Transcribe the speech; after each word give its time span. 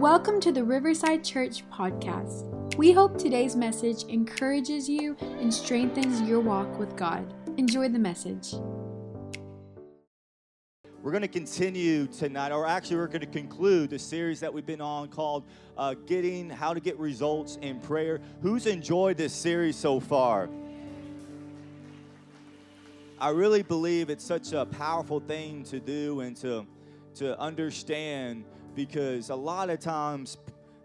Welcome 0.00 0.40
to 0.40 0.50
the 0.50 0.64
Riverside 0.64 1.22
Church 1.22 1.62
podcast. 1.70 2.74
We 2.76 2.90
hope 2.90 3.18
today's 3.18 3.54
message 3.54 4.04
encourages 4.04 4.88
you 4.88 5.14
and 5.20 5.52
strengthens 5.52 6.22
your 6.22 6.40
walk 6.40 6.78
with 6.78 6.96
God. 6.96 7.34
Enjoy 7.58 7.86
the 7.86 7.98
message. 7.98 8.54
We're 11.02 11.10
going 11.10 11.20
to 11.20 11.28
continue 11.28 12.06
tonight, 12.06 12.50
or 12.50 12.66
actually, 12.66 12.96
we're 12.96 13.08
going 13.08 13.20
to 13.20 13.26
conclude 13.26 13.90
the 13.90 13.98
series 13.98 14.40
that 14.40 14.50
we've 14.50 14.64
been 14.64 14.80
on 14.80 15.08
called 15.08 15.44
uh, 15.76 15.92
Getting 16.06 16.48
How 16.48 16.72
to 16.72 16.80
Get 16.80 16.98
Results 16.98 17.58
in 17.60 17.78
Prayer. 17.78 18.20
Who's 18.40 18.66
enjoyed 18.66 19.18
this 19.18 19.34
series 19.34 19.76
so 19.76 20.00
far? 20.00 20.48
I 23.20 23.28
really 23.28 23.62
believe 23.62 24.08
it's 24.08 24.24
such 24.24 24.54
a 24.54 24.64
powerful 24.64 25.20
thing 25.20 25.62
to 25.64 25.78
do 25.78 26.20
and 26.20 26.34
to, 26.38 26.66
to 27.16 27.38
understand 27.38 28.46
because 28.74 29.30
a 29.30 29.34
lot 29.34 29.70
of 29.70 29.80
times, 29.80 30.38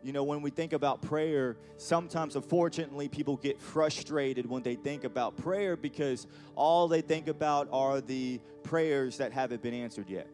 you 0.04 0.14
know, 0.14 0.24
when 0.24 0.42
we 0.42 0.50
think 0.50 0.74
about 0.74 1.02
prayer, 1.02 1.58
sometimes 1.78 2.36
unfortunately 2.36 3.08
people 3.08 3.38
get 3.38 3.60
frustrated 3.60 4.48
when 4.48 4.64
they 4.64 4.76
think 4.76 5.04
about 5.04 5.36
prayer 5.38 5.76
because 5.76 6.28
all 6.56 6.88
they 6.88 7.02
think 7.02 7.28
about 7.28 7.68
are 7.72 8.02
the 8.02 8.40
prayers 8.64 9.18
that 9.18 9.32
haven't 9.32 9.62
been 9.62 9.74
answered 9.74 10.10
yet. 10.10 10.28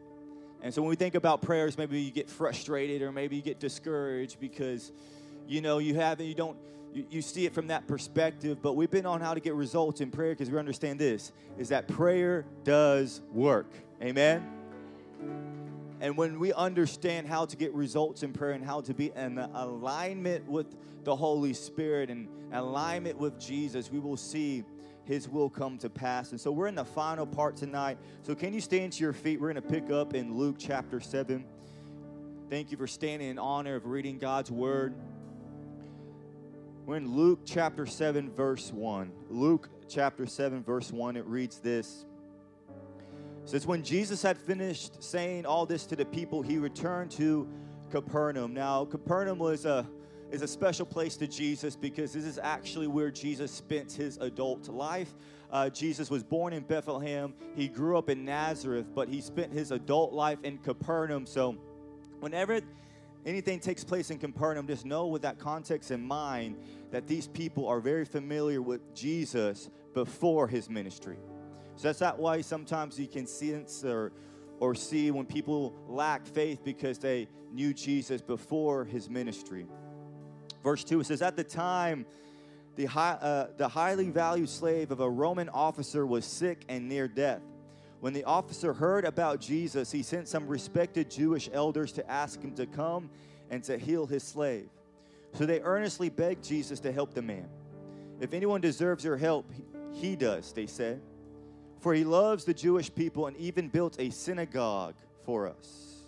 And 0.62 0.72
so 0.72 0.80
when 0.80 0.88
we 0.88 0.96
think 0.96 1.14
about 1.14 1.42
prayers, 1.42 1.76
maybe 1.76 2.00
you 2.00 2.10
get 2.10 2.30
frustrated 2.30 3.02
or 3.02 3.10
maybe 3.10 3.36
you 3.36 3.42
get 3.42 3.58
discouraged 3.58 4.38
because, 4.38 4.92
you 5.48 5.60
know, 5.60 5.78
you 5.78 5.94
haven't, 5.94 6.26
you 6.26 6.34
don't, 6.34 6.56
you, 6.94 7.04
you 7.10 7.22
see 7.22 7.46
it 7.46 7.54
from 7.54 7.66
that 7.68 7.86
perspective. 7.88 8.62
But 8.62 8.74
we've 8.74 8.90
been 8.90 9.06
on 9.06 9.20
how 9.20 9.34
to 9.34 9.40
get 9.40 9.54
results 9.54 10.00
in 10.00 10.10
prayer 10.10 10.32
because 10.32 10.50
we 10.50 10.58
understand 10.58 10.98
this 10.98 11.32
is 11.58 11.70
that 11.70 11.88
prayer 11.88 12.44
does 12.62 13.20
work. 13.32 13.66
Amen. 14.00 14.46
And 16.02 16.16
when 16.16 16.40
we 16.40 16.52
understand 16.52 17.28
how 17.28 17.46
to 17.46 17.56
get 17.56 17.72
results 17.72 18.24
in 18.24 18.32
prayer 18.32 18.50
and 18.50 18.64
how 18.64 18.80
to 18.80 18.92
be 18.92 19.12
in 19.14 19.38
alignment 19.38 20.48
with 20.48 20.66
the 21.04 21.14
Holy 21.14 21.54
Spirit 21.54 22.10
and 22.10 22.26
alignment 22.52 23.18
with 23.18 23.38
Jesus, 23.38 23.88
we 23.88 24.00
will 24.00 24.16
see 24.16 24.64
his 25.04 25.28
will 25.28 25.48
come 25.48 25.78
to 25.78 25.88
pass. 25.88 26.32
And 26.32 26.40
so 26.40 26.50
we're 26.50 26.66
in 26.66 26.74
the 26.74 26.84
final 26.84 27.24
part 27.24 27.54
tonight. 27.54 27.98
So 28.22 28.34
can 28.34 28.52
you 28.52 28.60
stand 28.60 28.94
to 28.94 29.00
your 29.00 29.12
feet? 29.12 29.40
We're 29.40 29.52
going 29.52 29.62
to 29.62 29.70
pick 29.70 29.92
up 29.92 30.12
in 30.12 30.36
Luke 30.36 30.56
chapter 30.58 30.98
7. 30.98 31.44
Thank 32.50 32.72
you 32.72 32.76
for 32.76 32.88
standing 32.88 33.28
in 33.28 33.38
honor 33.38 33.76
of 33.76 33.86
reading 33.86 34.18
God's 34.18 34.50
word. 34.50 34.96
We're 36.84 36.96
in 36.96 37.14
Luke 37.14 37.42
chapter 37.44 37.86
7, 37.86 38.28
verse 38.32 38.72
1. 38.72 39.12
Luke 39.30 39.68
chapter 39.88 40.26
7, 40.26 40.64
verse 40.64 40.90
1, 40.90 41.16
it 41.16 41.26
reads 41.26 41.60
this 41.60 42.06
says, 43.44 43.66
When 43.66 43.82
Jesus 43.82 44.22
had 44.22 44.38
finished 44.38 45.02
saying 45.02 45.46
all 45.46 45.66
this 45.66 45.86
to 45.86 45.96
the 45.96 46.04
people, 46.04 46.42
he 46.42 46.58
returned 46.58 47.10
to 47.12 47.48
Capernaum. 47.90 48.54
Now, 48.54 48.84
Capernaum 48.84 49.38
was 49.38 49.64
a 49.64 49.86
is 50.32 50.40
a 50.40 50.48
special 50.48 50.86
place 50.86 51.18
to 51.18 51.26
Jesus 51.26 51.76
because 51.76 52.14
this 52.14 52.24
is 52.24 52.38
actually 52.38 52.86
where 52.86 53.10
Jesus 53.10 53.52
spent 53.52 53.92
his 53.92 54.16
adult 54.16 54.66
life. 54.68 55.14
Uh, 55.50 55.68
Jesus 55.68 56.10
was 56.10 56.22
born 56.22 56.54
in 56.54 56.62
Bethlehem. 56.62 57.34
He 57.54 57.68
grew 57.68 57.98
up 57.98 58.08
in 58.08 58.24
Nazareth, 58.24 58.86
but 58.94 59.10
he 59.10 59.20
spent 59.20 59.52
his 59.52 59.72
adult 59.72 60.14
life 60.14 60.38
in 60.42 60.56
Capernaum. 60.56 61.26
So, 61.26 61.58
whenever 62.20 62.62
anything 63.26 63.60
takes 63.60 63.84
place 63.84 64.10
in 64.10 64.18
Capernaum, 64.18 64.66
just 64.66 64.86
know 64.86 65.06
with 65.06 65.20
that 65.20 65.38
context 65.38 65.90
in 65.90 66.00
mind 66.00 66.56
that 66.92 67.06
these 67.06 67.28
people 67.28 67.68
are 67.68 67.80
very 67.80 68.06
familiar 68.06 68.62
with 68.62 68.94
Jesus 68.94 69.68
before 69.92 70.48
his 70.48 70.70
ministry. 70.70 71.18
So 71.76 71.88
that's 71.88 71.98
that 72.00 72.18
why 72.18 72.40
sometimes 72.40 72.98
you 72.98 73.06
can 73.06 73.26
sense 73.26 73.84
or, 73.84 74.12
or 74.60 74.74
see 74.74 75.10
when 75.10 75.26
people 75.26 75.74
lack 75.88 76.26
faith 76.26 76.60
because 76.64 76.98
they 76.98 77.28
knew 77.52 77.74
Jesus 77.74 78.20
before 78.20 78.84
his 78.84 79.08
ministry. 79.08 79.66
Verse 80.62 80.84
2 80.84 81.00
it 81.00 81.06
says, 81.06 81.22
At 81.22 81.36
the 81.36 81.44
time, 81.44 82.06
the, 82.76 82.86
high, 82.86 83.12
uh, 83.12 83.48
the 83.56 83.68
highly 83.68 84.10
valued 84.10 84.48
slave 84.48 84.90
of 84.90 85.00
a 85.00 85.10
Roman 85.10 85.48
officer 85.48 86.06
was 86.06 86.24
sick 86.24 86.64
and 86.68 86.88
near 86.88 87.08
death. 87.08 87.42
When 88.00 88.12
the 88.12 88.24
officer 88.24 88.72
heard 88.72 89.04
about 89.04 89.40
Jesus, 89.40 89.92
he 89.92 90.02
sent 90.02 90.28
some 90.28 90.48
respected 90.48 91.10
Jewish 91.10 91.48
elders 91.52 91.92
to 91.92 92.10
ask 92.10 92.40
him 92.40 92.52
to 92.54 92.66
come 92.66 93.10
and 93.50 93.62
to 93.64 93.78
heal 93.78 94.06
his 94.06 94.22
slave. 94.22 94.68
So 95.34 95.46
they 95.46 95.60
earnestly 95.60 96.08
begged 96.08 96.44
Jesus 96.44 96.80
to 96.80 96.92
help 96.92 97.14
the 97.14 97.22
man. 97.22 97.48
If 98.20 98.34
anyone 98.34 98.60
deserves 98.60 99.04
your 99.04 99.16
help, 99.16 99.50
he 99.92 100.16
does, 100.16 100.52
they 100.52 100.66
said 100.66 101.00
for 101.82 101.92
he 101.92 102.04
loves 102.04 102.44
the 102.44 102.54
Jewish 102.54 102.94
people 102.94 103.26
and 103.26 103.36
even 103.38 103.68
built 103.68 103.96
a 103.98 104.08
synagogue 104.10 104.94
for 105.24 105.48
us. 105.48 106.04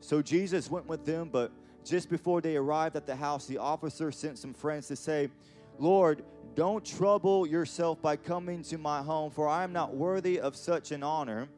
So 0.00 0.20
Jesus 0.20 0.68
went 0.68 0.86
with 0.88 1.06
them, 1.06 1.28
but 1.30 1.52
just 1.84 2.10
before 2.10 2.40
they 2.40 2.56
arrived 2.56 2.96
at 2.96 3.06
the 3.06 3.14
house, 3.14 3.46
the 3.46 3.58
officer 3.58 4.10
sent 4.10 4.38
some 4.38 4.52
friends 4.52 4.88
to 4.88 4.96
say, 4.96 5.30
Lord, 5.78 6.24
don't 6.56 6.84
trouble 6.84 7.46
yourself 7.46 8.02
by 8.02 8.16
coming 8.16 8.64
to 8.64 8.76
my 8.76 9.02
home, 9.02 9.30
for 9.30 9.46
I 9.46 9.62
am 9.62 9.72
not 9.72 9.94
worthy 9.94 10.40
of 10.40 10.56
such 10.56 10.90
an 10.90 11.04
honor. 11.04 11.48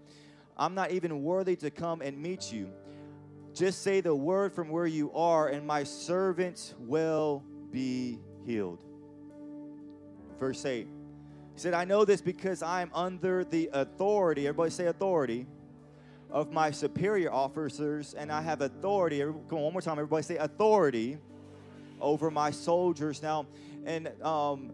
I'm 0.59 0.75
not 0.75 0.91
even 0.91 1.23
worthy 1.23 1.57
to 1.57 1.71
come 1.71 2.03
and 2.03 2.19
meet 2.19 2.53
you. 2.53 2.69
Just 3.55 3.83
say 3.83 4.03
the 4.03 4.15
word 4.15 4.53
from 4.53 4.69
where 4.69 4.87
you 4.87 5.11
are, 5.13 5.49
and 5.49 5.67
my 5.67 5.83
servant 5.83 6.75
will 6.79 7.43
be 7.71 8.19
healed. 8.45 8.85
Verse 10.39 10.67
8 10.67 10.87
he 10.87 11.02
said, 11.63 11.75
I 11.75 11.85
know 11.85 12.05
this 12.05 12.21
because 12.21 12.61
I 12.61 12.83
am 12.83 12.91
under 12.93 13.45
the 13.45 13.71
authority, 13.73 14.49
everybody 14.49 14.71
say 14.71 14.87
authority, 14.87 15.47
of 16.29 16.51
my 16.51 16.73
superior 16.73 17.33
officers, 17.33 18.15
and 18.15 18.33
I 18.33 18.43
have 18.43 18.63
authority. 18.63 19.21
Come 19.21 19.45
on, 19.53 19.63
one 19.63 19.73
more 19.73 19.81
time, 19.81 19.93
everybody 19.93 20.25
say 20.25 20.39
authority 20.39 21.19
over 22.01 22.33
my 22.33 22.51
soldiers. 22.51 23.23
Now, 23.23 23.47
and 23.85 24.11
um, 24.23 24.73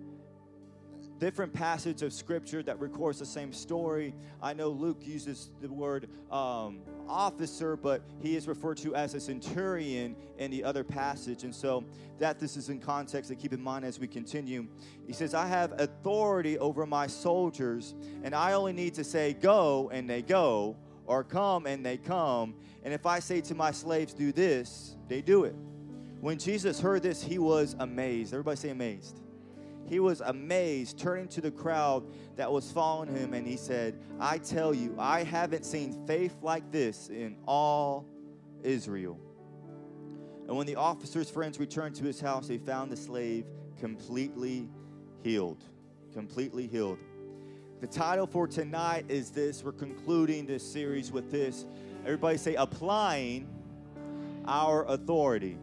different 1.18 1.52
passage 1.52 2.02
of 2.02 2.12
scripture 2.12 2.62
that 2.62 2.78
records 2.80 3.18
the 3.18 3.26
same 3.26 3.52
story. 3.52 4.14
I 4.40 4.52
know 4.54 4.68
Luke 4.68 5.00
uses 5.02 5.50
the 5.60 5.70
word 5.70 6.08
um, 6.30 6.80
officer, 7.08 7.76
but 7.76 8.02
he 8.20 8.36
is 8.36 8.46
referred 8.46 8.76
to 8.78 8.94
as 8.94 9.14
a 9.14 9.20
centurion 9.20 10.16
in 10.38 10.50
the 10.50 10.62
other 10.62 10.84
passage. 10.84 11.44
And 11.44 11.54
so 11.54 11.84
that 12.18 12.38
this 12.38 12.56
is 12.56 12.68
in 12.68 12.78
context 12.78 13.30
to 13.30 13.36
keep 13.36 13.52
in 13.52 13.62
mind 13.62 13.84
as 13.84 13.98
we 13.98 14.06
continue. 14.06 14.66
He 15.06 15.12
says, 15.12 15.34
I 15.34 15.46
have 15.46 15.80
authority 15.80 16.58
over 16.58 16.86
my 16.86 17.06
soldiers, 17.06 17.94
and 18.22 18.34
I 18.34 18.52
only 18.52 18.72
need 18.72 18.94
to 18.94 19.04
say, 19.04 19.34
go, 19.34 19.90
and 19.92 20.08
they 20.08 20.22
go, 20.22 20.76
or 21.06 21.24
come, 21.24 21.66
and 21.66 21.84
they 21.84 21.96
come. 21.96 22.54
And 22.84 22.94
if 22.94 23.06
I 23.06 23.18
say 23.18 23.40
to 23.42 23.54
my 23.54 23.70
slaves, 23.70 24.14
do 24.14 24.32
this, 24.32 24.96
they 25.08 25.20
do 25.20 25.44
it. 25.44 25.56
When 26.20 26.38
Jesus 26.38 26.80
heard 26.80 27.02
this, 27.02 27.22
he 27.22 27.38
was 27.38 27.76
amazed. 27.78 28.32
Everybody 28.32 28.56
say 28.56 28.70
amazed 28.70 29.20
he 29.88 30.00
was 30.00 30.20
amazed, 30.20 30.98
turning 30.98 31.28
to 31.28 31.40
the 31.40 31.50
crowd 31.50 32.04
that 32.36 32.50
was 32.50 32.70
following 32.70 33.14
him, 33.14 33.32
and 33.32 33.46
he 33.46 33.56
said, 33.56 33.98
I 34.20 34.38
tell 34.38 34.74
you, 34.74 34.94
I 34.98 35.24
haven't 35.24 35.64
seen 35.64 36.06
faith 36.06 36.36
like 36.42 36.70
this 36.70 37.08
in 37.08 37.36
all 37.46 38.06
Israel. 38.62 39.18
And 40.46 40.56
when 40.56 40.66
the 40.66 40.76
officer's 40.76 41.30
friends 41.30 41.58
returned 41.58 41.94
to 41.96 42.04
his 42.04 42.20
house, 42.20 42.48
they 42.48 42.58
found 42.58 42.90
the 42.90 42.96
slave 42.96 43.46
completely 43.78 44.68
healed. 45.22 45.62
Completely 46.12 46.66
healed. 46.66 46.98
The 47.80 47.86
title 47.86 48.26
for 48.26 48.48
tonight 48.48 49.04
is 49.08 49.30
this. 49.30 49.62
We're 49.62 49.72
concluding 49.72 50.46
this 50.46 50.68
series 50.68 51.12
with 51.12 51.30
this. 51.30 51.64
Everybody 52.04 52.38
say, 52.38 52.54
applying 52.56 53.48
our 54.46 54.84
authority 54.86 55.58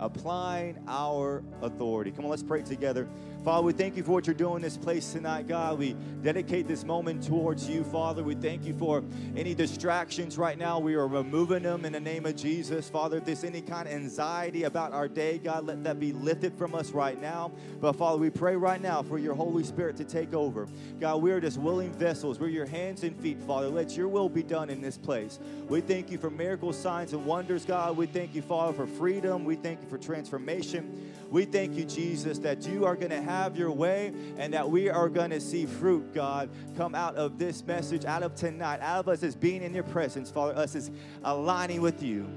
applying 0.00 0.78
our 0.88 1.42
authority. 1.62 2.10
Come 2.10 2.24
on, 2.24 2.30
let's 2.30 2.42
pray 2.42 2.62
together. 2.62 3.08
Father, 3.46 3.64
we 3.64 3.72
thank 3.72 3.96
you 3.96 4.02
for 4.02 4.10
what 4.10 4.26
you're 4.26 4.34
doing 4.34 4.56
in 4.56 4.62
this 4.62 4.76
place 4.76 5.12
tonight, 5.12 5.46
God. 5.46 5.78
We 5.78 5.94
dedicate 6.20 6.66
this 6.66 6.82
moment 6.82 7.22
towards 7.24 7.68
you, 7.70 7.84
Father. 7.84 8.24
We 8.24 8.34
thank 8.34 8.64
you 8.64 8.76
for 8.76 9.04
any 9.36 9.54
distractions 9.54 10.36
right 10.36 10.58
now. 10.58 10.80
We 10.80 10.96
are 10.96 11.06
removing 11.06 11.62
them 11.62 11.84
in 11.84 11.92
the 11.92 12.00
name 12.00 12.26
of 12.26 12.34
Jesus. 12.34 12.90
Father, 12.90 13.18
if 13.18 13.24
there's 13.24 13.44
any 13.44 13.62
kind 13.62 13.86
of 13.86 13.94
anxiety 13.94 14.64
about 14.64 14.92
our 14.92 15.06
day, 15.06 15.38
God, 15.38 15.64
let 15.64 15.84
that 15.84 16.00
be 16.00 16.12
lifted 16.12 16.58
from 16.58 16.74
us 16.74 16.90
right 16.90 17.22
now. 17.22 17.52
But 17.80 17.92
Father, 17.92 18.18
we 18.18 18.30
pray 18.30 18.56
right 18.56 18.82
now 18.82 19.04
for 19.04 19.16
your 19.16 19.36
Holy 19.36 19.62
Spirit 19.62 19.96
to 19.98 20.04
take 20.04 20.34
over. 20.34 20.66
God, 20.98 21.22
we 21.22 21.30
are 21.30 21.40
just 21.40 21.58
willing 21.58 21.92
vessels. 21.92 22.40
We're 22.40 22.48
your 22.48 22.66
hands 22.66 23.04
and 23.04 23.16
feet, 23.20 23.40
Father. 23.40 23.68
Let 23.68 23.96
your 23.96 24.08
will 24.08 24.28
be 24.28 24.42
done 24.42 24.70
in 24.70 24.80
this 24.80 24.98
place. 24.98 25.38
We 25.68 25.82
thank 25.82 26.10
you 26.10 26.18
for 26.18 26.30
miracles, 26.30 26.76
signs, 26.76 27.12
and 27.12 27.24
wonders, 27.24 27.64
God. 27.64 27.96
We 27.96 28.06
thank 28.06 28.34
you, 28.34 28.42
Father, 28.42 28.72
for 28.72 28.88
freedom. 28.88 29.44
We 29.44 29.54
thank 29.54 29.82
you 29.82 29.88
for 29.88 29.98
transformation. 29.98 31.12
We 31.30 31.44
thank 31.44 31.74
you, 31.74 31.84
Jesus, 31.84 32.38
that 32.40 32.66
you 32.66 32.84
are 32.84 32.94
going 32.94 33.10
to 33.10 33.20
have 33.20 33.56
your 33.56 33.72
way 33.72 34.12
and 34.38 34.54
that 34.54 34.68
we 34.70 34.88
are 34.88 35.08
going 35.08 35.30
to 35.30 35.40
see 35.40 35.66
fruit, 35.66 36.14
God, 36.14 36.48
come 36.76 36.94
out 36.94 37.16
of 37.16 37.38
this 37.38 37.64
message, 37.66 38.04
out 38.04 38.22
of 38.22 38.34
tonight, 38.34 38.80
out 38.80 39.00
of 39.00 39.08
us 39.08 39.22
as 39.22 39.34
being 39.34 39.62
in 39.62 39.74
your 39.74 39.82
presence, 39.84 40.30
Father, 40.30 40.54
us 40.56 40.76
as 40.76 40.90
aligning 41.24 41.80
with 41.80 42.02
you. 42.02 42.28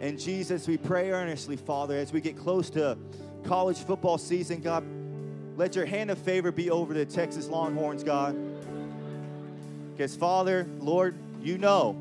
And 0.00 0.18
Jesus, 0.18 0.68
we 0.68 0.78
pray 0.78 1.10
earnestly, 1.10 1.56
Father, 1.56 1.96
as 1.96 2.12
we 2.12 2.20
get 2.20 2.36
close 2.36 2.70
to 2.70 2.96
college 3.44 3.78
football 3.78 4.16
season, 4.16 4.60
God, 4.60 4.84
let 5.56 5.74
your 5.74 5.84
hand 5.84 6.10
of 6.10 6.18
favor 6.18 6.52
be 6.52 6.70
over 6.70 6.94
the 6.94 7.04
Texas 7.04 7.48
Longhorns, 7.48 8.04
God. 8.04 8.36
Because, 9.92 10.16
Father, 10.16 10.66
Lord, 10.78 11.16
you 11.42 11.58
know 11.58 11.92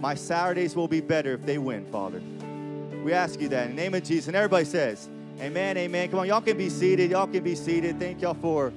my 0.00 0.14
Saturdays 0.14 0.76
will 0.76 0.88
be 0.88 1.00
better 1.00 1.34
if 1.34 1.44
they 1.44 1.58
win, 1.58 1.84
Father. 1.86 2.22
We 3.08 3.14
ask 3.14 3.40
you 3.40 3.48
that 3.48 3.70
in 3.70 3.74
the 3.74 3.82
name 3.82 3.94
of 3.94 4.04
Jesus. 4.04 4.26
And 4.26 4.36
everybody 4.36 4.66
says, 4.66 5.08
Amen, 5.40 5.78
amen. 5.78 6.10
Come 6.10 6.18
on, 6.18 6.26
y'all 6.26 6.42
can 6.42 6.58
be 6.58 6.68
seated. 6.68 7.10
Y'all 7.10 7.26
can 7.26 7.42
be 7.42 7.54
seated. 7.54 7.98
Thank 7.98 8.20
y'all 8.20 8.34
for 8.34 8.70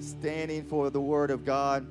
standing 0.00 0.64
for 0.64 0.90
the 0.90 1.00
word 1.00 1.30
of 1.30 1.44
God. 1.44 1.86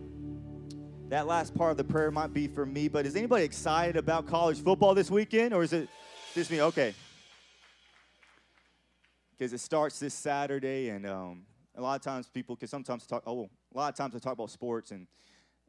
That 1.07 1.27
last 1.27 1.55
part 1.55 1.71
of 1.71 1.77
the 1.77 1.85
prayer 1.85 2.11
might 2.11 2.33
be 2.33 2.49
for 2.49 2.65
me, 2.65 2.89
but 2.89 3.05
is 3.05 3.15
anybody 3.15 3.45
excited 3.45 3.95
about 3.95 4.27
college 4.27 4.61
football 4.61 4.93
this 4.93 5.09
weekend, 5.09 5.53
or 5.53 5.63
is 5.63 5.71
it 5.71 5.87
just 6.35 6.51
me? 6.51 6.61
Okay. 6.63 6.93
Because 9.31 9.53
it 9.53 9.61
starts 9.61 9.99
this 9.99 10.13
Saturday, 10.13 10.89
and 10.89 11.05
um, 11.05 11.43
a 11.77 11.81
lot 11.81 11.95
of 11.95 12.01
times 12.01 12.27
people 12.27 12.57
can 12.57 12.67
sometimes 12.67 13.07
talk. 13.07 13.23
Oh, 13.25 13.49
a 13.73 13.77
lot 13.77 13.87
of 13.87 13.95
times 13.95 14.13
I 14.17 14.19
talk 14.19 14.33
about 14.33 14.51
sports, 14.51 14.91
and 14.91 15.07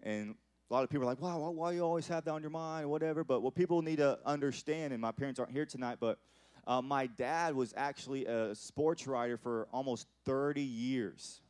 and 0.03 0.35
a 0.73 0.75
lot 0.75 0.85
of 0.85 0.89
people 0.89 1.07
are 1.07 1.11
like, 1.11 1.21
"Wow, 1.21 1.51
why, 1.51 1.73
you 1.73 1.83
always 1.83 2.09
have 2.09 2.25
that 2.25 2.31
on 2.31 2.41
your 2.41 2.51
mind, 2.51 2.87
or 2.87 2.89
whatever." 2.89 3.25
But 3.25 3.43
what 3.43 3.55
people 3.55 3.83
need 3.83 3.99
to 3.99 4.19
understand, 4.25 4.95
and 4.95 5.03
my 5.03 5.13
parents 5.13 5.39
aren't 5.39 5.53
here 5.53 5.67
tonight, 5.67 5.99
but 6.01 6.19
uh, 6.67 6.81
my 6.81 7.07
dad 7.07 7.55
was 7.55 7.75
actually 7.77 8.25
a 8.25 8.55
sports 8.55 9.07
writer 9.07 9.37
for 9.37 9.69
almost 9.71 10.07
30 10.25 10.63
years. 10.63 11.43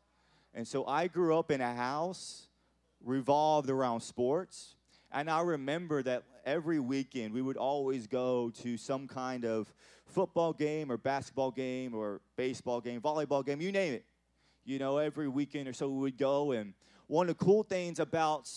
And 0.55 0.67
so 0.67 0.85
I 0.87 1.07
grew 1.07 1.39
up 1.39 1.53
in 1.53 1.61
a 1.61 1.73
house 1.73 2.49
revolved 3.05 3.71
around 3.71 4.01
sports. 4.01 4.75
And 5.13 5.31
I 5.31 5.43
remember 5.43 6.03
that 6.03 6.25
every 6.45 6.81
weekend 6.81 7.33
we 7.33 7.43
would 7.43 7.57
always 7.57 8.09
go 8.09 8.51
to 8.63 8.77
some 8.77 9.07
kind 9.07 9.45
of 9.45 9.73
football 10.07 10.53
game 10.53 10.91
or 10.91 10.97
basketball 10.97 11.53
game 11.53 11.95
or 11.95 12.21
baseball 12.37 12.81
game, 12.81 13.01
volleyball 13.01 13.45
game, 13.47 13.61
you 13.61 13.71
name 13.71 13.95
it. 13.95 14.05
You 14.65 14.79
know, 14.79 14.99
every 14.99 15.29
weekend 15.29 15.69
or 15.69 15.73
so 15.73 15.89
we 15.89 16.01
would 16.01 16.19
go. 16.19 16.53
And 16.53 16.75
one 17.07 17.29
of 17.29 17.39
the 17.39 17.45
cool 17.45 17.63
things 17.63 18.01
about 18.01 18.49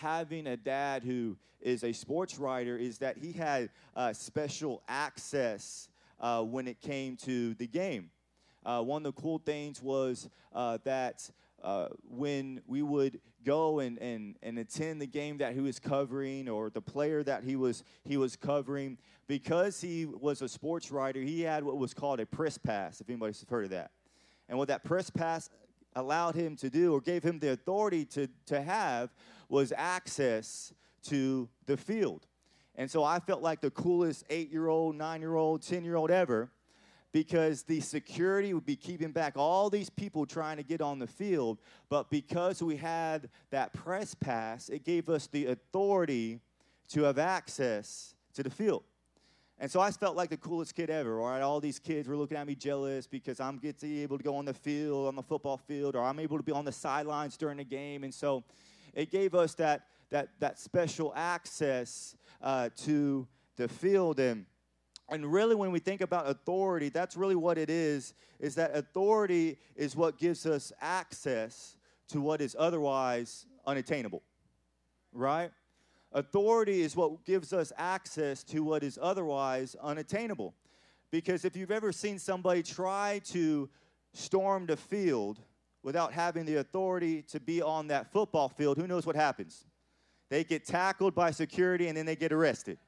having 0.00 0.46
a 0.46 0.56
dad 0.56 1.02
who 1.02 1.36
is 1.60 1.84
a 1.84 1.92
sports 1.92 2.38
writer 2.38 2.76
is 2.76 2.98
that 2.98 3.18
he 3.18 3.32
had 3.32 3.68
uh, 3.94 4.12
special 4.12 4.82
access 4.88 5.88
uh, 6.18 6.42
when 6.42 6.66
it 6.66 6.80
came 6.80 7.16
to 7.16 7.54
the 7.54 7.66
game. 7.66 8.10
Uh, 8.64 8.82
one 8.82 9.04
of 9.04 9.14
the 9.14 9.20
cool 9.20 9.38
things 9.38 9.82
was 9.82 10.28
uh, 10.54 10.78
that 10.84 11.30
uh, 11.62 11.88
when 12.08 12.60
we 12.66 12.82
would 12.82 13.20
go 13.44 13.80
and, 13.80 13.98
and, 13.98 14.36
and 14.42 14.58
attend 14.58 15.00
the 15.00 15.06
game 15.06 15.38
that 15.38 15.52
he 15.52 15.60
was 15.60 15.78
covering 15.78 16.48
or 16.48 16.70
the 16.70 16.80
player 16.80 17.22
that 17.22 17.44
he 17.44 17.56
was, 17.56 17.84
he 18.04 18.16
was 18.16 18.36
covering, 18.36 18.98
because 19.26 19.80
he 19.80 20.06
was 20.06 20.42
a 20.42 20.48
sports 20.48 20.90
writer, 20.90 21.20
he 21.20 21.42
had 21.42 21.62
what 21.62 21.76
was 21.76 21.94
called 21.94 22.20
a 22.20 22.26
press 22.26 22.58
pass, 22.58 23.00
if 23.00 23.08
anybody's 23.08 23.44
heard 23.48 23.64
of 23.64 23.70
that. 23.70 23.90
And 24.48 24.58
what 24.58 24.68
that 24.68 24.82
press 24.82 25.10
pass 25.10 25.48
allowed 25.94 26.34
him 26.34 26.56
to 26.56 26.70
do 26.70 26.92
or 26.94 27.00
gave 27.00 27.22
him 27.22 27.38
the 27.38 27.52
authority 27.52 28.04
to, 28.06 28.28
to 28.46 28.60
have 28.60 29.10
was 29.48 29.72
access 29.76 30.72
to 31.04 31.48
the 31.66 31.76
field. 31.76 32.26
And 32.76 32.90
so 32.90 33.02
I 33.02 33.18
felt 33.18 33.42
like 33.42 33.60
the 33.60 33.70
coolest 33.70 34.24
eight 34.30 34.50
year 34.50 34.68
old, 34.68 34.96
nine 34.96 35.20
year 35.20 35.34
old, 35.34 35.62
10 35.62 35.84
year 35.84 35.96
old 35.96 36.10
ever 36.10 36.50
because 37.12 37.64
the 37.64 37.80
security 37.80 38.54
would 38.54 38.66
be 38.66 38.76
keeping 38.76 39.10
back 39.10 39.36
all 39.36 39.68
these 39.68 39.90
people 39.90 40.24
trying 40.24 40.56
to 40.56 40.62
get 40.62 40.80
on 40.80 40.98
the 40.98 41.06
field. 41.06 41.58
But 41.88 42.10
because 42.10 42.62
we 42.62 42.76
had 42.76 43.28
that 43.50 43.72
press 43.72 44.14
pass, 44.14 44.68
it 44.68 44.84
gave 44.84 45.08
us 45.08 45.26
the 45.26 45.46
authority 45.46 46.40
to 46.90 47.02
have 47.02 47.18
access 47.18 48.14
to 48.34 48.42
the 48.42 48.50
field. 48.50 48.84
And 49.60 49.70
so 49.70 49.78
I 49.78 49.90
felt 49.90 50.16
like 50.16 50.30
the 50.30 50.38
coolest 50.38 50.74
kid 50.74 50.88
ever, 50.88 51.16
right? 51.16 51.42
All 51.42 51.60
these 51.60 51.78
kids 51.78 52.08
were 52.08 52.16
looking 52.16 52.38
at 52.38 52.46
me 52.46 52.54
jealous 52.54 53.06
because 53.06 53.40
I'm 53.40 53.58
getting 53.58 53.98
able 53.98 54.16
to 54.16 54.24
go 54.24 54.36
on 54.36 54.46
the 54.46 54.54
field, 54.54 55.06
on 55.06 55.14
the 55.14 55.22
football 55.22 55.58
field, 55.58 55.94
or 55.94 56.02
I'm 56.02 56.18
able 56.18 56.38
to 56.38 56.42
be 56.42 56.50
on 56.50 56.64
the 56.64 56.72
sidelines 56.72 57.36
during 57.36 57.58
the 57.58 57.64
game. 57.64 58.02
And 58.02 58.12
so 58.12 58.42
it 58.94 59.10
gave 59.10 59.34
us 59.34 59.52
that, 59.56 59.82
that, 60.08 60.30
that 60.40 60.58
special 60.58 61.12
access 61.14 62.16
uh, 62.40 62.70
to 62.78 63.28
the 63.56 63.68
field. 63.68 64.18
And 64.18 64.46
and 65.10 65.30
really, 65.30 65.56
when 65.56 65.72
we 65.72 65.80
think 65.80 66.02
about 66.02 66.28
authority, 66.28 66.88
that's 66.88 67.16
really 67.16 67.34
what 67.34 67.58
it 67.58 67.68
is, 67.68 68.14
is 68.38 68.54
that 68.54 68.76
authority 68.76 69.58
is 69.74 69.96
what 69.96 70.18
gives 70.18 70.46
us 70.46 70.72
access 70.80 71.76
to 72.08 72.20
what 72.20 72.40
is 72.40 72.54
otherwise 72.58 73.46
unattainable, 73.66 74.22
right? 75.12 75.50
Authority 76.12 76.82
is 76.82 76.96
what 76.96 77.24
gives 77.24 77.52
us 77.52 77.72
access 77.76 78.42
to 78.44 78.64
what 78.64 78.82
is 78.82 78.98
otherwise 79.00 79.76
unattainable. 79.80 80.54
Because 81.10 81.44
if 81.44 81.56
you've 81.56 81.70
ever 81.70 81.92
seen 81.92 82.18
somebody 82.18 82.62
try 82.62 83.20
to 83.26 83.68
storm 84.12 84.66
the 84.66 84.76
field 84.76 85.38
without 85.82 86.12
having 86.12 86.44
the 86.44 86.56
authority 86.56 87.22
to 87.22 87.40
be 87.40 87.62
on 87.62 87.88
that 87.88 88.12
football 88.12 88.48
field, 88.48 88.76
who 88.76 88.86
knows 88.86 89.06
what 89.06 89.16
happens? 89.16 89.64
They 90.28 90.44
get 90.44 90.64
tackled 90.64 91.14
by 91.14 91.30
security 91.30 91.88
and 91.88 91.96
then 91.96 92.06
they 92.06 92.16
get 92.16 92.32
arrested 92.32 92.78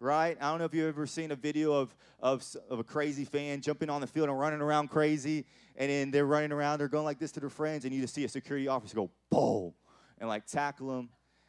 right? 0.00 0.36
I 0.40 0.50
don't 0.50 0.58
know 0.58 0.64
if 0.64 0.74
you've 0.74 0.88
ever 0.88 1.06
seen 1.06 1.32
a 1.32 1.36
video 1.36 1.72
of, 1.72 1.94
of, 2.20 2.44
of 2.70 2.78
a 2.78 2.84
crazy 2.84 3.24
fan 3.24 3.60
jumping 3.60 3.90
on 3.90 4.00
the 4.00 4.06
field 4.06 4.28
and 4.28 4.38
running 4.38 4.60
around 4.60 4.88
crazy, 4.88 5.44
and 5.76 5.90
then 5.90 6.10
they're 6.10 6.26
running 6.26 6.52
around, 6.52 6.78
they're 6.78 6.88
going 6.88 7.04
like 7.04 7.18
this 7.18 7.32
to 7.32 7.40
their 7.40 7.50
friends, 7.50 7.84
and 7.84 7.94
you 7.94 8.00
just 8.00 8.14
see 8.14 8.24
a 8.24 8.28
security 8.28 8.68
officer 8.68 8.94
go, 8.94 9.10
boom, 9.30 9.72
and 10.18 10.28
like 10.28 10.46
tackle 10.46 10.88
them. 10.88 11.08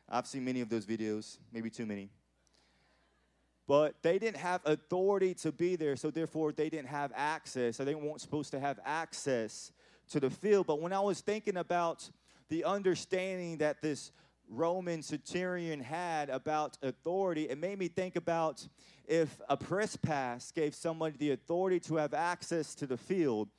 I've 0.10 0.28
seen 0.28 0.44
many 0.44 0.62
of 0.62 0.70
those 0.70 0.86
videos, 0.86 1.38
maybe 1.52 1.70
too 1.70 1.86
many. 1.86 2.10
But 3.68 4.02
they 4.02 4.18
didn't 4.18 4.38
have 4.38 4.62
authority 4.66 5.36
to 5.36 5.52
be 5.52 5.76
there, 5.76 5.96
so 5.96 6.10
therefore 6.10 6.52
they 6.52 6.70
didn't 6.70 6.88
have 6.88 7.12
access, 7.16 7.78
so 7.78 7.86
they 7.86 7.94
weren't 7.94 8.20
supposed 8.20 8.50
to 8.52 8.60
have 8.60 8.80
access 8.84 9.72
to 10.10 10.20
the 10.20 10.30
field. 10.32 10.66
But 10.66 10.82
when 10.82 10.92
I 10.92 11.00
was 11.00 11.22
thinking 11.22 11.58
about 11.58 12.10
the 12.50 12.64
understanding 12.64 13.60
that 13.60 13.82
this 13.84 14.12
Roman 14.50 15.04
centurion 15.04 15.80
had 15.82 16.32
about 16.32 16.80
authority, 16.82 17.44
it 17.44 17.60
made 17.60 17.78
me 17.78 17.88
think 17.88 18.16
about 18.16 18.68
if 19.08 19.40
a 19.48 19.56
press 19.56 19.96
pass 19.96 20.52
gave 20.52 20.74
somebody 20.74 21.16
the 21.18 21.32
authority 21.32 21.80
to 21.82 21.98
have 21.98 22.16
access 22.16 22.74
to 22.76 22.88
the 22.88 22.98
field, 22.98 23.50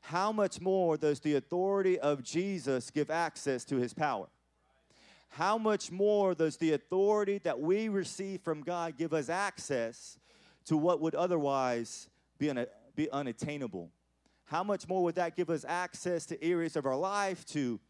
how 0.00 0.32
much 0.32 0.60
more 0.60 0.96
does 0.96 1.20
the 1.20 1.36
authority 1.36 1.98
of 2.00 2.24
Jesus 2.24 2.90
give 2.90 3.10
access 3.10 3.64
to 3.66 3.76
his 3.76 3.94
power? 3.94 4.26
How 5.30 5.58
much 5.58 5.90
more 5.90 6.34
does 6.34 6.56
the 6.56 6.72
authority 6.72 7.38
that 7.38 7.60
we 7.60 7.88
receive 7.88 8.42
from 8.42 8.62
God 8.62 8.96
give 8.96 9.14
us 9.14 9.28
access 9.28 10.18
to 10.66 10.76
what 10.76 11.00
would 11.00 11.14
otherwise 11.14 12.08
be, 12.38 12.52
be 12.94 13.10
unattainable? 13.10 13.90
How 14.44 14.64
much 14.64 14.88
more 14.88 15.02
would 15.04 15.14
that 15.14 15.36
give 15.36 15.48
us 15.48 15.64
access 15.66 16.26
to 16.26 16.44
areas 16.44 16.76
of 16.76 16.84
our 16.84 16.96
life, 16.96 17.44
to 17.46 17.80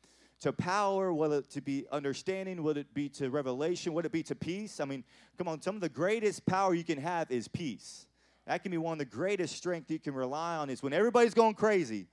to 0.40 0.52
power, 0.52 1.12
whether 1.12 1.38
it 1.38 1.50
to 1.50 1.60
be 1.60 1.86
understanding, 1.92 2.62
whether 2.62 2.80
it 2.80 2.94
be 2.94 3.08
to 3.10 3.30
revelation, 3.30 3.92
whether 3.92 4.06
it 4.06 4.12
be 4.12 4.22
to 4.24 4.34
peace. 4.34 4.80
I 4.80 4.86
mean, 4.86 5.04
come 5.36 5.48
on, 5.48 5.60
some 5.60 5.74
of 5.74 5.82
the 5.82 5.88
greatest 5.88 6.46
power 6.46 6.74
you 6.74 6.84
can 6.84 6.98
have 6.98 7.30
is 7.30 7.46
peace. 7.46 8.06
That 8.46 8.62
can 8.62 8.72
be 8.72 8.78
one 8.78 8.94
of 8.94 8.98
the 8.98 9.04
greatest 9.04 9.54
strength 9.54 9.90
you 9.90 9.98
can 9.98 10.14
rely 10.14 10.56
on 10.56 10.70
is 10.70 10.82
when 10.82 10.92
everybody's 10.92 11.34
going 11.34 11.54
crazy, 11.54 12.06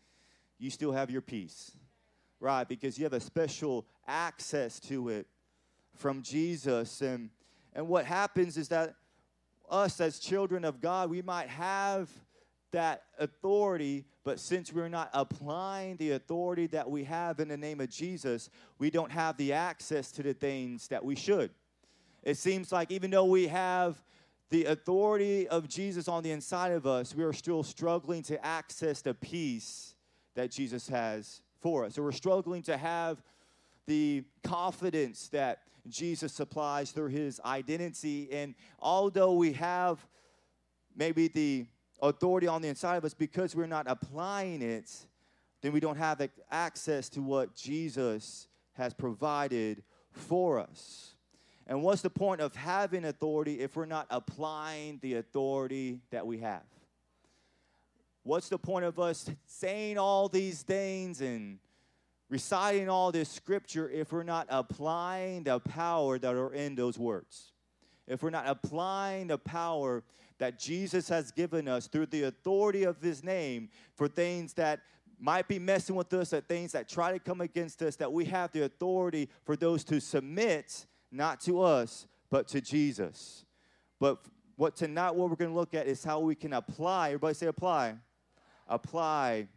you 0.59 0.69
still 0.69 0.91
have 0.91 1.09
your 1.09 1.21
peace. 1.21 1.71
Right? 2.39 2.67
Because 2.67 2.97
you 2.97 3.05
have 3.05 3.13
a 3.13 3.19
special 3.19 3.85
access 4.07 4.79
to 4.81 5.09
it 5.09 5.27
from 5.95 6.21
Jesus. 6.21 7.01
And 7.01 7.29
and 7.73 7.87
what 7.87 8.05
happens 8.05 8.57
is 8.57 8.69
that 8.69 8.95
us 9.69 10.01
as 10.01 10.19
children 10.19 10.65
of 10.65 10.81
God, 10.81 11.09
we 11.09 11.21
might 11.21 11.47
have 11.47 12.09
that 12.71 13.03
authority, 13.19 14.05
but 14.23 14.39
since 14.39 14.73
we're 14.73 14.89
not 14.89 15.09
applying 15.13 15.95
the 15.97 16.11
authority 16.11 16.67
that 16.67 16.89
we 16.89 17.03
have 17.03 17.39
in 17.39 17.47
the 17.47 17.57
name 17.57 17.79
of 17.79 17.89
Jesus, 17.89 18.49
we 18.77 18.89
don't 18.89 19.11
have 19.11 19.37
the 19.37 19.53
access 19.53 20.11
to 20.13 20.23
the 20.23 20.33
things 20.33 20.87
that 20.87 21.03
we 21.03 21.15
should. 21.15 21.51
It 22.23 22.37
seems 22.37 22.71
like 22.71 22.91
even 22.91 23.11
though 23.11 23.25
we 23.25 23.47
have 23.47 24.03
the 24.49 24.65
authority 24.65 25.47
of 25.47 25.67
Jesus 25.67 26.07
on 26.07 26.23
the 26.23 26.31
inside 26.31 26.71
of 26.71 26.87
us, 26.87 27.13
we 27.13 27.23
are 27.23 27.33
still 27.33 27.63
struggling 27.63 28.23
to 28.23 28.43
access 28.45 29.01
the 29.01 29.13
peace 29.13 29.95
that 30.35 30.51
Jesus 30.51 30.89
has 30.89 31.41
for 31.61 31.85
us. 31.85 31.95
So 31.95 32.01
we're 32.01 32.11
struggling 32.11 32.61
to 32.63 32.77
have 32.77 33.21
the 33.85 34.23
confidence 34.43 35.29
that 35.29 35.59
Jesus 35.87 36.33
supplies 36.33 36.91
through 36.91 37.09
his 37.09 37.39
identity. 37.45 38.29
And 38.31 38.55
although 38.79 39.33
we 39.33 39.53
have 39.53 40.05
maybe 40.95 41.27
the 41.27 41.65
authority 42.01 42.47
on 42.47 42.61
the 42.61 42.67
inside 42.67 42.97
of 42.97 43.05
us 43.05 43.13
because 43.13 43.55
we're 43.55 43.65
not 43.67 43.85
applying 43.87 44.61
it, 44.61 44.91
then 45.61 45.71
we 45.71 45.79
don't 45.79 45.97
have 45.97 46.27
access 46.51 47.09
to 47.09 47.21
what 47.21 47.55
Jesus 47.55 48.47
has 48.73 48.93
provided 48.93 49.83
for 50.11 50.59
us. 50.59 51.15
And 51.65 51.83
what's 51.83 52.01
the 52.01 52.09
point 52.09 52.39
of 52.41 52.55
having 52.55 53.05
authority 53.05 53.59
if 53.59 53.75
we're 53.75 53.85
not 53.85 54.07
applying 54.09 54.99
the 55.01 55.15
authority 55.15 55.99
that 56.11 56.25
we 56.25 56.39
have? 56.39 56.63
What's 58.27 58.49
the 58.49 58.57
point 58.57 58.83
of 58.83 58.99
us 58.99 59.29
saying 59.45 59.97
all 59.97 60.27
these 60.27 60.61
things 60.61 61.21
and 61.21 61.59
reciting 62.29 62.89
all 62.89 63.09
this 63.09 63.29
scripture 63.29 63.89
if 63.89 64.11
we're 64.11 64.23
not 64.23 64.47
applying 64.49 65.43
the 65.43 65.61
power 65.61 66.19
that 66.19 66.35
are 66.35 66.53
in 66.53 66.75
those 66.75 66.99
words? 66.99 67.53
If 68.05 68.21
we're 68.21 68.31
not 68.31 68.43
applying 68.45 69.27
the 69.27 69.37
power 69.37 70.03
that 70.39 70.59
Jesus 70.59 71.07
has 71.07 71.31
given 71.31 71.69
us 71.69 71.87
through 71.87 72.07
the 72.07 72.23
authority 72.23 72.83
of 72.83 73.01
his 73.01 73.23
name 73.23 73.69
for 73.95 74.09
things 74.09 74.51
that 74.55 74.81
might 75.17 75.47
be 75.47 75.57
messing 75.57 75.95
with 75.95 76.13
us, 76.13 76.31
that 76.31 76.49
things 76.49 76.73
that 76.73 76.89
try 76.89 77.13
to 77.13 77.19
come 77.19 77.39
against 77.39 77.81
us, 77.81 77.95
that 77.95 78.11
we 78.11 78.25
have 78.25 78.51
the 78.51 78.65
authority 78.65 79.29
for 79.45 79.55
those 79.55 79.85
to 79.85 80.01
submit, 80.01 80.85
not 81.13 81.39
to 81.39 81.61
us, 81.61 82.07
but 82.29 82.49
to 82.49 82.59
Jesus. 82.59 83.45
But 84.01 84.17
what 84.57 84.75
tonight 84.75 85.11
what 85.15 85.29
we're 85.29 85.37
going 85.37 85.51
to 85.51 85.57
look 85.57 85.73
at 85.73 85.87
is 85.87 86.03
how 86.03 86.19
we 86.19 86.35
can 86.35 86.51
apply. 86.51 87.11
Everybody 87.11 87.33
say 87.33 87.47
apply. 87.47 87.95
Apply 88.67 89.47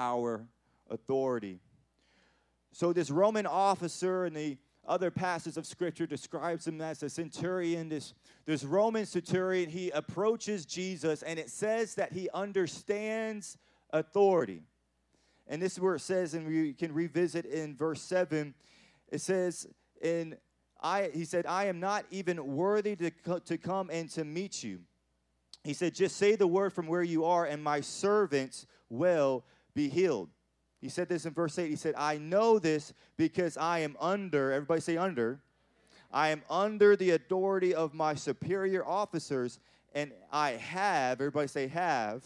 our 0.00 0.46
authority. 0.90 1.60
So 2.72 2.92
this 2.92 3.10
Roman 3.10 3.46
officer 3.46 4.24
and 4.24 4.34
the 4.34 4.58
other 4.86 5.10
passages 5.10 5.56
of 5.56 5.66
scripture 5.66 6.06
describes 6.06 6.66
him 6.66 6.80
as 6.80 7.02
a 7.02 7.08
centurion. 7.08 7.88
This, 7.88 8.14
this 8.46 8.64
roman 8.64 9.06
centurion 9.06 9.70
he 9.70 9.90
approaches 9.90 10.66
jesus 10.66 11.22
and 11.22 11.38
it 11.38 11.50
says 11.50 11.94
that 11.94 12.12
he 12.12 12.28
understands 12.34 13.58
authority. 13.90 14.62
And 15.46 15.60
this 15.60 15.74
is 15.74 15.80
where 15.80 15.96
it 15.96 16.00
says 16.00 16.34
and 16.34 16.46
we 16.46 16.72
can 16.72 16.92
revisit 16.92 17.46
in 17.46 17.76
verse 17.76 18.02
7 18.02 18.54
it 19.08 19.20
says 19.20 19.66
in 20.00 20.36
i 20.82 21.10
he 21.14 21.24
said 21.24 21.46
i 21.46 21.66
am 21.66 21.78
not 21.78 22.04
even 22.10 22.56
worthy 22.56 22.96
to, 22.96 23.10
co- 23.10 23.38
to 23.38 23.58
come 23.58 23.88
and 23.90 24.10
to 24.10 24.24
meet 24.24 24.64
you 24.64 24.80
he 25.64 25.72
said 25.72 25.94
just 25.94 26.16
say 26.16 26.36
the 26.36 26.46
word 26.46 26.72
from 26.72 26.86
where 26.86 27.02
you 27.02 27.24
are 27.24 27.46
and 27.46 27.62
my 27.62 27.80
servants 27.80 28.66
will 28.88 29.44
be 29.74 29.88
healed 29.88 30.28
he 30.82 30.88
said 30.88 31.08
this 31.08 31.26
in 31.26 31.32
verse 31.32 31.56
8. 31.58 31.70
He 31.70 31.76
said, 31.76 31.94
I 31.96 32.18
know 32.18 32.58
this 32.58 32.92
because 33.16 33.56
I 33.56 33.78
am 33.78 33.96
under, 34.00 34.50
everybody 34.50 34.80
say 34.80 34.96
under. 34.96 35.40
I 36.12 36.30
am 36.30 36.42
under 36.50 36.96
the 36.96 37.10
authority 37.10 37.72
of 37.72 37.94
my 37.94 38.16
superior 38.16 38.84
officers, 38.84 39.60
and 39.94 40.10
I 40.32 40.50
have, 40.50 41.20
everybody 41.20 41.46
say 41.46 41.68
have, 41.68 42.24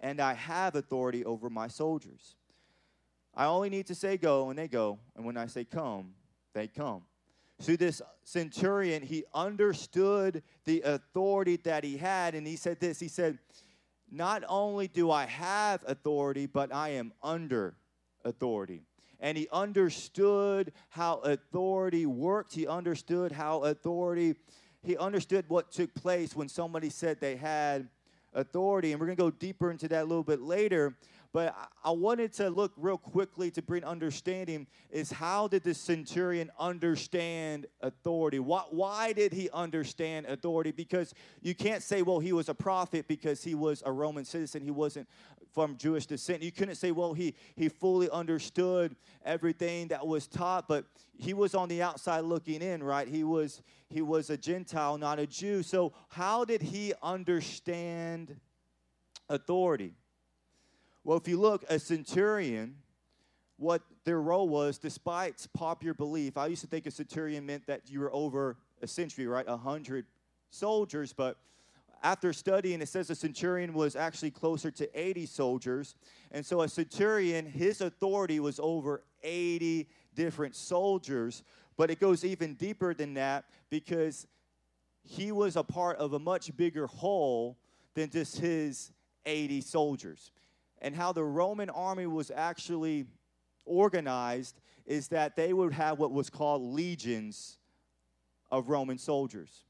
and 0.00 0.20
I 0.20 0.32
have 0.32 0.74
authority 0.74 1.22
over 1.22 1.50
my 1.50 1.68
soldiers. 1.68 2.34
I 3.34 3.44
only 3.44 3.68
need 3.68 3.86
to 3.88 3.94
say 3.94 4.16
go, 4.16 4.48
and 4.48 4.58
they 4.58 4.68
go. 4.68 4.98
And 5.14 5.26
when 5.26 5.36
I 5.36 5.46
say 5.46 5.64
come, 5.64 6.14
they 6.54 6.68
come. 6.68 7.02
So 7.60 7.76
this 7.76 8.02
centurion, 8.24 9.02
he 9.02 9.24
understood 9.34 10.42
the 10.64 10.82
authority 10.82 11.56
that 11.58 11.84
he 11.84 11.96
had, 11.96 12.34
and 12.34 12.46
he 12.46 12.56
said 12.56 12.80
this. 12.80 12.98
He 12.98 13.08
said, 13.08 13.38
Not 14.10 14.42
only 14.48 14.88
do 14.88 15.10
I 15.10 15.26
have 15.26 15.84
authority, 15.86 16.46
but 16.46 16.74
I 16.74 16.90
am 16.90 17.12
under 17.22 17.76
authority. 18.24 18.82
And 19.20 19.38
he 19.38 19.48
understood 19.52 20.72
how 20.88 21.18
authority 21.18 22.06
worked. 22.06 22.52
He 22.52 22.66
understood 22.66 23.30
how 23.30 23.60
authority, 23.62 24.34
he 24.82 24.96
understood 24.96 25.44
what 25.48 25.70
took 25.70 25.94
place 25.94 26.34
when 26.34 26.48
somebody 26.48 26.90
said 26.90 27.20
they 27.20 27.36
had 27.36 27.88
authority. 28.34 28.90
And 28.90 29.00
we're 29.00 29.06
going 29.06 29.16
to 29.16 29.22
go 29.22 29.30
deeper 29.30 29.70
into 29.70 29.86
that 29.88 30.02
a 30.02 30.06
little 30.06 30.24
bit 30.24 30.40
later. 30.40 30.96
But 31.32 31.56
I 31.82 31.90
wanted 31.92 32.34
to 32.34 32.50
look 32.50 32.72
real 32.76 32.98
quickly 32.98 33.50
to 33.52 33.62
bring 33.62 33.84
understanding 33.84 34.66
is 34.90 35.10
how 35.10 35.48
did 35.48 35.62
the 35.62 35.72
centurion 35.72 36.50
understand 36.58 37.66
authority? 37.80 38.38
Why, 38.38 38.64
why 38.70 39.14
did 39.14 39.32
he 39.32 39.48
understand 39.50 40.26
authority? 40.26 40.72
Because 40.72 41.14
you 41.40 41.54
can't 41.54 41.82
say, 41.82 42.02
well, 42.02 42.18
he 42.18 42.34
was 42.34 42.50
a 42.50 42.54
prophet 42.54 43.08
because 43.08 43.42
he 43.42 43.54
was 43.54 43.82
a 43.86 43.92
Roman 43.92 44.26
citizen. 44.26 44.60
He 44.60 44.70
wasn't 44.70 45.08
from 45.54 45.78
Jewish 45.78 46.04
descent. 46.04 46.42
You 46.42 46.52
couldn't 46.52 46.74
say, 46.74 46.92
well, 46.92 47.14
he, 47.14 47.34
he 47.56 47.70
fully 47.70 48.10
understood 48.10 48.94
everything 49.24 49.88
that 49.88 50.06
was 50.06 50.26
taught, 50.26 50.68
but 50.68 50.84
he 51.16 51.32
was 51.32 51.54
on 51.54 51.68
the 51.68 51.80
outside 51.80 52.20
looking 52.20 52.60
in, 52.60 52.82
right? 52.82 53.08
He 53.08 53.24
was 53.24 53.62
he 53.88 54.00
was 54.00 54.30
a 54.30 54.38
Gentile, 54.38 54.96
not 54.96 55.18
a 55.18 55.26
Jew. 55.26 55.62
So 55.62 55.92
how 56.08 56.46
did 56.46 56.62
he 56.62 56.94
understand 57.02 58.40
authority? 59.28 59.94
Well, 61.04 61.18
if 61.18 61.26
you 61.26 61.40
look, 61.40 61.64
a 61.68 61.80
centurion, 61.80 62.76
what 63.56 63.82
their 64.04 64.20
role 64.20 64.48
was, 64.48 64.78
despite 64.78 65.46
popular 65.52 65.94
belief, 65.94 66.36
I 66.36 66.46
used 66.46 66.62
to 66.62 66.68
think 66.68 66.86
a 66.86 66.92
centurion 66.92 67.44
meant 67.44 67.66
that 67.66 67.90
you 67.90 67.98
were 67.98 68.14
over 68.14 68.56
a 68.80 68.86
century, 68.86 69.26
right? 69.26 69.44
A 69.48 69.56
hundred 69.56 70.06
soldiers, 70.50 71.12
but 71.12 71.38
after 72.04 72.32
studying, 72.32 72.80
it 72.82 72.88
says 72.88 73.10
a 73.10 73.14
centurion 73.16 73.74
was 73.74 73.96
actually 73.96 74.30
closer 74.30 74.70
to 74.72 75.00
80 75.00 75.26
soldiers. 75.26 75.94
And 76.32 76.44
so 76.44 76.62
a 76.62 76.68
centurion, 76.68 77.46
his 77.46 77.80
authority 77.80 78.40
was 78.40 78.58
over 78.60 79.02
80 79.22 79.88
different 80.14 80.56
soldiers. 80.56 81.44
But 81.76 81.90
it 81.90 82.00
goes 82.00 82.24
even 82.24 82.54
deeper 82.54 82.92
than 82.92 83.14
that 83.14 83.44
because 83.70 84.26
he 85.04 85.30
was 85.30 85.54
a 85.54 85.62
part 85.62 85.96
of 85.98 86.12
a 86.12 86.18
much 86.18 86.56
bigger 86.56 86.88
whole 86.88 87.56
than 87.94 88.10
just 88.10 88.38
his 88.38 88.90
80 89.24 89.60
soldiers 89.60 90.32
and 90.82 90.94
how 90.94 91.12
the 91.12 91.24
Roman 91.24 91.70
army 91.70 92.06
was 92.06 92.30
actually 92.34 93.06
organized 93.64 94.60
is 94.84 95.08
that 95.08 95.36
they 95.36 95.52
would 95.52 95.72
have 95.72 95.98
what 95.98 96.12
was 96.12 96.28
called 96.28 96.60
legions 96.60 97.56
of 98.50 98.68
Roman 98.68 98.98
soldiers. 98.98 99.64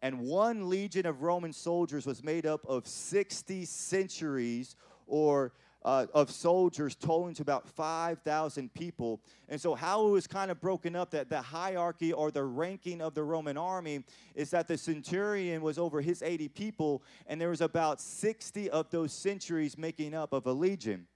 And 0.00 0.22
one 0.22 0.68
legion 0.68 1.06
of 1.06 1.22
Roman 1.22 1.52
soldiers 1.52 2.06
was 2.06 2.24
made 2.24 2.46
up 2.46 2.66
of 2.66 2.86
60 2.86 3.66
centuries 3.66 4.76
or 5.06 5.52
uh, 5.86 6.04
of 6.14 6.32
soldiers 6.32 6.96
totaling 6.96 7.32
to 7.32 7.42
about 7.42 7.68
5,000 7.68 8.74
people. 8.74 9.20
And 9.48 9.60
so, 9.60 9.76
how 9.76 10.08
it 10.08 10.10
was 10.10 10.26
kind 10.26 10.50
of 10.50 10.60
broken 10.60 10.96
up 10.96 11.12
that 11.12 11.30
the 11.30 11.40
hierarchy 11.40 12.12
or 12.12 12.32
the 12.32 12.42
ranking 12.42 13.00
of 13.00 13.14
the 13.14 13.22
Roman 13.22 13.56
army 13.56 14.02
is 14.34 14.50
that 14.50 14.66
the 14.66 14.76
centurion 14.76 15.62
was 15.62 15.78
over 15.78 16.00
his 16.00 16.22
80 16.22 16.48
people, 16.48 17.04
and 17.28 17.40
there 17.40 17.50
was 17.50 17.60
about 17.60 18.00
60 18.00 18.68
of 18.70 18.90
those 18.90 19.12
centuries 19.12 19.78
making 19.78 20.12
up 20.12 20.32
of 20.32 20.46
a 20.46 20.52
legion. 20.52 21.06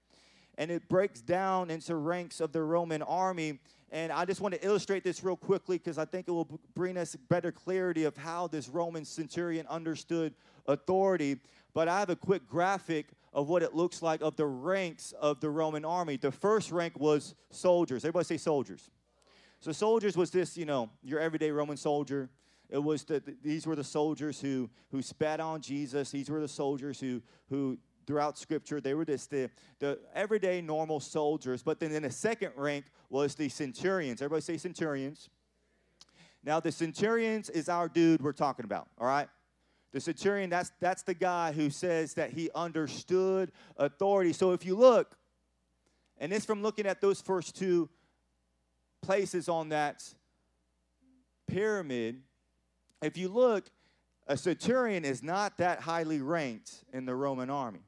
And 0.57 0.71
it 0.71 0.87
breaks 0.87 1.19
down 1.19 1.69
into 1.69 1.95
ranks 1.95 2.39
of 2.39 2.53
the 2.53 2.63
Roman 2.63 3.01
army. 3.01 3.59
And 3.91 4.09
I 4.11 4.23
just 4.23 4.39
want 4.39 4.53
to 4.53 4.65
illustrate 4.65 5.03
this 5.03 5.21
real 5.21 5.35
quickly 5.35 5.79
because 5.79 5.97
I 5.97 6.05
think 6.05 6.29
it 6.29 6.31
will 6.31 6.61
bring 6.75 6.97
us 6.97 7.17
better 7.29 7.51
clarity 7.51 8.05
of 8.05 8.15
how 8.15 8.47
this 8.47 8.69
Roman 8.69 9.03
centurion 9.03 9.67
understood 9.67 10.33
authority. 10.67 11.39
But 11.73 11.89
I 11.89 11.99
have 11.99 12.09
a 12.09 12.15
quick 12.15 12.47
graphic 12.47 13.07
of 13.33 13.47
what 13.47 13.63
it 13.63 13.73
looks 13.73 14.01
like 14.01 14.21
of 14.21 14.35
the 14.35 14.45
ranks 14.45 15.13
of 15.19 15.39
the 15.39 15.49
Roman 15.49 15.85
army. 15.85 16.17
The 16.17 16.31
first 16.31 16.71
rank 16.71 16.99
was 16.99 17.35
soldiers. 17.49 18.03
Everybody 18.03 18.25
say 18.25 18.37
soldiers. 18.37 18.89
So 19.59 19.71
soldiers 19.71 20.17
was 20.17 20.31
this, 20.31 20.57
you 20.57 20.65
know, 20.65 20.89
your 21.03 21.19
everyday 21.19 21.51
Roman 21.51 21.77
soldier. 21.77 22.29
It 22.69 22.81
was 22.81 23.03
the, 23.03 23.21
these 23.43 23.67
were 23.67 23.75
the 23.75 23.83
soldiers 23.83 24.39
who 24.41 24.69
who 24.91 25.01
spat 25.01 25.39
on 25.39 25.61
Jesus. 25.61 26.11
These 26.11 26.29
were 26.29 26.39
the 26.39 26.47
soldiers 26.47 26.99
who 26.99 27.21
who 27.49 27.77
throughout 28.07 28.37
scripture 28.37 28.81
they 28.81 28.93
were 28.93 29.05
just 29.05 29.29
the, 29.29 29.49
the 29.79 29.99
everyday 30.13 30.61
normal 30.61 30.99
soldiers. 30.99 31.61
But 31.63 31.79
then 31.79 31.91
in 31.91 32.03
the 32.03 32.11
second 32.11 32.53
rank 32.55 32.85
was 33.09 33.35
the 33.35 33.49
centurions. 33.49 34.21
Everybody 34.21 34.41
say 34.41 34.57
centurions. 34.57 35.29
Now 36.43 36.59
the 36.59 36.71
centurions 36.71 37.49
is 37.49 37.69
our 37.69 37.87
dude 37.87 38.21
we're 38.21 38.31
talking 38.33 38.65
about, 38.65 38.87
all 38.99 39.07
right? 39.07 39.27
The 39.93 39.99
centurion, 39.99 40.49
that's, 40.49 40.71
that's 40.79 41.03
the 41.03 41.13
guy 41.13 41.51
who 41.51 41.69
says 41.69 42.13
that 42.13 42.31
he 42.31 42.49
understood 42.55 43.51
authority. 43.77 44.31
So 44.31 44.53
if 44.53 44.65
you 44.65 44.75
look, 44.75 45.17
and 46.17 46.31
it's 46.31 46.45
from 46.45 46.61
looking 46.61 46.85
at 46.85 47.01
those 47.01 47.19
first 47.19 47.55
two 47.55 47.89
places 49.01 49.49
on 49.49 49.69
that 49.69 50.03
pyramid, 51.47 52.21
if 53.01 53.17
you 53.17 53.27
look, 53.27 53.65
a 54.27 54.37
centurion 54.37 55.03
is 55.03 55.21
not 55.21 55.57
that 55.57 55.81
highly 55.81 56.21
ranked 56.21 56.85
in 56.93 57.05
the 57.05 57.15
Roman 57.15 57.49
army. 57.49 57.81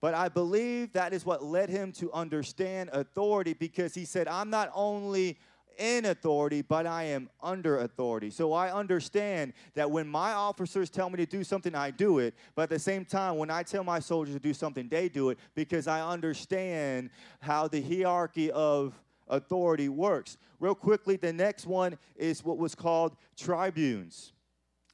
But 0.00 0.14
I 0.14 0.28
believe 0.28 0.94
that 0.94 1.12
is 1.12 1.26
what 1.26 1.44
led 1.44 1.68
him 1.68 1.92
to 1.92 2.10
understand 2.12 2.90
authority 2.92 3.52
because 3.52 3.94
he 3.94 4.06
said, 4.06 4.26
I'm 4.26 4.48
not 4.48 4.70
only 4.74 5.38
in 5.80 6.04
authority, 6.04 6.62
but 6.62 6.86
I 6.86 7.04
am 7.04 7.30
under 7.42 7.78
authority. 7.78 8.30
So 8.30 8.52
I 8.52 8.70
understand 8.72 9.54
that 9.74 9.90
when 9.90 10.06
my 10.06 10.32
officers 10.32 10.90
tell 10.90 11.08
me 11.08 11.16
to 11.16 11.26
do 11.26 11.42
something, 11.42 11.74
I 11.74 11.90
do 11.90 12.18
it. 12.18 12.34
But 12.54 12.64
at 12.64 12.70
the 12.70 12.78
same 12.78 13.04
time, 13.04 13.38
when 13.38 13.50
I 13.50 13.62
tell 13.62 13.82
my 13.82 13.98
soldiers 13.98 14.34
to 14.34 14.40
do 14.40 14.52
something, 14.52 14.88
they 14.88 15.08
do 15.08 15.30
it 15.30 15.38
because 15.54 15.88
I 15.88 16.06
understand 16.06 17.10
how 17.40 17.66
the 17.66 17.80
hierarchy 17.80 18.50
of 18.52 18.94
authority 19.26 19.88
works. 19.88 20.36
Real 20.60 20.74
quickly, 20.74 21.16
the 21.16 21.32
next 21.32 21.66
one 21.66 21.96
is 22.14 22.44
what 22.44 22.58
was 22.58 22.74
called 22.74 23.16
tribunes. 23.36 24.32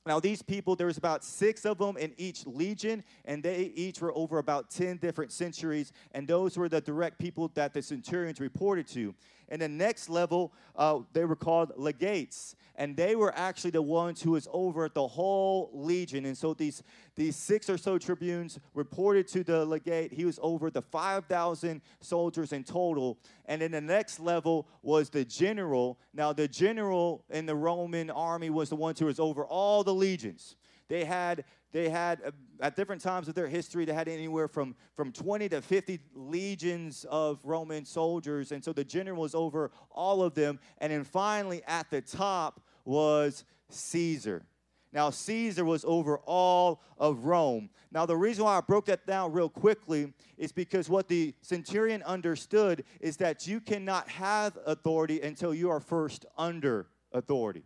Now, 0.07 0.21
these 0.21 0.41
people, 0.41 0.77
there 0.77 0.87
was 0.87 0.99
about 0.99 1.25
six 1.25 1.67
of 1.67 1.79
them 1.79 1.97
in 1.97 2.15
each 2.17 2.47
legion, 2.47 3.03
and 3.25 3.43
they 3.43 3.73
each 3.75 4.01
were 4.01 4.17
over 4.17 4.39
about 4.39 4.71
10 4.71 4.99
different 4.99 5.33
centuries, 5.33 5.93
and 6.13 6.29
those 6.29 6.57
were 6.57 6.69
the 6.69 6.81
direct 6.81 7.19
people 7.19 7.51
that 7.55 7.75
the 7.75 7.83
centurions 7.83 8.39
reported 8.39 8.87
to. 8.89 9.13
And 9.49 9.63
the 9.63 9.69
next 9.69 10.09
level, 10.09 10.53
uh, 10.75 11.01
they 11.13 11.25
were 11.25 11.37
called 11.37 11.73
legates. 11.77 12.57
And 12.75 12.97
they 12.97 13.17
were 13.17 13.33
actually 13.35 13.71
the 13.71 13.83
ones 13.83 14.21
who 14.21 14.33
was 14.33 14.49
over 14.53 14.89
the 14.89 15.07
whole 15.07 15.71
legion. 15.73 16.27
And 16.27 16.37
so 16.37 16.53
these, 16.53 16.83
these 17.15 17.37
six 17.37 17.71
or 17.71 17.79
so 17.79 17.97
tribunes 17.97 18.59
reported 18.75 19.29
to 19.29 19.45
the 19.45 19.65
legate. 19.65 20.13
He 20.13 20.25
was 20.25 20.39
over 20.43 20.71
the 20.71 20.83
5,000 20.83 21.81
soldiers 22.01 22.53
in 22.53 22.65
total. 22.65 23.19
And 23.47 23.63
then 23.63 23.71
the 23.71 23.81
next 23.81 24.21
level 24.21 24.69
was 24.83 25.09
the 25.09 25.25
general. 25.25 25.99
Now, 26.13 26.33
the 26.33 26.49
general 26.49 27.25
in 27.31 27.47
the 27.47 27.57
Roman 27.57 28.11
army 28.11 28.51
was 28.51 28.69
the 28.69 28.77
one 28.77 28.95
who 28.99 29.07
was 29.07 29.21
over 29.21 29.45
all 29.45 29.83
the 29.83 29.95
legions. 29.95 30.57
They 30.89 31.05
had 31.05 31.45
they 31.73 31.89
had 31.91 32.21
uh, 32.25 32.31
at 32.61 32.77
different 32.77 33.03
times 33.03 33.29
of 33.29 33.35
their 33.35 33.49
history 33.49 33.85
they 33.85 33.93
had 33.93 34.09
anywhere 34.09 34.49
from 34.49 34.75
from 34.95 35.13
20 35.13 35.49
to 35.49 35.63
50 35.63 36.01
legions 36.15 37.05
of 37.11 37.39
roman 37.45 37.85
soldiers 37.85 38.53
and 38.53 38.65
so 38.65 38.73
the 38.73 38.85
general 38.85 39.21
was 39.21 39.35
over 39.35 39.71
all 39.91 40.23
of 40.23 40.35
them 40.35 40.59
and 40.79 40.93
then 40.93 41.05
finally 41.05 41.63
at 41.67 41.91
the 41.91 42.01
top 42.01 42.61
was 42.85 43.45
caesar 43.69 44.45
Now, 44.93 45.11
Caesar 45.11 45.65
was 45.65 45.85
over 45.85 46.19
all 46.25 46.81
of 46.97 47.27
Rome. 47.27 47.69
Now, 47.93 48.07
the 48.07 48.17
reason 48.17 48.45
why 48.45 48.57
I 48.57 48.63
broke 48.63 48.87
that 48.87 49.07
down 49.07 49.31
real 49.31 49.51
quickly 49.51 50.15
is 50.39 50.53
because 50.53 50.89
what 50.89 51.07
the 51.07 51.35
centurion 51.43 52.03
understood 52.05 52.83
is 53.01 53.19
that 53.19 53.47
you 53.47 53.61
cannot 53.61 54.09
have 54.09 54.57
authority 54.65 55.21
until 55.21 55.53
you 55.53 55.69
are 55.69 55.81
first 55.81 56.25
under 56.39 56.87
authority. 57.13 57.65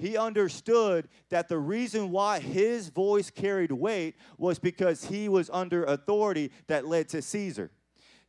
He 0.00 0.16
understood 0.16 1.08
that 1.28 1.48
the 1.48 1.58
reason 1.58 2.10
why 2.10 2.40
his 2.40 2.88
voice 2.88 3.30
carried 3.30 3.72
weight 3.72 4.16
was 4.38 4.58
because 4.58 5.04
he 5.04 5.28
was 5.28 5.50
under 5.52 5.84
authority 5.84 6.50
that 6.66 6.86
led 6.86 7.08
to 7.10 7.22
Caesar 7.22 7.70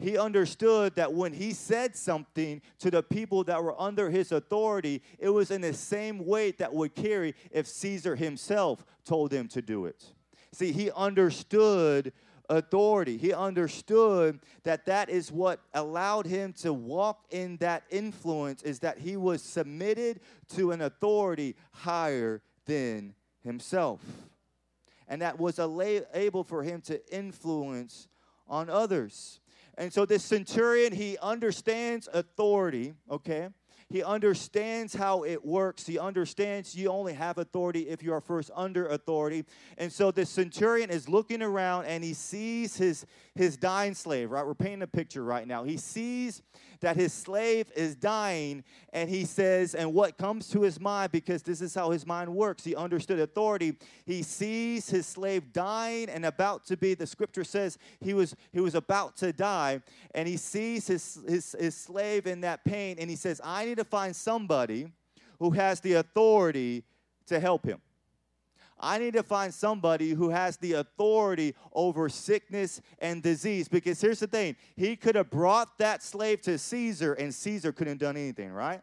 he 0.01 0.17
understood 0.17 0.95
that 0.95 1.13
when 1.13 1.31
he 1.31 1.53
said 1.53 1.95
something 1.95 2.61
to 2.79 2.89
the 2.89 3.03
people 3.03 3.43
that 3.45 3.63
were 3.63 3.79
under 3.79 4.09
his 4.09 4.31
authority, 4.31 5.01
it 5.19 5.29
was 5.29 5.51
in 5.51 5.61
the 5.61 5.73
same 5.73 6.25
weight 6.25 6.57
that 6.57 6.73
would 6.73 6.95
carry 6.95 7.35
if 7.51 7.67
Caesar 7.67 8.15
himself 8.15 8.83
told 9.05 9.31
him 9.31 9.47
to 9.49 9.61
do 9.61 9.85
it. 9.85 10.03
See, 10.51 10.71
he 10.71 10.91
understood 10.91 12.11
authority. 12.51 13.17
He 13.17 13.33
understood 13.33 14.39
that 14.63 14.85
that 14.85 15.09
is 15.09 15.31
what 15.31 15.61
allowed 15.73 16.25
him 16.25 16.53
to 16.61 16.73
walk 16.73 17.25
in 17.31 17.57
that 17.57 17.83
influence 17.89 18.61
is 18.61 18.79
that 18.79 18.99
he 18.99 19.15
was 19.15 19.41
submitted 19.41 20.19
to 20.55 20.71
an 20.71 20.81
authority 20.81 21.55
higher 21.71 22.41
than 22.65 23.15
himself. 23.43 24.01
And 25.07 25.21
that 25.21 25.39
was 25.39 25.59
able 26.13 26.43
for 26.43 26.61
him 26.61 26.81
to 26.81 27.15
influence 27.15 28.07
on 28.47 28.69
others. 28.69 29.39
And 29.77 29.91
so 29.91 30.05
this 30.05 30.23
centurion, 30.23 30.93
he 30.93 31.17
understands 31.21 32.09
authority, 32.13 32.93
okay? 33.09 33.49
He 33.91 34.03
understands 34.03 34.95
how 34.95 35.23
it 35.23 35.45
works. 35.45 35.85
He 35.85 35.99
understands 35.99 36.75
you 36.75 36.89
only 36.89 37.13
have 37.13 37.37
authority 37.37 37.89
if 37.89 38.01
you 38.01 38.13
are 38.13 38.21
first 38.21 38.49
under 38.55 38.87
authority. 38.87 39.45
And 39.77 39.91
so 39.91 40.11
the 40.11 40.25
centurion 40.25 40.89
is 40.89 41.09
looking 41.09 41.41
around 41.41 41.85
and 41.85 42.03
he 42.03 42.13
sees 42.13 42.77
his, 42.77 43.05
his 43.35 43.55
dying 43.55 43.93
slave, 43.93 44.29
right? 44.31 44.45
We're 44.45 44.53
painting 44.53 44.81
a 44.81 44.87
picture 44.87 45.23
right 45.23 45.47
now. 45.47 45.63
He 45.63 45.77
sees 45.77 46.41
that 46.81 46.97
his 46.97 47.13
slave 47.13 47.71
is 47.75 47.95
dying, 47.95 48.63
and 48.91 49.09
he 49.09 49.23
says, 49.23 49.75
and 49.75 49.93
what 49.93 50.17
comes 50.17 50.49
to 50.49 50.63
his 50.63 50.79
mind, 50.79 51.11
because 51.11 51.43
this 51.43 51.61
is 51.61 51.73
how 51.73 51.91
his 51.91 52.05
mind 52.05 52.33
works, 52.33 52.63
he 52.63 52.75
understood 52.75 53.19
authority. 53.19 53.77
He 54.05 54.23
sees 54.23 54.89
his 54.89 55.05
slave 55.05 55.53
dying 55.53 56.09
and 56.09 56.25
about 56.25 56.65
to 56.67 56.77
be, 56.77 56.93
the 56.93 57.07
scripture 57.07 57.43
says 57.43 57.77
he 58.01 58.13
was 58.13 58.35
he 58.51 58.59
was 58.59 58.75
about 58.75 59.15
to 59.17 59.31
die, 59.31 59.81
and 60.13 60.27
he 60.27 60.37
sees 60.37 60.87
his, 60.87 61.19
his, 61.27 61.55
his 61.59 61.75
slave 61.75 62.27
in 62.27 62.41
that 62.41 62.65
pain, 62.65 62.97
and 62.99 63.09
he 63.09 63.15
says, 63.15 63.39
I 63.43 63.65
need 63.65 63.77
to 63.77 63.85
find 63.85 64.15
somebody 64.15 64.91
who 65.39 65.51
has 65.51 65.79
the 65.79 65.93
authority 65.93 66.83
to 67.27 67.39
help 67.39 67.65
him. 67.65 67.81
I 68.81 68.97
need 68.97 69.13
to 69.13 69.23
find 69.23 69.53
somebody 69.53 70.11
who 70.11 70.29
has 70.29 70.57
the 70.57 70.73
authority 70.73 71.55
over 71.71 72.09
sickness 72.09 72.81
and 72.99 73.21
disease. 73.21 73.67
Because 73.67 74.01
here's 74.01 74.19
the 74.19 74.27
thing 74.27 74.55
he 74.75 74.95
could 74.95 75.15
have 75.15 75.29
brought 75.29 75.77
that 75.77 76.01
slave 76.01 76.41
to 76.41 76.57
Caesar, 76.57 77.13
and 77.13 77.33
Caesar 77.33 77.71
couldn't 77.71 77.93
have 77.93 77.99
done 77.99 78.17
anything, 78.17 78.51
right? 78.51 78.81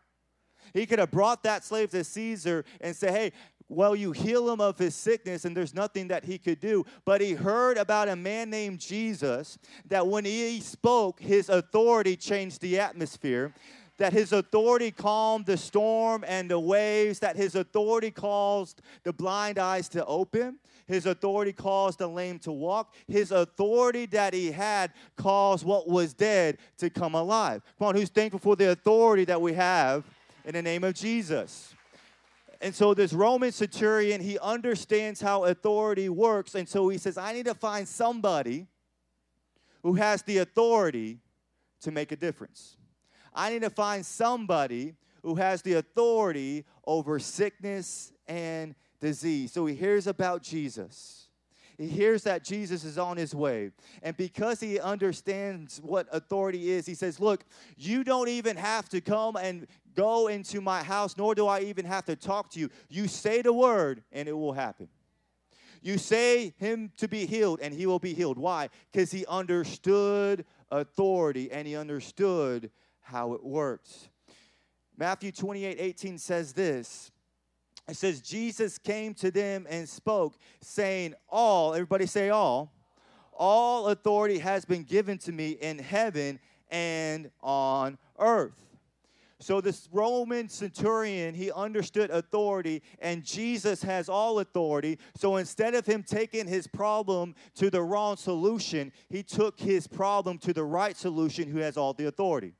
He 0.72 0.86
could 0.86 0.98
have 0.98 1.10
brought 1.10 1.42
that 1.42 1.64
slave 1.64 1.90
to 1.90 2.04
Caesar 2.04 2.64
and 2.80 2.94
say, 2.94 3.10
hey, 3.10 3.32
well, 3.70 3.94
you 3.94 4.12
heal 4.12 4.50
him 4.50 4.60
of 4.60 4.78
his 4.78 4.94
sickness, 4.94 5.44
and 5.44 5.56
there's 5.56 5.74
nothing 5.74 6.08
that 6.08 6.24
he 6.24 6.38
could 6.38 6.60
do. 6.60 6.86
But 7.04 7.20
he 7.20 7.32
heard 7.32 7.76
about 7.76 8.08
a 8.08 8.16
man 8.16 8.48
named 8.48 8.78
Jesus 8.78 9.58
that 9.86 10.06
when 10.06 10.24
he 10.24 10.60
spoke, 10.60 11.20
his 11.20 11.48
authority 11.48 12.16
changed 12.16 12.60
the 12.60 12.78
atmosphere 12.78 13.52
that 13.98 14.12
his 14.12 14.32
authority 14.32 14.90
calmed 14.90 15.44
the 15.46 15.56
storm 15.56 16.24
and 16.26 16.50
the 16.50 16.58
waves, 16.58 17.18
that 17.18 17.36
his 17.36 17.54
authority 17.54 18.10
caused 18.10 18.80
the 19.02 19.12
blind 19.12 19.58
eyes 19.58 19.88
to 19.90 20.04
open, 20.06 20.58
his 20.86 21.04
authority 21.04 21.52
caused 21.52 21.98
the 21.98 22.06
lame 22.06 22.38
to 22.38 22.52
walk, 22.52 22.94
his 23.06 23.30
authority 23.30 24.06
that 24.06 24.32
he 24.32 24.50
had 24.50 24.92
caused 25.16 25.64
what 25.64 25.88
was 25.88 26.14
dead 26.14 26.58
to 26.78 26.88
come 26.88 27.14
alive. 27.14 27.60
Come 27.78 27.88
on, 27.88 27.94
who's 27.94 28.08
thankful 28.08 28.40
for 28.40 28.56
the 28.56 28.70
authority 28.70 29.24
that 29.26 29.40
we 29.40 29.52
have 29.52 30.04
in 30.44 30.54
the 30.54 30.62
name 30.62 30.84
of 30.84 30.94
Jesus? 30.94 31.74
And 32.60 32.74
so 32.74 32.94
this 32.94 33.12
Roman 33.12 33.52
centurion, 33.52 34.20
he 34.20 34.38
understands 34.38 35.20
how 35.20 35.44
authority 35.44 36.08
works. 36.08 36.54
And 36.54 36.68
so 36.68 36.88
he 36.88 36.98
says, 36.98 37.18
I 37.18 37.32
need 37.32 37.44
to 37.44 37.54
find 37.54 37.86
somebody 37.86 38.66
who 39.82 39.94
has 39.94 40.22
the 40.22 40.38
authority 40.38 41.18
to 41.82 41.92
make 41.92 42.10
a 42.10 42.16
difference. 42.16 42.77
I 43.38 43.50
need 43.50 43.62
to 43.62 43.70
find 43.70 44.04
somebody 44.04 44.96
who 45.22 45.36
has 45.36 45.62
the 45.62 45.74
authority 45.74 46.64
over 46.84 47.20
sickness 47.20 48.12
and 48.26 48.74
disease. 49.00 49.52
So 49.52 49.64
he 49.64 49.76
hears 49.76 50.08
about 50.08 50.42
Jesus. 50.42 51.28
He 51.78 51.86
hears 51.86 52.24
that 52.24 52.42
Jesus 52.42 52.82
is 52.82 52.98
on 52.98 53.16
his 53.16 53.36
way. 53.36 53.70
And 54.02 54.16
because 54.16 54.58
he 54.58 54.80
understands 54.80 55.80
what 55.84 56.08
authority 56.10 56.72
is, 56.72 56.84
he 56.84 56.94
says, 56.94 57.20
Look, 57.20 57.44
you 57.76 58.02
don't 58.02 58.28
even 58.28 58.56
have 58.56 58.88
to 58.88 59.00
come 59.00 59.36
and 59.36 59.68
go 59.94 60.26
into 60.26 60.60
my 60.60 60.82
house, 60.82 61.16
nor 61.16 61.36
do 61.36 61.46
I 61.46 61.60
even 61.60 61.84
have 61.84 62.06
to 62.06 62.16
talk 62.16 62.50
to 62.50 62.60
you. 62.60 62.70
You 62.88 63.06
say 63.06 63.42
the 63.42 63.52
word, 63.52 64.02
and 64.10 64.28
it 64.28 64.32
will 64.32 64.52
happen. 64.52 64.88
You 65.80 65.98
say 65.98 66.54
him 66.58 66.90
to 66.96 67.06
be 67.06 67.24
healed, 67.24 67.60
and 67.62 67.72
he 67.72 67.86
will 67.86 68.00
be 68.00 68.14
healed. 68.14 68.36
Why? 68.36 68.70
Because 68.90 69.12
he 69.12 69.24
understood 69.26 70.44
authority 70.72 71.50
and 71.52 71.66
he 71.66 71.76
understood 71.76 72.70
how 73.08 73.32
it 73.32 73.42
works. 73.42 74.08
Matthew 74.96 75.32
28 75.32 75.76
18 75.78 76.18
says 76.18 76.52
this. 76.52 77.10
It 77.88 77.96
says, 77.96 78.20
Jesus 78.20 78.76
came 78.76 79.14
to 79.14 79.30
them 79.30 79.66
and 79.70 79.88
spoke, 79.88 80.34
saying, 80.60 81.14
All, 81.28 81.72
everybody 81.72 82.04
say 82.06 82.28
all, 82.28 82.72
all 83.32 83.86
authority 83.86 84.38
has 84.38 84.64
been 84.64 84.82
given 84.82 85.16
to 85.18 85.32
me 85.32 85.52
in 85.52 85.78
heaven 85.78 86.38
and 86.70 87.30
on 87.40 87.96
earth. 88.18 88.68
So, 89.40 89.60
this 89.60 89.88
Roman 89.92 90.48
centurion, 90.48 91.32
he 91.32 91.52
understood 91.52 92.10
authority, 92.10 92.82
and 92.98 93.24
Jesus 93.24 93.82
has 93.84 94.08
all 94.08 94.40
authority. 94.40 94.98
So, 95.16 95.36
instead 95.36 95.76
of 95.76 95.86
him 95.86 96.02
taking 96.02 96.48
his 96.48 96.66
problem 96.66 97.36
to 97.54 97.70
the 97.70 97.80
wrong 97.80 98.16
solution, 98.16 98.92
he 99.08 99.22
took 99.22 99.58
his 99.60 99.86
problem 99.86 100.38
to 100.38 100.52
the 100.52 100.64
right 100.64 100.96
solution, 100.96 101.48
who 101.48 101.60
has 101.60 101.76
all 101.76 101.92
the 101.92 102.06
authority. 102.06 102.54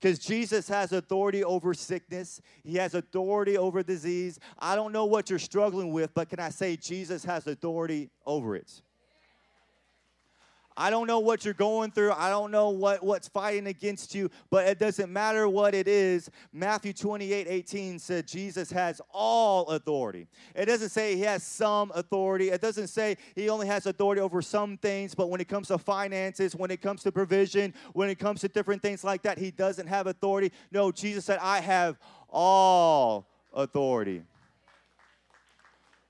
Because 0.00 0.18
Jesus 0.18 0.68
has 0.68 0.92
authority 0.92 1.42
over 1.42 1.72
sickness, 1.72 2.40
He 2.62 2.76
has 2.76 2.94
authority 2.94 3.56
over 3.56 3.82
disease. 3.82 4.38
I 4.58 4.74
don't 4.76 4.92
know 4.92 5.06
what 5.06 5.30
you're 5.30 5.38
struggling 5.38 5.92
with, 5.92 6.12
but 6.14 6.28
can 6.28 6.38
I 6.38 6.50
say 6.50 6.76
Jesus 6.76 7.24
has 7.24 7.46
authority 7.46 8.10
over 8.26 8.56
it? 8.56 8.82
I 10.76 10.90
don't 10.90 11.06
know 11.06 11.20
what 11.20 11.44
you're 11.44 11.54
going 11.54 11.90
through. 11.90 12.12
I 12.12 12.28
don't 12.28 12.50
know 12.50 12.68
what, 12.68 13.02
what's 13.02 13.28
fighting 13.28 13.66
against 13.66 14.14
you, 14.14 14.30
but 14.50 14.66
it 14.66 14.78
doesn't 14.78 15.10
matter 15.10 15.48
what 15.48 15.74
it 15.74 15.88
is. 15.88 16.30
Matthew 16.52 16.92
28 16.92 17.46
18 17.48 17.98
said 17.98 18.26
Jesus 18.26 18.70
has 18.70 19.00
all 19.10 19.68
authority. 19.68 20.28
It 20.54 20.66
doesn't 20.66 20.90
say 20.90 21.16
he 21.16 21.22
has 21.22 21.42
some 21.42 21.92
authority. 21.94 22.50
It 22.50 22.60
doesn't 22.60 22.88
say 22.88 23.16
he 23.34 23.48
only 23.48 23.66
has 23.66 23.86
authority 23.86 24.20
over 24.20 24.42
some 24.42 24.76
things, 24.76 25.14
but 25.14 25.30
when 25.30 25.40
it 25.40 25.48
comes 25.48 25.68
to 25.68 25.78
finances, 25.78 26.54
when 26.54 26.70
it 26.70 26.82
comes 26.82 27.02
to 27.04 27.12
provision, 27.12 27.72
when 27.94 28.10
it 28.10 28.18
comes 28.18 28.42
to 28.42 28.48
different 28.48 28.82
things 28.82 29.02
like 29.02 29.22
that, 29.22 29.38
he 29.38 29.50
doesn't 29.50 29.86
have 29.86 30.06
authority. 30.06 30.52
No, 30.70 30.92
Jesus 30.92 31.24
said, 31.24 31.38
I 31.40 31.60
have 31.60 31.98
all 32.28 33.28
authority. 33.54 34.22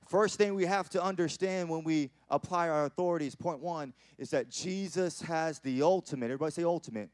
First 0.09 0.39
thing 0.39 0.55
we 0.55 0.65
have 0.65 0.89
to 0.91 1.03
understand 1.03 1.69
when 1.69 1.85
we 1.85 2.11
apply 2.29 2.69
our 2.69 2.85
authorities, 2.87 3.35
point 3.35 3.61
one, 3.61 3.93
is 4.19 4.31
that 4.31 4.51
Jesus 4.51 5.23
has 5.23 5.61
the 5.61 5.83
ultimate, 5.83 6.27
everybody 6.27 6.53
say 6.53 6.65
ultimate. 6.65 7.11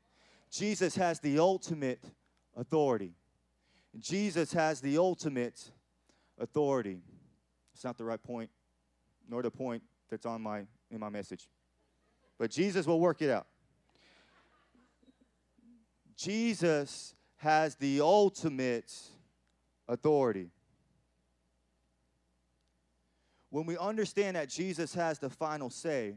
Jesus 0.50 0.94
has 0.96 1.20
the 1.20 1.38
ultimate 1.38 2.02
authority. 2.56 3.14
Jesus 3.98 4.52
has 4.52 4.80
the 4.80 4.98
ultimate 4.98 5.70
authority. 6.38 7.00
It's 7.74 7.84
not 7.84 7.98
the 7.98 8.04
right 8.04 8.22
point, 8.22 8.50
nor 9.28 9.42
the 9.42 9.50
point 9.50 9.82
that's 10.10 10.26
on 10.26 10.42
my 10.42 10.64
in 10.90 11.00
my 11.00 11.08
message. 11.08 11.48
But 12.38 12.50
Jesus 12.50 12.86
will 12.86 13.00
work 13.00 13.22
it 13.22 13.30
out. 13.30 13.46
Jesus 16.16 17.14
has 17.36 17.74
the 17.76 18.00
ultimate 18.00 18.92
authority. 19.88 20.50
When 23.52 23.66
we 23.66 23.76
understand 23.76 24.36
that 24.36 24.48
Jesus 24.48 24.94
has 24.94 25.18
the 25.18 25.28
final 25.28 25.68
say, 25.68 26.14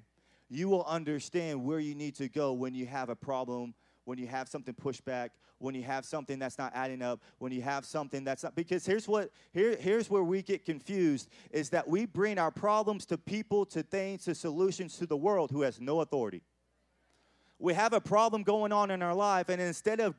you 0.49 0.69
will 0.69 0.85
understand 0.85 1.65
where 1.65 1.79
you 1.79 1.93
need 1.93 2.15
to 2.15 2.29
go 2.29 2.53
when 2.53 2.73
you 2.73 2.85
have 2.85 3.09
a 3.09 3.15
problem, 3.15 3.73
when 4.05 4.17
you 4.17 4.25
have 4.27 4.47
something 4.47 4.73
pushed 4.73 5.03
back, 5.03 5.33
when 5.57 5.75
you 5.75 5.83
have 5.83 6.05
something 6.05 6.39
that's 6.39 6.57
not 6.57 6.71
adding 6.73 7.01
up, 7.01 7.19
when 7.39 7.51
you 7.51 7.61
have 7.61 7.83
something 7.83 8.23
that's 8.23 8.43
not 8.43 8.55
because 8.55 8.85
here's 8.85 9.05
what 9.05 9.31
here 9.51 9.75
here's 9.75 10.09
where 10.09 10.23
we 10.23 10.41
get 10.41 10.63
confused 10.63 11.27
is 11.51 11.69
that 11.71 11.85
we 11.85 12.05
bring 12.05 12.39
our 12.39 12.51
problems 12.51 13.05
to 13.07 13.17
people, 13.17 13.65
to 13.65 13.83
things, 13.83 14.23
to 14.23 14.33
solutions 14.33 14.97
to 14.99 15.05
the 15.05 15.17
world 15.17 15.51
who 15.51 15.63
has 15.63 15.81
no 15.81 15.99
authority. 15.99 16.41
We 17.59 17.73
have 17.73 17.91
a 17.91 17.99
problem 17.99 18.43
going 18.43 18.71
on 18.71 18.91
in 18.91 19.01
our 19.01 19.13
life 19.13 19.49
and 19.49 19.61
instead 19.61 19.99
of 19.99 20.15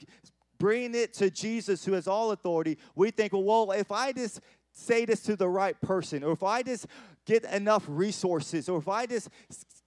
bringing 0.58 0.94
it 0.94 1.12
to 1.14 1.30
Jesus 1.30 1.84
who 1.84 1.92
has 1.92 2.08
all 2.08 2.32
authority, 2.32 2.78
we 2.94 3.10
think, 3.10 3.32
well, 3.32 3.44
well 3.44 3.72
if 3.72 3.92
I 3.92 4.12
just 4.12 4.40
say 4.76 5.06
this 5.06 5.20
to 5.22 5.36
the 5.36 5.48
right 5.48 5.80
person, 5.80 6.22
or 6.22 6.32
if 6.32 6.42
I 6.42 6.62
just 6.62 6.86
get 7.24 7.44
enough 7.44 7.84
resources, 7.88 8.68
or 8.68 8.78
if 8.78 8.88
I 8.88 9.06
just 9.06 9.30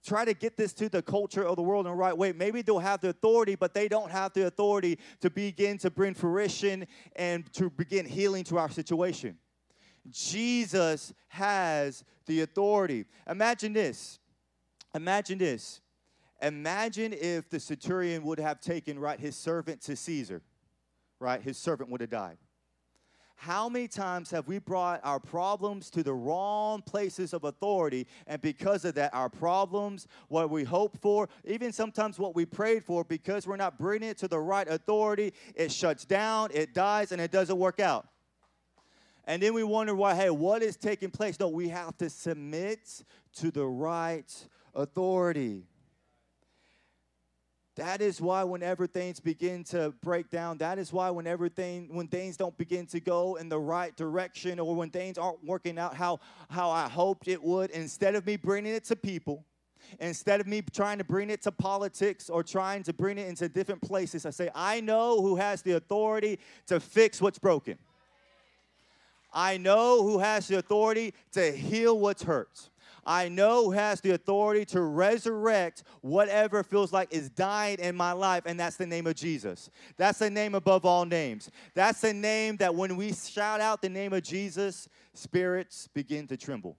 try 0.04 0.24
to 0.24 0.34
get 0.34 0.56
this 0.56 0.72
to 0.74 0.88
the 0.88 1.00
culture 1.00 1.44
of 1.44 1.56
the 1.56 1.62
world 1.62 1.86
in 1.86 1.92
the 1.92 1.96
right 1.96 2.16
way, 2.16 2.32
maybe 2.32 2.60
they'll 2.60 2.80
have 2.80 3.00
the 3.00 3.10
authority, 3.10 3.54
but 3.54 3.72
they 3.72 3.86
don't 3.86 4.10
have 4.10 4.32
the 4.32 4.46
authority 4.46 4.98
to 5.20 5.30
begin 5.30 5.78
to 5.78 5.90
bring 5.90 6.12
fruition 6.12 6.86
and 7.14 7.50
to 7.52 7.70
begin 7.70 8.04
healing 8.04 8.42
to 8.44 8.58
our 8.58 8.68
situation. 8.68 9.38
Jesus 10.10 11.14
has 11.28 12.04
the 12.26 12.40
authority. 12.40 13.04
Imagine 13.28 13.72
this. 13.72 14.18
Imagine 14.94 15.38
this. 15.38 15.80
Imagine 16.42 17.12
if 17.12 17.48
the 17.48 17.60
centurion 17.60 18.24
would 18.24 18.40
have 18.40 18.60
taken 18.60 18.98
right 18.98 19.20
his 19.20 19.36
servant 19.36 19.82
to 19.82 19.94
Caesar, 19.94 20.42
right? 21.20 21.40
His 21.40 21.58
servant 21.58 21.90
would 21.90 22.00
have 22.00 22.10
died. 22.10 22.38
How 23.40 23.70
many 23.70 23.88
times 23.88 24.30
have 24.32 24.46
we 24.48 24.58
brought 24.58 25.00
our 25.02 25.18
problems 25.18 25.88
to 25.92 26.02
the 26.02 26.12
wrong 26.12 26.82
places 26.82 27.32
of 27.32 27.44
authority, 27.44 28.06
and 28.26 28.38
because 28.42 28.84
of 28.84 28.94
that, 28.96 29.14
our 29.14 29.30
problems, 29.30 30.08
what 30.28 30.50
we 30.50 30.62
hope 30.62 31.00
for, 31.00 31.26
even 31.46 31.72
sometimes 31.72 32.18
what 32.18 32.34
we 32.34 32.44
prayed 32.44 32.84
for, 32.84 33.02
because 33.02 33.46
we're 33.46 33.56
not 33.56 33.78
bringing 33.78 34.10
it 34.10 34.18
to 34.18 34.28
the 34.28 34.38
right 34.38 34.68
authority, 34.68 35.32
it 35.54 35.72
shuts 35.72 36.04
down, 36.04 36.50
it 36.52 36.74
dies, 36.74 37.12
and 37.12 37.20
it 37.22 37.32
doesn't 37.32 37.56
work 37.56 37.80
out. 37.80 38.08
And 39.24 39.42
then 39.42 39.54
we 39.54 39.64
wonder 39.64 39.94
why, 39.94 40.14
hey, 40.14 40.28
what 40.28 40.62
is 40.62 40.76
taking 40.76 41.10
place? 41.10 41.40
No, 41.40 41.48
we 41.48 41.70
have 41.70 41.96
to 41.96 42.10
submit 42.10 43.02
to 43.36 43.50
the 43.50 43.64
right 43.64 44.30
authority. 44.74 45.62
That 47.80 48.02
is 48.02 48.20
why 48.20 48.44
whenever 48.44 48.86
things 48.86 49.20
begin 49.20 49.64
to 49.64 49.94
break 50.02 50.28
down, 50.28 50.58
that 50.58 50.78
is 50.78 50.92
why 50.92 51.08
whenever 51.08 51.48
thing, 51.48 51.88
when 51.90 52.08
things 52.08 52.36
don't 52.36 52.54
begin 52.58 52.84
to 52.88 53.00
go 53.00 53.36
in 53.36 53.48
the 53.48 53.58
right 53.58 53.96
direction 53.96 54.60
or 54.60 54.74
when 54.74 54.90
things 54.90 55.16
aren't 55.16 55.42
working 55.42 55.78
out 55.78 55.94
how, 55.94 56.20
how 56.50 56.68
I 56.68 56.90
hoped 56.90 57.26
it 57.26 57.42
would, 57.42 57.70
instead 57.70 58.16
of 58.16 58.26
me 58.26 58.36
bringing 58.36 58.74
it 58.74 58.84
to 58.84 58.96
people, 58.96 59.46
instead 59.98 60.42
of 60.42 60.46
me 60.46 60.60
trying 60.60 60.98
to 60.98 61.04
bring 61.04 61.30
it 61.30 61.40
to 61.44 61.52
politics 61.52 62.28
or 62.28 62.42
trying 62.42 62.82
to 62.82 62.92
bring 62.92 63.16
it 63.16 63.26
into 63.26 63.48
different 63.48 63.80
places, 63.80 64.26
I 64.26 64.30
say, 64.30 64.50
I 64.54 64.82
know 64.82 65.22
who 65.22 65.36
has 65.36 65.62
the 65.62 65.72
authority 65.72 66.38
to 66.66 66.80
fix 66.80 67.18
what's 67.18 67.38
broken. 67.38 67.78
I 69.32 69.56
know 69.56 70.02
who 70.02 70.18
has 70.18 70.48
the 70.48 70.58
authority 70.58 71.14
to 71.32 71.50
heal 71.50 71.98
what's 71.98 72.24
hurt. 72.24 72.68
I 73.10 73.28
know 73.28 73.72
has 73.72 74.00
the 74.00 74.12
authority 74.12 74.64
to 74.66 74.82
resurrect 74.82 75.82
whatever 76.00 76.62
feels 76.62 76.92
like 76.92 77.12
is 77.12 77.28
dying 77.28 77.80
in 77.80 77.96
my 77.96 78.12
life, 78.12 78.44
and 78.46 78.60
that's 78.60 78.76
the 78.76 78.86
name 78.86 79.08
of 79.08 79.16
Jesus. 79.16 79.68
That's 79.96 80.20
the 80.20 80.30
name 80.30 80.54
above 80.54 80.84
all 80.84 81.04
names. 81.04 81.50
That's 81.74 82.02
the 82.02 82.14
name 82.14 82.58
that 82.58 82.72
when 82.72 82.94
we 82.94 83.12
shout 83.12 83.60
out 83.60 83.82
the 83.82 83.88
name 83.88 84.12
of 84.12 84.22
Jesus, 84.22 84.88
spirits 85.12 85.88
begin 85.92 86.28
to 86.28 86.36
tremble. 86.36 86.76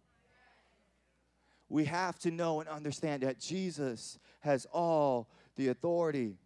We 1.68 1.84
have 1.84 2.18
to 2.20 2.32
know 2.32 2.62
and 2.62 2.70
understand 2.70 3.24
that 3.24 3.38
Jesus 3.38 4.18
has 4.40 4.66
all 4.72 5.28
the 5.58 5.68
authority. 5.68 6.38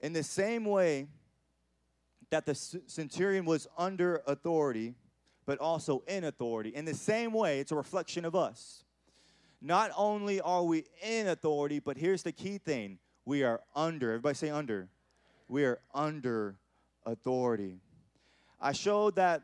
In 0.00 0.14
the 0.14 0.22
same 0.22 0.64
way 0.64 1.08
that 2.30 2.46
the 2.46 2.54
centurion 2.54 3.44
was 3.44 3.66
under 3.76 4.22
authority, 4.26 4.94
but 5.48 5.58
also 5.60 6.02
in 6.06 6.24
authority. 6.24 6.68
In 6.74 6.84
the 6.84 6.92
same 6.92 7.32
way, 7.32 7.58
it's 7.58 7.72
a 7.72 7.74
reflection 7.74 8.26
of 8.26 8.34
us. 8.34 8.84
Not 9.62 9.90
only 9.96 10.42
are 10.42 10.62
we 10.62 10.84
in 11.02 11.26
authority, 11.26 11.78
but 11.78 11.96
here's 11.96 12.22
the 12.22 12.32
key 12.32 12.58
thing 12.58 12.98
we 13.24 13.44
are 13.44 13.62
under. 13.74 14.10
Everybody 14.10 14.34
say 14.34 14.50
under. 14.50 14.90
We 15.48 15.64
are 15.64 15.80
under 15.94 16.56
authority. 17.06 17.80
I 18.60 18.72
showed 18.72 19.16
that 19.16 19.42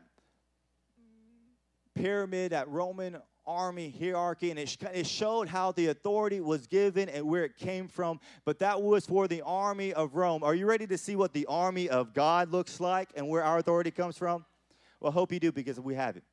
pyramid, 1.95 2.51
that 2.51 2.69
Roman 2.69 3.17
army 3.47 3.89
hierarchy, 3.99 4.51
and 4.51 4.59
it, 4.59 5.07
showed 5.07 5.47
how 5.47 5.71
the 5.71 5.87
authority 5.87 6.39
was 6.39 6.67
given 6.67 7.09
and 7.09 7.25
where 7.25 7.45
it 7.45 7.57
came 7.57 7.87
from. 7.87 8.19
But 8.45 8.59
that 8.59 8.79
was 8.79 9.07
for 9.07 9.27
the 9.27 9.41
army 9.41 9.91
of 9.91 10.13
Rome. 10.13 10.43
Are 10.43 10.53
you 10.53 10.67
ready 10.67 10.85
to 10.85 10.99
see 10.99 11.15
what 11.15 11.33
the 11.33 11.47
army 11.47 11.89
of 11.89 12.13
God 12.13 12.51
looks 12.51 12.79
like 12.79 13.09
and 13.15 13.27
where 13.27 13.43
our 13.43 13.57
authority 13.57 13.89
comes 13.89 14.19
from? 14.19 14.45
Well, 14.99 15.11
I 15.11 15.13
hope 15.13 15.31
you 15.31 15.39
do 15.39 15.51
because 15.51 15.79
we 15.79 15.95
have 15.95 16.17
it. 16.17 16.23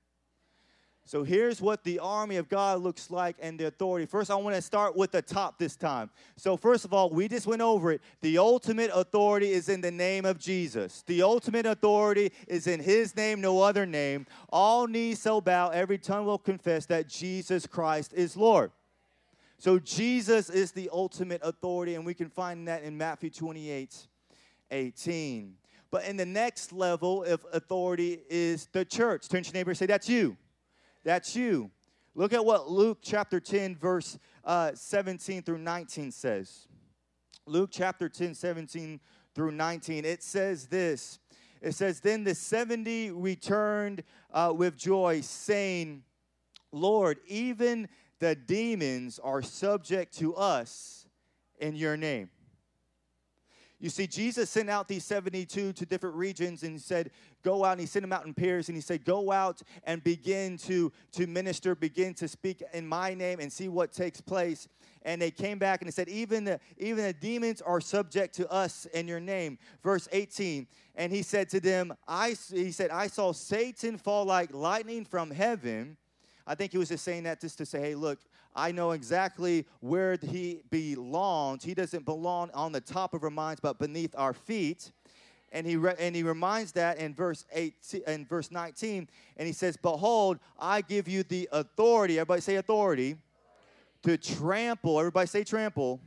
So 1.04 1.24
here's 1.24 1.60
what 1.60 1.82
the 1.82 1.98
army 1.98 2.36
of 2.36 2.48
God 2.48 2.80
looks 2.80 3.10
like 3.10 3.36
and 3.40 3.58
the 3.58 3.66
authority. 3.66 4.06
First, 4.06 4.30
I 4.30 4.36
want 4.36 4.54
to 4.54 4.62
start 4.62 4.96
with 4.96 5.10
the 5.10 5.20
top 5.20 5.58
this 5.58 5.74
time. 5.74 6.10
So, 6.36 6.56
first 6.56 6.84
of 6.84 6.94
all, 6.94 7.10
we 7.10 7.26
just 7.26 7.46
went 7.46 7.60
over 7.60 7.90
it. 7.92 8.00
The 8.20 8.38
ultimate 8.38 8.90
authority 8.94 9.50
is 9.50 9.68
in 9.68 9.80
the 9.80 9.90
name 9.90 10.24
of 10.24 10.38
Jesus. 10.38 11.02
The 11.06 11.22
ultimate 11.22 11.66
authority 11.66 12.32
is 12.46 12.68
in 12.68 12.78
his 12.78 13.16
name, 13.16 13.40
no 13.40 13.60
other 13.60 13.84
name. 13.84 14.26
All 14.50 14.86
knees 14.86 15.20
shall 15.22 15.40
bow, 15.40 15.70
every 15.70 15.98
tongue 15.98 16.24
will 16.24 16.38
confess 16.38 16.86
that 16.86 17.08
Jesus 17.08 17.66
Christ 17.66 18.12
is 18.14 18.36
Lord. 18.36 18.70
So, 19.58 19.80
Jesus 19.80 20.50
is 20.50 20.70
the 20.70 20.88
ultimate 20.92 21.40
authority, 21.42 21.96
and 21.96 22.06
we 22.06 22.14
can 22.14 22.28
find 22.28 22.68
that 22.68 22.84
in 22.84 22.96
Matthew 22.96 23.30
28 23.30 24.06
18. 24.70 25.54
But 25.92 26.06
in 26.06 26.16
the 26.16 26.26
next 26.26 26.72
level 26.72 27.22
of 27.22 27.46
authority 27.52 28.22
is 28.28 28.66
the 28.72 28.84
church. 28.84 29.28
Turn 29.28 29.42
to 29.42 29.48
your 29.50 29.54
neighbor 29.54 29.70
and 29.70 29.78
say, 29.78 29.86
That's 29.86 30.08
you. 30.08 30.36
That's 31.04 31.36
you. 31.36 31.70
Look 32.14 32.32
at 32.32 32.44
what 32.44 32.70
Luke 32.70 32.98
chapter 33.02 33.38
10, 33.38 33.76
verse 33.76 34.18
uh, 34.44 34.72
17 34.74 35.42
through 35.42 35.58
19 35.58 36.10
says. 36.10 36.66
Luke 37.46 37.70
chapter 37.72 38.08
10, 38.08 38.34
17 38.34 39.00
through 39.34 39.52
19. 39.52 40.04
It 40.04 40.22
says 40.22 40.66
this 40.66 41.18
It 41.60 41.74
says, 41.74 42.00
Then 42.00 42.24
the 42.24 42.34
70 42.34 43.10
returned 43.10 44.02
uh, 44.32 44.52
with 44.56 44.78
joy, 44.78 45.20
saying, 45.20 46.04
Lord, 46.72 47.18
even 47.26 47.86
the 48.18 48.34
demons 48.34 49.18
are 49.18 49.42
subject 49.42 50.16
to 50.18 50.34
us 50.36 51.06
in 51.58 51.76
your 51.76 51.98
name. 51.98 52.30
You 53.82 53.90
see, 53.90 54.06
Jesus 54.06 54.48
sent 54.48 54.70
out 54.70 54.86
these 54.86 55.04
72 55.04 55.72
to 55.72 55.86
different 55.86 56.14
regions 56.14 56.62
and 56.62 56.70
he 56.70 56.78
said, 56.78 57.10
Go 57.42 57.64
out, 57.64 57.72
and 57.72 57.80
he 57.80 57.86
sent 57.88 58.04
them 58.04 58.12
out 58.12 58.24
in 58.24 58.32
pairs, 58.32 58.68
and 58.68 58.76
he 58.76 58.80
said, 58.80 59.04
Go 59.04 59.32
out 59.32 59.60
and 59.82 60.02
begin 60.04 60.56
to, 60.58 60.92
to 61.10 61.26
minister, 61.26 61.74
begin 61.74 62.14
to 62.14 62.28
speak 62.28 62.62
in 62.72 62.86
my 62.86 63.12
name 63.12 63.40
and 63.40 63.52
see 63.52 63.68
what 63.68 63.92
takes 63.92 64.20
place. 64.20 64.68
And 65.04 65.20
they 65.20 65.32
came 65.32 65.58
back 65.58 65.80
and 65.80 65.88
they 65.88 65.92
said, 65.92 66.08
Even 66.08 66.44
the, 66.44 66.60
even 66.78 67.02
the 67.02 67.12
demons 67.12 67.60
are 67.60 67.80
subject 67.80 68.36
to 68.36 68.48
us 68.52 68.86
in 68.94 69.08
your 69.08 69.18
name. 69.18 69.58
Verse 69.82 70.08
18. 70.12 70.68
And 70.94 71.12
he 71.12 71.22
said 71.22 71.48
to 71.48 71.58
them, 71.58 71.92
I, 72.06 72.36
he 72.52 72.70
said, 72.70 72.90
I 72.90 73.08
saw 73.08 73.32
Satan 73.32 73.98
fall 73.98 74.24
like 74.24 74.54
lightning 74.54 75.04
from 75.04 75.28
heaven. 75.32 75.96
I 76.46 76.54
think 76.54 76.70
he 76.70 76.78
was 76.78 76.88
just 76.88 77.04
saying 77.04 77.24
that 77.24 77.40
just 77.40 77.58
to 77.58 77.66
say, 77.66 77.80
hey, 77.80 77.94
look, 77.96 78.20
I 78.54 78.72
know 78.72 78.90
exactly 78.90 79.66
where 79.80 80.18
he 80.20 80.60
belongs. 80.70 81.64
He 81.64 81.74
doesn't 81.74 82.04
belong 82.04 82.50
on 82.52 82.72
the 82.72 82.80
top 82.80 83.14
of 83.14 83.24
our 83.24 83.30
minds, 83.30 83.60
but 83.60 83.78
beneath 83.78 84.14
our 84.16 84.34
feet. 84.34 84.92
And 85.52 85.66
he, 85.66 85.76
re- 85.76 85.94
and 85.98 86.14
he 86.16 86.22
reminds 86.22 86.72
that 86.72 86.98
in 86.98 87.14
verse 87.14 87.44
8 87.52 87.74
in 88.06 88.24
verse 88.24 88.50
19 88.50 89.06
and 89.36 89.46
he 89.46 89.52
says 89.52 89.76
behold 89.76 90.38
i 90.58 90.80
give 90.80 91.06
you 91.06 91.22
the 91.24 91.46
authority 91.52 92.18
everybody 92.18 92.40
say 92.40 92.56
authority 92.56 93.16
to 94.02 94.16
trample 94.16 94.98
everybody 94.98 95.26
say 95.26 95.44
trample 95.44 96.00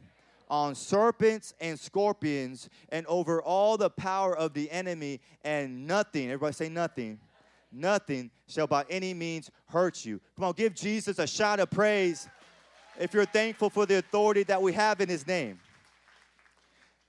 on 0.49 0.73
serpents 0.73 1.53
and 1.61 1.79
scorpions 1.79 2.69
and 2.89 3.05
over 3.05 3.39
all 3.39 3.77
the 3.77 3.91
power 3.91 4.35
of 4.35 4.55
the 4.55 4.71
enemy 4.71 5.21
and 5.43 5.85
nothing 5.85 6.25
everybody 6.25 6.53
say 6.53 6.67
nothing 6.67 7.19
nothing 7.71 8.31
shall 8.47 8.67
by 8.67 8.85
any 8.89 9.13
means 9.13 9.51
hurt 9.67 10.05
you. 10.05 10.19
Come 10.35 10.45
on, 10.45 10.53
give 10.53 10.73
Jesus 10.73 11.19
a 11.19 11.27
shout 11.27 11.59
of 11.59 11.69
praise 11.69 12.27
if 12.99 13.13
you're 13.13 13.25
thankful 13.25 13.69
for 13.69 13.85
the 13.85 13.97
authority 13.97 14.43
that 14.43 14.61
we 14.61 14.73
have 14.73 15.01
in 15.01 15.09
his 15.09 15.25
name. 15.27 15.59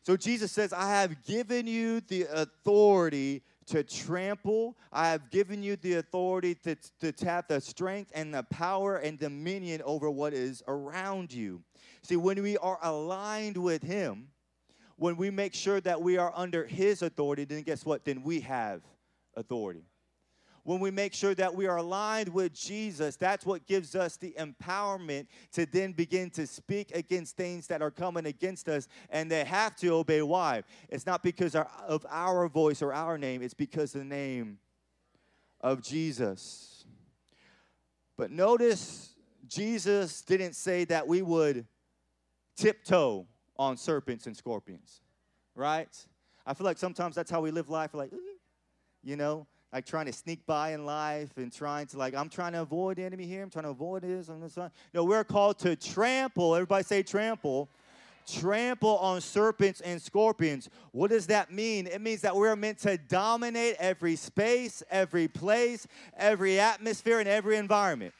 So 0.02 0.16
Jesus 0.16 0.52
says, 0.52 0.72
I 0.72 0.88
have 0.88 1.24
given 1.24 1.66
you 1.66 2.00
the 2.00 2.26
authority 2.32 3.42
to 3.66 3.82
trample. 3.82 4.76
I 4.92 5.08
have 5.08 5.30
given 5.30 5.62
you 5.62 5.74
the 5.76 5.94
authority 5.94 6.54
to, 6.62 6.76
to 7.00 7.10
tap 7.10 7.48
the 7.48 7.60
strength 7.60 8.12
and 8.14 8.32
the 8.32 8.44
power 8.44 8.98
and 8.98 9.18
dominion 9.18 9.82
over 9.84 10.08
what 10.08 10.32
is 10.32 10.62
around 10.68 11.32
you. 11.32 11.62
See, 12.02 12.16
when 12.16 12.40
we 12.40 12.56
are 12.58 12.78
aligned 12.82 13.56
with 13.56 13.82
Him, 13.82 14.28
when 14.96 15.16
we 15.16 15.30
make 15.30 15.54
sure 15.54 15.80
that 15.80 16.00
we 16.00 16.18
are 16.18 16.32
under 16.36 16.64
His 16.64 17.02
authority, 17.02 17.44
then 17.44 17.62
guess 17.62 17.84
what? 17.84 18.04
Then 18.04 18.22
we 18.22 18.40
have 18.40 18.82
authority 19.36 19.82
when 20.66 20.80
we 20.80 20.90
make 20.90 21.14
sure 21.14 21.32
that 21.32 21.54
we 21.54 21.68
are 21.68 21.76
aligned 21.76 22.28
with 22.28 22.52
Jesus, 22.52 23.14
that's 23.14 23.46
what 23.46 23.66
gives 23.66 23.94
us 23.94 24.16
the 24.16 24.34
empowerment 24.36 25.28
to 25.52 25.64
then 25.64 25.92
begin 25.92 26.28
to 26.30 26.44
speak 26.44 26.90
against 26.92 27.36
things 27.36 27.68
that 27.68 27.82
are 27.82 27.90
coming 27.92 28.26
against 28.26 28.68
us 28.68 28.88
and 29.10 29.30
they 29.30 29.44
have 29.44 29.76
to 29.76 29.90
obey. 29.90 30.22
Why? 30.22 30.64
It's 30.88 31.06
not 31.06 31.22
because 31.22 31.54
of 31.54 32.04
our 32.10 32.48
voice 32.48 32.82
or 32.82 32.92
our 32.92 33.16
name, 33.16 33.42
it's 33.42 33.54
because 33.54 33.94
of 33.94 34.00
the 34.00 34.06
name 34.06 34.58
of 35.60 35.82
Jesus. 35.82 36.84
But 38.16 38.32
notice 38.32 39.14
Jesus 39.46 40.20
didn't 40.22 40.54
say 40.54 40.84
that 40.86 41.06
we 41.06 41.22
would 41.22 41.64
tiptoe 42.56 43.28
on 43.56 43.76
serpents 43.76 44.26
and 44.26 44.36
scorpions, 44.36 45.00
right? 45.54 45.88
I 46.44 46.54
feel 46.54 46.64
like 46.64 46.78
sometimes 46.78 47.14
that's 47.14 47.30
how 47.30 47.40
we 47.40 47.52
live 47.52 47.68
life. 47.68 47.94
Like, 47.94 48.10
you 49.04 49.14
know, 49.14 49.46
like 49.72 49.84
trying 49.84 50.06
to 50.06 50.12
sneak 50.12 50.44
by 50.46 50.72
in 50.72 50.86
life 50.86 51.36
and 51.36 51.52
trying 51.52 51.86
to 51.88 51.98
like 51.98 52.14
I'm 52.14 52.28
trying 52.28 52.52
to 52.52 52.62
avoid 52.62 52.96
the 52.96 53.04
enemy 53.04 53.26
here. 53.26 53.42
I'm 53.42 53.50
trying 53.50 53.64
to 53.64 53.70
avoid 53.70 54.02
this 54.02 54.28
and 54.28 54.42
this. 54.42 54.56
No, 54.94 55.04
we're 55.04 55.24
called 55.24 55.58
to 55.60 55.76
trample. 55.76 56.54
Everybody 56.54 56.84
say 56.84 57.02
trample. 57.02 57.68
Trample 58.26 58.98
on 58.98 59.20
serpents 59.20 59.80
and 59.80 60.02
scorpions. 60.02 60.68
What 60.90 61.10
does 61.10 61.28
that 61.28 61.52
mean? 61.52 61.86
It 61.86 62.00
means 62.00 62.22
that 62.22 62.34
we're 62.34 62.56
meant 62.56 62.78
to 62.78 62.98
dominate 62.98 63.76
every 63.78 64.16
space, 64.16 64.82
every 64.90 65.28
place, 65.28 65.86
every 66.16 66.58
atmosphere, 66.58 67.20
and 67.20 67.28
every 67.28 67.56
environment. 67.56 68.14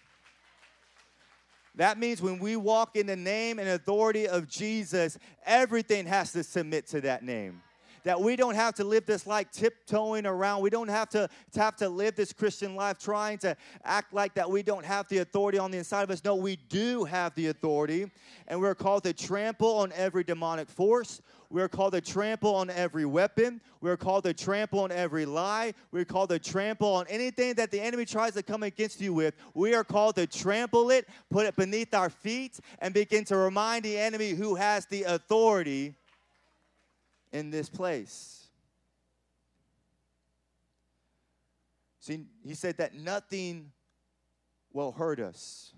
That 1.75 1.99
means 1.99 2.23
when 2.23 2.39
we 2.39 2.55
walk 2.55 2.95
in 2.95 3.07
the 3.07 3.17
name 3.17 3.59
and 3.59 3.69
authority 3.69 4.29
of 4.29 4.49
Jesus, 4.49 5.19
everything 5.45 6.07
has 6.07 6.33
to 6.33 6.45
submit 6.45 6.87
to 6.89 7.01
that 7.01 7.25
name 7.25 7.61
that 8.07 8.21
we 8.21 8.37
don't 8.37 8.55
have 8.55 8.73
to 8.73 8.85
live 8.85 9.05
this 9.05 9.27
like 9.27 9.51
tiptoeing 9.51 10.27
around. 10.27 10.63
We 10.63 10.71
don't 10.71 10.87
have 10.87 11.09
to, 11.09 11.29
to 11.51 11.61
have 11.61 11.75
to 11.79 11.89
live 11.89 12.15
this 12.15 12.33
Christian 12.33 12.77
life 12.77 13.01
trying 13.01 13.39
to 13.39 13.57
act 13.83 14.15
like 14.15 14.33
that 14.35 14.49
we 14.49 14.63
don't 14.63 14.85
have 14.85 15.09
the 15.09 15.19
authority 15.19 15.59
on 15.59 15.73
the 15.73 15.79
inside 15.79 16.05
of 16.05 16.13
us. 16.13 16.23
No, 16.25 16.37
we 16.37 16.55
do 16.55 17.03
have 17.03 17.35
the 17.35 17.49
authority, 17.49 18.09
and 18.47 18.61
we're 18.61 18.77
called 18.77 19.03
to 19.03 19.13
trample 19.13 19.79
on 19.79 19.91
every 19.91 20.23
demonic 20.23 20.69
force. 20.69 21.21
We're 21.51 21.69
called 21.69 21.95
to 21.95 22.01
trample 22.01 22.55
on 22.55 22.71
every 22.71 23.07
weapon. 23.07 23.61
We're 23.81 23.97
called 23.97 24.23
to 24.23 24.35
trample 24.35 24.81
on 24.81 24.93
every 24.93 25.27
lie. 25.27 25.75
We're 25.91 26.05
called 26.05 26.29
to 26.29 26.39
trample 26.39 26.95
on 26.95 27.07
anything 27.09 27.55
that 27.55 27.73
the 27.73 27.81
enemy 27.81 28.05
tries 28.05 28.35
to 28.35 28.45
come 28.45 28.63
against 28.63 29.01
you 29.01 29.15
with. 29.15 29.35
We 29.53 29.75
are 29.75 29.83
called 29.83 30.15
to 30.15 30.29
trample 30.29 30.91
it, 30.91 31.09
put 31.29 31.45
it 31.45 31.57
beneath 31.57 31.93
our 31.93 32.11
feet, 32.11 32.61
and 32.79 32.95
begin 32.95 33.25
to 33.25 33.37
remind 33.37 33.85
the 33.85 33.99
enemy 33.99 34.31
who 34.31 34.55
has 34.55 34.87
the 34.87 35.03
authority 35.03 35.97
in 37.33 37.51
this 37.51 37.69
place. 37.69 38.49
See, 42.01 42.25
he 42.45 42.55
said 42.55 42.79
that 42.79 42.95
nothing 42.95 43.73
will 44.73 44.93
hurt 44.93 45.19
us. 45.19 45.73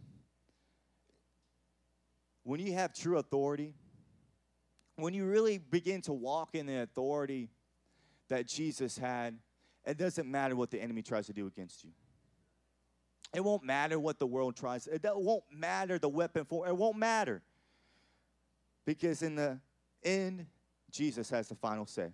When 2.42 2.60
you 2.60 2.74
have 2.74 2.92
true 2.92 3.18
authority, 3.18 3.74
when 4.96 5.14
you 5.14 5.24
really 5.26 5.58
begin 5.58 6.02
to 6.02 6.12
walk 6.12 6.54
in 6.54 6.66
the 6.66 6.82
authority 6.82 7.50
that 8.28 8.46
Jesus 8.46 8.98
had, 8.98 9.38
it 9.86 9.96
doesn't 9.96 10.30
matter 10.30 10.54
what 10.56 10.70
the 10.70 10.82
enemy 10.82 11.02
tries 11.02 11.26
to 11.26 11.32
do 11.32 11.46
against 11.46 11.84
you. 11.84 11.90
It 13.34 13.44
won't 13.44 13.62
matter 13.62 13.98
what 14.00 14.18
the 14.18 14.26
world 14.26 14.56
tries. 14.56 14.86
It 14.86 15.02
won't 15.04 15.44
matter 15.50 15.98
the 15.98 16.08
weapon 16.08 16.44
for. 16.44 16.66
It 16.66 16.76
won't 16.76 16.96
matter. 16.96 17.42
Because 18.84 19.22
in 19.22 19.34
the 19.34 19.60
end, 20.02 20.46
Jesus 20.90 21.30
has 21.30 21.48
the 21.48 21.54
final 21.54 21.86
say. 21.86 22.10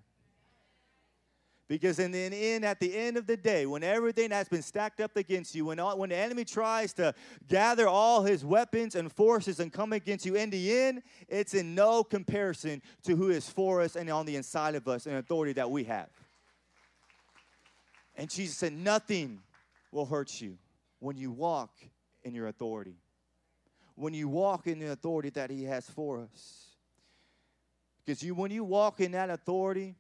Because 1.67 1.99
in 1.99 2.11
the 2.13 2.19
end, 2.19 2.65
at 2.65 2.79
the 2.79 2.95
end 2.95 3.17
of 3.17 3.27
the 3.27 3.39
day, 3.39 3.65
when 3.65 3.83
everything 3.83 4.31
has 4.33 4.49
been 4.49 4.61
stacked 4.61 5.01
up 5.01 5.17
against 5.17 5.55
you, 5.55 5.65
when, 5.65 5.81
all, 5.81 5.97
when 5.97 6.11
the 6.11 6.17
enemy 6.17 6.45
tries 6.45 6.93
to 6.95 7.15
gather 7.49 7.89
all 7.89 8.23
his 8.23 8.45
weapons 8.45 8.95
and 8.95 9.11
forces 9.11 9.61
and 9.61 9.73
come 9.73 9.95
against 9.95 10.27
you, 10.27 10.35
in 10.35 10.51
the 10.51 10.79
end, 10.79 11.03
it's 11.27 11.55
in 11.55 11.75
no 11.75 12.05
comparison 12.05 12.83
to 13.05 13.17
who 13.17 13.31
is 13.31 13.49
for 13.49 13.81
us 13.81 13.97
and 13.97 14.11
on 14.11 14.27
the 14.27 14.37
inside 14.37 14.75
of 14.75 14.87
us 14.89 15.07
and 15.07 15.17
authority 15.17 15.55
that 15.55 15.71
we 15.71 15.85
have. 15.85 16.11
And 18.15 18.29
Jesus 18.29 18.59
said, 18.59 18.75
Nothing 18.75 19.41
will 19.91 20.07
hurt 20.07 20.43
you 20.43 20.59
when 20.99 21.17
you 21.17 21.31
walk 21.31 21.71
in 22.25 22.35
your 22.35 22.49
authority, 22.49 22.97
when 23.95 24.13
you 24.13 24.29
walk 24.29 24.67
in 24.67 24.81
the 24.81 24.93
authority 24.93 25.31
that 25.31 25.51
he 25.51 25.65
has 25.65 25.89
for 25.89 26.21
us. 26.21 26.74
Because 28.05 28.23
you, 28.23 28.35
when 28.35 28.51
you 28.51 28.65
walk 28.65 29.01
in 29.01 29.13
that 29.13 29.31
authority, 29.31 29.95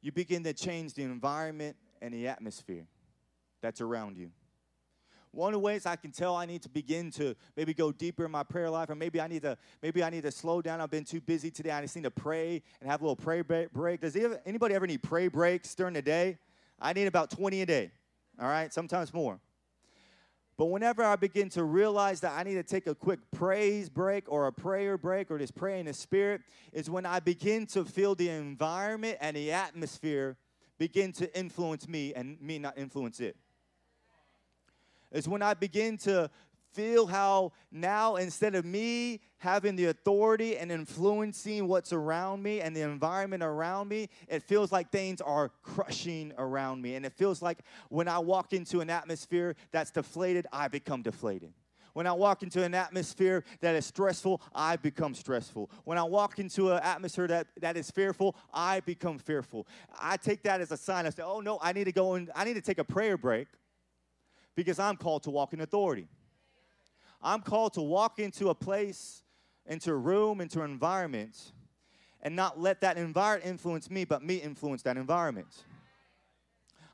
you 0.00 0.12
begin 0.12 0.44
to 0.44 0.52
change 0.52 0.94
the 0.94 1.02
environment 1.02 1.76
and 2.00 2.12
the 2.14 2.28
atmosphere 2.28 2.86
that's 3.60 3.80
around 3.80 4.16
you. 4.16 4.30
One 5.30 5.54
of 5.54 5.60
the 5.60 5.64
ways 5.64 5.86
I 5.86 5.96
can 5.96 6.10
tell 6.10 6.36
I 6.36 6.44
need 6.44 6.60
to 6.62 6.68
begin 6.68 7.10
to 7.12 7.34
maybe 7.56 7.72
go 7.72 7.90
deeper 7.90 8.26
in 8.26 8.30
my 8.30 8.42
prayer 8.42 8.68
life, 8.68 8.90
or 8.90 8.94
maybe 8.94 9.18
I 9.18 9.28
need 9.28 9.42
to 9.42 9.56
maybe 9.82 10.02
I 10.02 10.10
need 10.10 10.24
to 10.24 10.30
slow 10.30 10.60
down. 10.60 10.82
I've 10.82 10.90
been 10.90 11.04
too 11.04 11.22
busy 11.22 11.50
today. 11.50 11.70
I 11.70 11.80
just 11.80 11.96
need 11.96 12.02
to 12.02 12.10
pray 12.10 12.62
and 12.80 12.90
have 12.90 13.00
a 13.00 13.04
little 13.04 13.16
pray 13.16 13.40
break. 13.40 14.00
Does 14.02 14.14
anybody 14.44 14.74
ever 14.74 14.86
need 14.86 15.02
pray 15.02 15.28
breaks 15.28 15.74
during 15.74 15.94
the 15.94 16.02
day? 16.02 16.38
I 16.78 16.92
need 16.92 17.06
about 17.06 17.30
20 17.30 17.62
a 17.62 17.66
day. 17.66 17.92
All 18.38 18.48
right, 18.48 18.72
sometimes 18.74 19.14
more. 19.14 19.40
But 20.62 20.66
whenever 20.66 21.02
I 21.02 21.16
begin 21.16 21.48
to 21.48 21.64
realize 21.64 22.20
that 22.20 22.38
I 22.38 22.44
need 22.44 22.54
to 22.54 22.62
take 22.62 22.86
a 22.86 22.94
quick 22.94 23.18
praise 23.32 23.88
break 23.90 24.30
or 24.30 24.46
a 24.46 24.52
prayer 24.52 24.96
break 24.96 25.28
or 25.28 25.36
just 25.36 25.56
pray 25.56 25.80
in 25.80 25.86
the 25.86 25.92
spirit, 25.92 26.40
is 26.72 26.88
when 26.88 27.04
I 27.04 27.18
begin 27.18 27.66
to 27.72 27.84
feel 27.84 28.14
the 28.14 28.28
environment 28.28 29.18
and 29.20 29.36
the 29.36 29.50
atmosphere 29.50 30.36
begin 30.78 31.10
to 31.14 31.36
influence 31.36 31.88
me 31.88 32.14
and 32.14 32.40
me 32.40 32.60
not 32.60 32.78
influence 32.78 33.18
it. 33.18 33.36
It's 35.10 35.26
when 35.26 35.42
I 35.42 35.54
begin 35.54 35.96
to 36.04 36.30
feel 36.72 37.06
how 37.06 37.52
now 37.70 38.16
instead 38.16 38.54
of 38.54 38.64
me 38.64 39.20
having 39.38 39.76
the 39.76 39.86
authority 39.86 40.56
and 40.56 40.70
influencing 40.70 41.68
what's 41.68 41.92
around 41.92 42.42
me 42.42 42.60
and 42.60 42.74
the 42.74 42.80
environment 42.80 43.42
around 43.42 43.88
me, 43.88 44.08
it 44.28 44.42
feels 44.42 44.72
like 44.72 44.90
things 44.90 45.20
are 45.20 45.50
crushing 45.62 46.32
around 46.38 46.80
me. 46.82 46.94
And 46.94 47.04
it 47.04 47.12
feels 47.12 47.42
like 47.42 47.58
when 47.88 48.08
I 48.08 48.18
walk 48.18 48.52
into 48.52 48.80
an 48.80 48.90
atmosphere 48.90 49.56
that's 49.70 49.90
deflated, 49.90 50.46
I 50.52 50.68
become 50.68 51.02
deflated. 51.02 51.52
When 51.92 52.06
I 52.06 52.12
walk 52.12 52.42
into 52.42 52.62
an 52.62 52.74
atmosphere 52.74 53.44
that 53.60 53.74
is 53.74 53.84
stressful, 53.84 54.40
I 54.54 54.76
become 54.76 55.14
stressful. 55.14 55.70
When 55.84 55.98
I 55.98 56.04
walk 56.04 56.38
into 56.38 56.72
an 56.72 56.82
atmosphere 56.82 57.26
that, 57.26 57.48
that 57.60 57.76
is 57.76 57.90
fearful, 57.90 58.34
I 58.52 58.80
become 58.80 59.18
fearful. 59.18 59.66
I 60.00 60.16
take 60.16 60.42
that 60.44 60.60
as 60.60 60.72
a 60.72 60.76
sign. 60.76 61.06
I 61.06 61.10
say, 61.10 61.22
oh 61.22 61.40
no, 61.40 61.58
I 61.60 61.72
need 61.72 61.84
to 61.84 61.92
go 61.92 62.14
and 62.14 62.30
I 62.34 62.44
need 62.44 62.54
to 62.54 62.62
take 62.62 62.78
a 62.78 62.84
prayer 62.84 63.18
break 63.18 63.46
because 64.54 64.78
I'm 64.78 64.96
called 64.96 65.24
to 65.24 65.30
walk 65.30 65.52
in 65.52 65.60
authority. 65.60 66.08
I'm 67.22 67.40
called 67.40 67.74
to 67.74 67.82
walk 67.82 68.18
into 68.18 68.48
a 68.50 68.54
place, 68.54 69.22
into 69.66 69.92
a 69.92 69.96
room, 69.96 70.40
into 70.40 70.62
an 70.62 70.70
environment, 70.70 71.52
and 72.20 72.34
not 72.34 72.60
let 72.60 72.80
that 72.80 72.96
environment 72.96 73.50
influence 73.50 73.90
me, 73.90 74.04
but 74.04 74.22
me 74.22 74.36
influence 74.36 74.82
that 74.82 74.96
environment. 74.96 75.48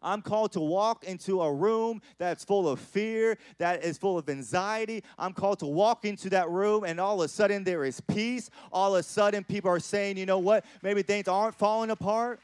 I'm 0.01 0.23
called 0.23 0.53
to 0.53 0.61
walk 0.61 1.05
into 1.05 1.43
a 1.43 1.53
room 1.53 2.01
that's 2.19 2.45
full 2.45 2.69
of 2.69 2.79
fear, 2.79 3.37
that 3.59 3.85
is 3.85 3.99
full 3.99 4.17
of 4.17 4.29
anxiety. 4.29 5.03
I'm 5.19 5.33
called 5.33 5.59
to 5.61 5.67
walk 5.67 6.05
into 6.05 6.31
that 6.31 6.49
room, 6.49 6.85
and 6.85 7.01
all 7.01 7.21
of 7.21 7.25
a 7.25 7.29
sudden 7.29 7.64
there 7.64 7.85
is 7.85 8.01
peace. 8.01 8.49
All 8.73 8.95
of 8.95 9.01
a 9.01 9.03
sudden, 9.03 9.45
people 9.45 9.71
are 9.71 9.81
saying, 9.81 10.17
you 10.17 10.27
know 10.27 10.38
what? 10.38 10.64
Maybe 10.83 11.03
things 11.03 11.27
aren't 11.27 11.57
falling 11.57 11.91
apart. 11.91 12.41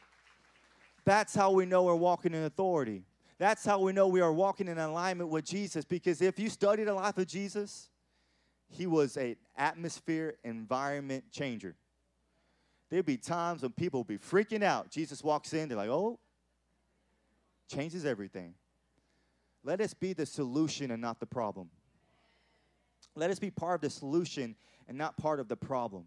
That's 1.04 1.34
how 1.34 1.52
we 1.52 1.66
know 1.66 1.84
we're 1.84 1.94
walking 1.94 2.34
in 2.34 2.44
authority. 2.44 3.02
That's 3.44 3.62
how 3.62 3.78
we 3.78 3.92
know 3.92 4.08
we 4.08 4.22
are 4.22 4.32
walking 4.32 4.68
in 4.68 4.78
alignment 4.78 5.28
with 5.28 5.44
Jesus 5.44 5.84
because 5.84 6.22
if 6.22 6.38
you 6.38 6.48
study 6.48 6.82
the 6.82 6.94
life 6.94 7.18
of 7.18 7.26
Jesus, 7.26 7.90
he 8.70 8.86
was 8.86 9.18
an 9.18 9.36
atmosphere 9.54 10.36
environment 10.44 11.24
changer. 11.30 11.76
There'd 12.88 13.04
be 13.04 13.18
times 13.18 13.60
when 13.60 13.72
people 13.72 14.00
would 14.00 14.06
be 14.06 14.16
freaking 14.16 14.62
out. 14.62 14.90
Jesus 14.90 15.22
walks 15.22 15.52
in, 15.52 15.68
they're 15.68 15.76
like, 15.76 15.90
oh, 15.90 16.18
changes 17.70 18.06
everything. 18.06 18.54
Let 19.62 19.82
us 19.82 19.92
be 19.92 20.14
the 20.14 20.24
solution 20.24 20.90
and 20.90 21.02
not 21.02 21.20
the 21.20 21.26
problem. 21.26 21.68
Let 23.14 23.28
us 23.28 23.38
be 23.38 23.50
part 23.50 23.74
of 23.74 23.80
the 23.82 23.90
solution 23.90 24.56
and 24.88 24.96
not 24.96 25.18
part 25.18 25.38
of 25.38 25.48
the 25.48 25.56
problem 25.56 26.06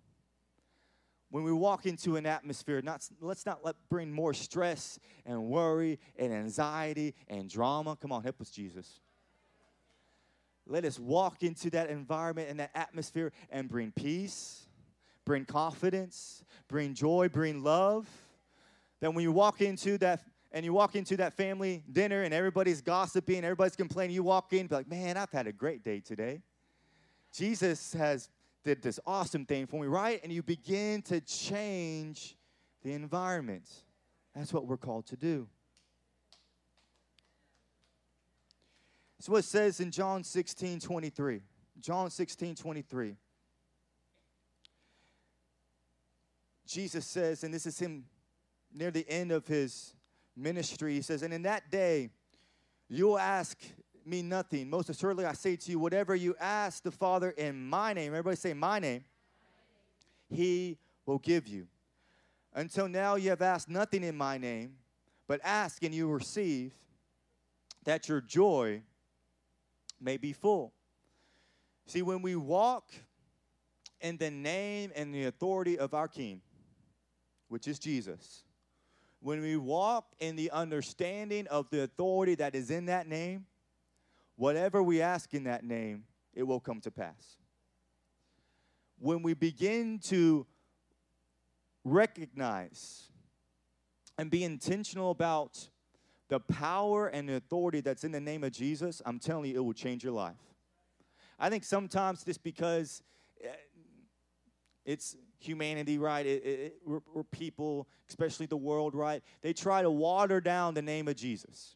when 1.30 1.44
we 1.44 1.52
walk 1.52 1.86
into 1.86 2.16
an 2.16 2.26
atmosphere, 2.26 2.82
not, 2.82 3.08
let's 3.20 3.46
not 3.46 3.60
let 3.64 3.76
bring 3.90 4.12
more 4.12 4.34
stress 4.34 5.00
and 5.26 5.44
worry 5.46 6.00
and 6.18 6.34
anxiety 6.34 7.16
and 7.28 7.50
drama. 7.50 7.98
Come 8.00 8.12
on, 8.12 8.24
help 8.24 8.40
us, 8.40 8.50
Jesus. 8.50 9.00
Let 10.66 10.86
us 10.86 11.00
walk 11.00 11.44
into 11.44 11.70
that 11.72 11.90
environment 11.90 12.50
and 12.50 12.60
that 12.60 12.72
atmosphere 12.76 13.32
and 13.50 13.70
bring 13.70 13.92
peace, 13.92 14.66
bring 15.26 15.46
confidence, 15.46 16.44
bring 16.68 16.94
joy, 16.94 17.30
bring 17.30 17.64
love. 17.64 18.08
Then 19.00 19.14
when 19.14 19.24
you 19.24 19.32
walk 19.32 19.62
into 19.62 19.98
that 20.00 20.22
and 20.52 20.64
you 20.66 20.74
walk 20.74 20.96
into 20.96 21.18
that 21.18 21.34
family 21.34 21.84
dinner 21.92 22.24
and 22.24 22.34
everybody's 22.34 22.82
gossiping, 22.82 23.44
everybody's 23.44 23.76
complaining, 23.76 24.16
you 24.16 24.24
walk 24.24 24.54
in, 24.54 24.68
be 24.68 24.76
like, 24.76 24.90
man, 24.90 25.18
I've 25.18 25.32
had 25.32 25.46
a 25.48 25.52
great 25.52 25.84
day 25.84 26.00
today. 26.00 26.42
Jesus 27.34 27.94
has 27.94 28.30
did 28.68 28.82
this 28.82 29.00
awesome 29.06 29.46
thing 29.46 29.66
for 29.66 29.80
me, 29.82 29.88
right? 29.88 30.20
And 30.24 30.32
you 30.32 30.44
begin 30.44 31.02
to 31.04 31.22
change 31.22 32.36
the 32.84 32.92
environment. 32.92 33.66
That's 34.36 34.52
what 34.52 34.68
we're 34.68 34.78
called 34.78 35.08
to 35.08 35.16
do. 35.16 35.48
What 39.26 39.40
it 39.40 39.44
says 39.44 39.82
in 39.82 39.92
John 39.92 40.24
16 40.24 40.80
23. 40.80 41.42
John 41.82 42.10
16 42.10 42.56
23. 42.56 43.16
Jesus 46.66 47.06
says, 47.06 47.44
and 47.44 47.54
this 47.54 47.66
is 47.66 47.78
him 47.78 48.06
near 48.74 48.90
the 48.90 49.06
end 49.10 49.34
of 49.34 49.46
his 49.48 49.94
ministry, 50.36 50.94
he 50.94 51.02
says, 51.02 51.24
And 51.24 51.34
in 51.34 51.42
that 51.42 51.72
day, 51.72 52.10
you'll 52.88 53.20
ask 53.20 53.58
me 54.08 54.22
nothing. 54.22 54.70
Most 54.70 54.90
assuredly, 54.90 55.26
I 55.26 55.34
say 55.34 55.56
to 55.56 55.72
you, 55.72 55.80
whatever 55.80 56.16
you 56.16 56.36
ask 56.40 56.84
the 56.84 56.92
Father 56.92 57.32
in 57.32 57.68
my 57.68 57.94
name, 57.94 58.14
everybody 58.14 58.36
say 58.36 58.54
my 58.54 58.80
name, 58.80 59.04
he 60.30 60.78
will 61.06 61.20
give 61.20 61.48
you. 61.48 61.68
Until 62.54 62.88
now, 62.88 63.16
you 63.16 63.30
have 63.30 63.42
asked 63.42 63.70
nothing 63.70 64.04
in 64.04 64.16
my 64.16 64.38
name. 64.38 64.76
But 65.28 65.42
ask 65.44 65.84
and 65.84 65.94
you 65.94 66.08
receive 66.08 66.74
that 67.84 68.08
your 68.08 68.22
joy 68.22 68.82
may 70.00 70.18
be 70.18 70.34
full. 70.34 70.74
See, 71.86 72.02
when 72.02 72.22
we 72.22 72.36
walk 72.36 72.92
in 74.02 74.18
the 74.18 74.32
name 74.32 74.92
and 74.96 75.14
the 75.14 75.26
authority 75.26 75.78
of 75.78 75.94
our 75.94 76.08
King, 76.08 76.42
which 77.50 77.68
is 77.68 77.80
Jesus, 77.80 78.44
when 79.20 79.42
we 79.42 79.58
walk 79.58 80.06
in 80.20 80.36
the 80.36 80.52
understanding 80.52 81.48
of 81.48 81.70
the 81.70 81.84
authority 81.84 82.36
that 82.36 82.56
is 82.56 82.72
in 82.72 82.86
that 82.86 83.08
name, 83.08 83.46
whatever 84.38 84.82
we 84.82 85.02
ask 85.02 85.34
in 85.34 85.44
that 85.44 85.66
name, 85.66 86.06
it 86.34 86.44
will 86.44 86.60
come 86.62 86.80
to 86.82 86.92
pass. 86.92 87.38
When 89.00 89.22
we 89.22 89.34
begin 89.34 90.00
to 90.06 90.46
recognize 91.84 93.10
and 94.18 94.32
be 94.32 94.44
intentional 94.44 95.12
about 95.12 95.70
the 96.30 96.40
power 96.40 97.08
and 97.08 97.30
the 97.30 97.36
authority 97.36 97.82
that's 97.82 98.04
in 98.04 98.12
the 98.12 98.20
name 98.20 98.44
of 98.44 98.52
Jesus, 98.52 99.02
I'm 99.06 99.20
telling 99.20 99.52
you, 99.52 99.58
it 99.58 99.64
will 99.64 99.74
change 99.74 100.04
your 100.04 100.14
life. 100.14 100.36
I 101.40 101.50
think 101.50 101.64
sometimes 101.64 102.24
just 102.24 102.44
because 102.44 103.04
eh, 103.44 103.50
it's 104.86 105.16
humanity, 105.40 105.98
right? 105.98 106.26
It, 106.26 106.46
it, 106.46 106.76
we're, 106.86 107.02
we're 107.14 107.24
people, 107.24 107.88
especially 108.10 108.48
the 108.48 108.58
world, 108.58 108.96
right? 108.96 109.24
They 109.42 109.54
try 109.54 109.82
to 109.82 109.92
water 109.92 110.42
down 110.42 110.74
the 110.74 110.82
name 110.82 111.08
of 111.08 111.16
Jesus, 111.16 111.76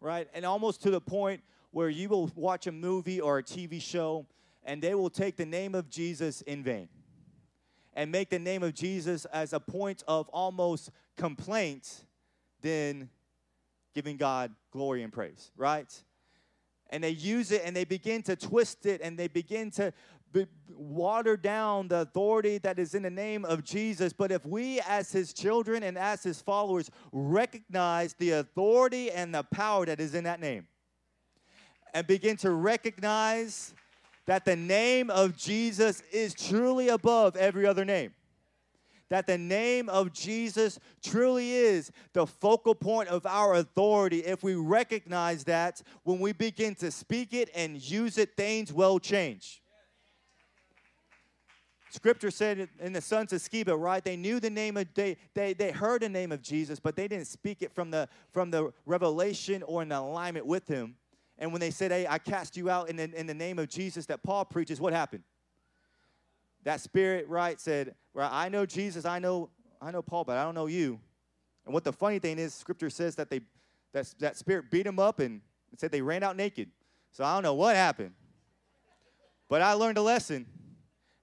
right? 0.00 0.28
And 0.34 0.44
almost 0.44 0.82
to 0.82 0.90
the 0.90 1.00
point 1.00 1.42
where 1.72 1.88
you 1.88 2.08
will 2.08 2.30
watch 2.36 2.66
a 2.66 2.72
movie 2.72 3.20
or 3.20 3.38
a 3.38 3.42
TV 3.42 3.82
show 3.82 4.26
and 4.62 4.80
they 4.80 4.94
will 4.94 5.10
take 5.10 5.36
the 5.36 5.46
name 5.46 5.74
of 5.74 5.90
Jesus 5.90 6.42
in 6.42 6.62
vain 6.62 6.88
and 7.94 8.12
make 8.12 8.30
the 8.30 8.38
name 8.38 8.62
of 8.62 8.74
Jesus 8.74 9.24
as 9.26 9.52
a 9.52 9.60
point 9.60 10.02
of 10.06 10.28
almost 10.28 10.90
complaint 11.16 12.04
than 12.60 13.08
giving 13.94 14.16
God 14.16 14.52
glory 14.70 15.02
and 15.02 15.12
praise, 15.12 15.50
right? 15.56 15.92
And 16.90 17.02
they 17.02 17.10
use 17.10 17.50
it 17.50 17.62
and 17.64 17.74
they 17.74 17.84
begin 17.84 18.22
to 18.24 18.36
twist 18.36 18.86
it 18.86 19.00
and 19.02 19.18
they 19.18 19.28
begin 19.28 19.70
to 19.72 19.92
be, 20.32 20.46
water 20.74 21.36
down 21.36 21.88
the 21.88 22.00
authority 22.00 22.58
that 22.58 22.78
is 22.78 22.94
in 22.94 23.02
the 23.02 23.10
name 23.10 23.44
of 23.44 23.64
Jesus. 23.64 24.12
But 24.12 24.30
if 24.30 24.46
we, 24.46 24.80
as 24.80 25.12
his 25.12 25.32
children 25.32 25.82
and 25.82 25.98
as 25.98 26.22
his 26.22 26.40
followers, 26.40 26.90
recognize 27.12 28.14
the 28.14 28.32
authority 28.32 29.10
and 29.10 29.34
the 29.34 29.42
power 29.42 29.84
that 29.86 30.00
is 30.00 30.14
in 30.14 30.24
that 30.24 30.40
name 30.40 30.66
and 31.92 32.06
begin 32.06 32.36
to 32.38 32.50
recognize 32.50 33.74
that 34.26 34.44
the 34.44 34.56
name 34.56 35.10
of 35.10 35.36
Jesus 35.36 36.02
is 36.12 36.34
truly 36.34 36.88
above 36.88 37.36
every 37.36 37.66
other 37.66 37.84
name. 37.84 38.12
That 39.08 39.26
the 39.26 39.36
name 39.36 39.90
of 39.90 40.12
Jesus 40.12 40.78
truly 41.02 41.52
is 41.52 41.90
the 42.14 42.26
focal 42.26 42.74
point 42.74 43.10
of 43.10 43.26
our 43.26 43.54
authority. 43.54 44.20
If 44.20 44.42
we 44.42 44.54
recognize 44.54 45.44
that, 45.44 45.82
when 46.04 46.18
we 46.18 46.32
begin 46.32 46.74
to 46.76 46.90
speak 46.90 47.34
it 47.34 47.50
and 47.54 47.78
use 47.82 48.16
it, 48.16 48.36
things 48.36 48.72
will 48.72 48.98
change. 48.98 49.62
Scripture 51.90 52.30
said 52.30 52.70
in 52.80 52.94
the 52.94 53.02
sons 53.02 53.34
of 53.34 53.42
Sceva, 53.42 53.78
right? 53.78 54.02
They 54.02 54.16
knew 54.16 54.40
the 54.40 54.48
name 54.48 54.78
of 54.78 54.86
they, 54.94 55.18
they 55.34 55.52
they 55.52 55.72
heard 55.72 56.00
the 56.00 56.08
name 56.08 56.32
of 56.32 56.40
Jesus, 56.40 56.80
but 56.80 56.96
they 56.96 57.06
didn't 57.06 57.26
speak 57.26 57.60
it 57.60 57.70
from 57.74 57.90
the 57.90 58.08
from 58.32 58.50
the 58.50 58.72
revelation 58.86 59.62
or 59.64 59.82
in 59.82 59.92
alignment 59.92 60.46
with 60.46 60.66
him. 60.66 60.96
And 61.42 61.50
when 61.50 61.58
they 61.58 61.72
said, 61.72 61.90
Hey, 61.90 62.06
I 62.08 62.18
cast 62.18 62.56
you 62.56 62.70
out 62.70 62.88
in 62.88 62.94
the, 62.94 63.12
in 63.18 63.26
the 63.26 63.34
name 63.34 63.58
of 63.58 63.68
Jesus 63.68 64.06
that 64.06 64.22
Paul 64.22 64.44
preaches, 64.44 64.80
what 64.80 64.92
happened? 64.92 65.24
That 66.62 66.80
spirit, 66.80 67.26
right, 67.26 67.60
said, 67.60 67.96
Well, 68.14 68.28
I 68.30 68.48
know 68.48 68.64
Jesus, 68.64 69.04
I 69.04 69.18
know, 69.18 69.50
I 69.80 69.90
know 69.90 70.02
Paul, 70.02 70.22
but 70.22 70.38
I 70.38 70.44
don't 70.44 70.54
know 70.54 70.66
you. 70.66 71.00
And 71.64 71.74
what 71.74 71.82
the 71.82 71.92
funny 71.92 72.20
thing 72.20 72.38
is, 72.38 72.54
scripture 72.54 72.90
says 72.90 73.16
that 73.16 73.28
they 73.28 73.40
that, 73.92 74.14
that 74.20 74.36
spirit 74.36 74.70
beat 74.70 74.86
him 74.86 75.00
up 75.00 75.18
and 75.18 75.40
said 75.76 75.90
they 75.90 76.00
ran 76.00 76.22
out 76.22 76.36
naked. 76.36 76.70
So 77.10 77.24
I 77.24 77.34
don't 77.34 77.42
know 77.42 77.54
what 77.54 77.74
happened. 77.74 78.12
But 79.48 79.62
I 79.62 79.72
learned 79.72 79.98
a 79.98 80.02
lesson. 80.02 80.46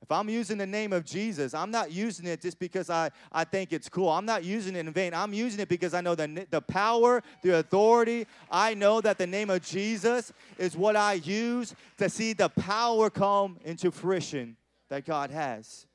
If 0.10 0.14
I'm 0.14 0.28
using 0.28 0.58
the 0.58 0.66
name 0.66 0.92
of 0.92 1.06
Jesus, 1.06 1.54
I'm 1.54 1.70
not 1.70 1.92
using 1.92 2.26
it 2.26 2.42
just 2.42 2.58
because 2.58 2.90
I, 2.90 3.12
I 3.32 3.44
think 3.44 3.72
it's 3.72 3.88
cool. 3.88 4.10
I'm 4.10 4.26
not 4.26 4.44
using 4.44 4.76
it 4.76 4.80
in 4.80 4.92
vain. 4.92 5.14
I'm 5.14 5.36
using 5.36 5.60
it 5.60 5.70
because 5.70 5.94
I 5.94 6.02
know 6.02 6.16
the, 6.16 6.48
the 6.50 6.62
power, 6.62 7.22
the 7.44 7.60
authority. 7.60 8.26
I 8.50 8.74
know 8.74 9.02
that 9.02 9.20
the 9.20 9.28
name 9.28 9.52
of 9.52 9.62
Jesus 9.62 10.34
is 10.58 10.76
what 10.76 10.96
I 10.96 11.14
use 11.14 11.76
to 12.00 12.10
see 12.10 12.34
the 12.34 12.50
power 12.50 13.12
come 13.12 13.60
into 13.64 13.92
fruition 13.92 14.58
that 14.90 15.06
God 15.06 15.30
has. 15.30 15.86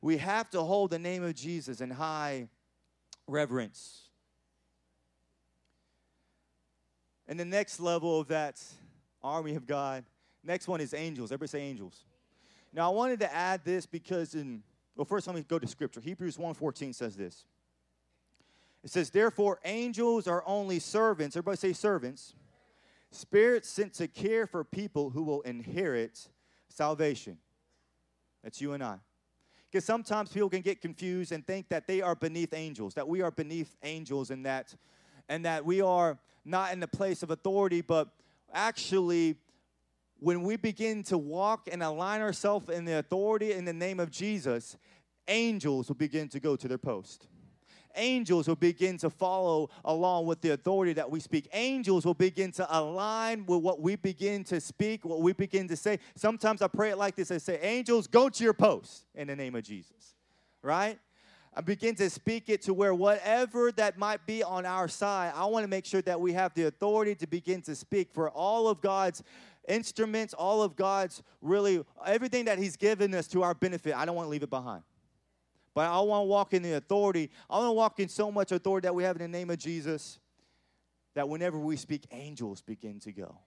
We 0.00 0.16
have 0.16 0.48
to 0.52 0.62
hold 0.62 0.88
the 0.88 0.98
name 0.98 1.22
of 1.22 1.34
Jesus 1.34 1.82
in 1.82 1.90
high 1.90 2.48
reverence. 3.26 4.08
And 7.26 7.38
the 7.38 7.44
next 7.44 7.80
level 7.80 8.18
of 8.18 8.28
that 8.28 8.62
army 9.22 9.56
of 9.56 9.66
God, 9.66 10.06
next 10.42 10.68
one 10.68 10.80
is 10.80 10.94
angels. 10.94 11.32
Everybody 11.32 11.50
say 11.50 11.60
angels. 11.60 12.06
Now 12.72 12.90
I 12.90 12.94
wanted 12.94 13.20
to 13.20 13.34
add 13.34 13.64
this 13.64 13.86
because 13.86 14.34
in 14.34 14.62
well, 14.96 15.04
first 15.04 15.26
let 15.28 15.36
me 15.36 15.44
go 15.46 15.58
to 15.58 15.66
scripture. 15.66 16.00
Hebrews 16.00 16.36
1:14 16.36 16.94
says 16.94 17.16
this. 17.16 17.44
It 18.82 18.90
says, 18.90 19.10
Therefore, 19.10 19.60
angels 19.64 20.26
are 20.26 20.42
only 20.46 20.78
servants. 20.78 21.36
Everybody 21.36 21.56
say 21.56 21.72
servants. 21.72 22.34
Spirits 23.10 23.68
sent 23.68 23.94
to 23.94 24.08
care 24.08 24.46
for 24.46 24.64
people 24.64 25.10
who 25.10 25.22
will 25.22 25.40
inherit 25.42 26.28
salvation. 26.68 27.38
That's 28.42 28.60
you 28.60 28.72
and 28.72 28.82
I. 28.82 28.96
Because 29.70 29.84
sometimes 29.84 30.30
people 30.30 30.48
can 30.48 30.62
get 30.62 30.80
confused 30.80 31.32
and 31.32 31.46
think 31.46 31.68
that 31.68 31.86
they 31.86 32.00
are 32.00 32.14
beneath 32.14 32.54
angels, 32.54 32.94
that 32.94 33.06
we 33.06 33.20
are 33.22 33.30
beneath 33.30 33.76
angels, 33.82 34.30
and 34.30 34.46
that 34.46 34.74
and 35.28 35.44
that 35.44 35.64
we 35.64 35.80
are 35.80 36.18
not 36.44 36.72
in 36.72 36.80
the 36.80 36.88
place 36.88 37.22
of 37.22 37.30
authority, 37.30 37.82
but 37.82 38.08
actually 38.52 39.36
when 40.20 40.42
we 40.42 40.56
begin 40.56 41.02
to 41.04 41.18
walk 41.18 41.68
and 41.70 41.82
align 41.82 42.20
ourselves 42.20 42.68
in 42.68 42.84
the 42.84 42.98
authority 42.98 43.52
in 43.52 43.64
the 43.64 43.72
name 43.72 44.00
of 44.00 44.10
Jesus, 44.10 44.76
angels 45.28 45.88
will 45.88 45.96
begin 45.96 46.28
to 46.28 46.40
go 46.40 46.56
to 46.56 46.66
their 46.66 46.78
post. 46.78 47.28
Angels 47.94 48.46
will 48.46 48.56
begin 48.56 48.96
to 48.98 49.10
follow 49.10 49.70
along 49.84 50.26
with 50.26 50.40
the 50.40 50.50
authority 50.50 50.92
that 50.92 51.10
we 51.10 51.20
speak. 51.20 51.48
Angels 51.52 52.04
will 52.04 52.14
begin 52.14 52.52
to 52.52 52.78
align 52.78 53.44
with 53.46 53.60
what 53.60 53.80
we 53.80 53.96
begin 53.96 54.44
to 54.44 54.60
speak, 54.60 55.04
what 55.04 55.20
we 55.20 55.32
begin 55.32 55.66
to 55.68 55.76
say. 55.76 55.98
Sometimes 56.14 56.62
I 56.62 56.68
pray 56.68 56.90
it 56.90 56.98
like 56.98 57.16
this 57.16 57.30
I 57.30 57.38
say, 57.38 57.58
Angels, 57.60 58.06
go 58.06 58.28
to 58.28 58.44
your 58.44 58.54
post 58.54 59.06
in 59.14 59.28
the 59.28 59.36
name 59.36 59.54
of 59.54 59.64
Jesus, 59.64 60.14
right? 60.62 60.98
I 61.58 61.60
begin 61.60 61.96
to 61.96 62.08
speak 62.08 62.48
it 62.48 62.62
to 62.62 62.74
where 62.74 62.94
whatever 62.94 63.72
that 63.72 63.98
might 63.98 64.24
be 64.26 64.44
on 64.44 64.64
our 64.64 64.86
side, 64.86 65.32
I 65.34 65.46
want 65.46 65.64
to 65.64 65.68
make 65.68 65.84
sure 65.84 66.02
that 66.02 66.20
we 66.20 66.32
have 66.34 66.54
the 66.54 66.64
authority 66.64 67.16
to 67.16 67.26
begin 67.26 67.62
to 67.62 67.74
speak 67.74 68.12
for 68.12 68.30
all 68.30 68.68
of 68.68 68.80
God's 68.80 69.24
instruments, 69.68 70.34
all 70.34 70.62
of 70.62 70.74
God's 70.74 71.22
really, 71.40 71.84
everything 72.04 72.46
that 72.46 72.58
He's 72.58 72.76
given 72.76 73.14
us 73.14 73.28
to 73.28 73.42
our 73.42 73.54
benefit. 73.54 73.94
I 73.94 74.04
don't 74.04 74.16
want 74.16 74.26
to 74.26 74.30
leave 74.30 74.42
it 74.42 74.50
behind. 74.50 74.82
But 75.74 75.88
I 75.88 76.00
want 76.00 76.22
to 76.22 76.26
walk 76.26 76.54
in 76.54 76.62
the 76.62 76.72
authority. 76.72 77.30
I 77.48 77.58
want 77.58 77.68
to 77.68 77.72
walk 77.72 78.00
in 78.00 78.08
so 78.08 78.32
much 78.32 78.50
authority 78.50 78.86
that 78.86 78.94
we 78.94 79.04
have 79.04 79.16
in 79.16 79.22
the 79.22 79.38
name 79.38 79.50
of 79.50 79.58
Jesus 79.58 80.18
that 81.14 81.28
whenever 81.28 81.58
we 81.58 81.76
speak, 81.76 82.06
angels 82.10 82.62
begin 82.62 83.00
to 83.00 83.12
go. 83.12 83.38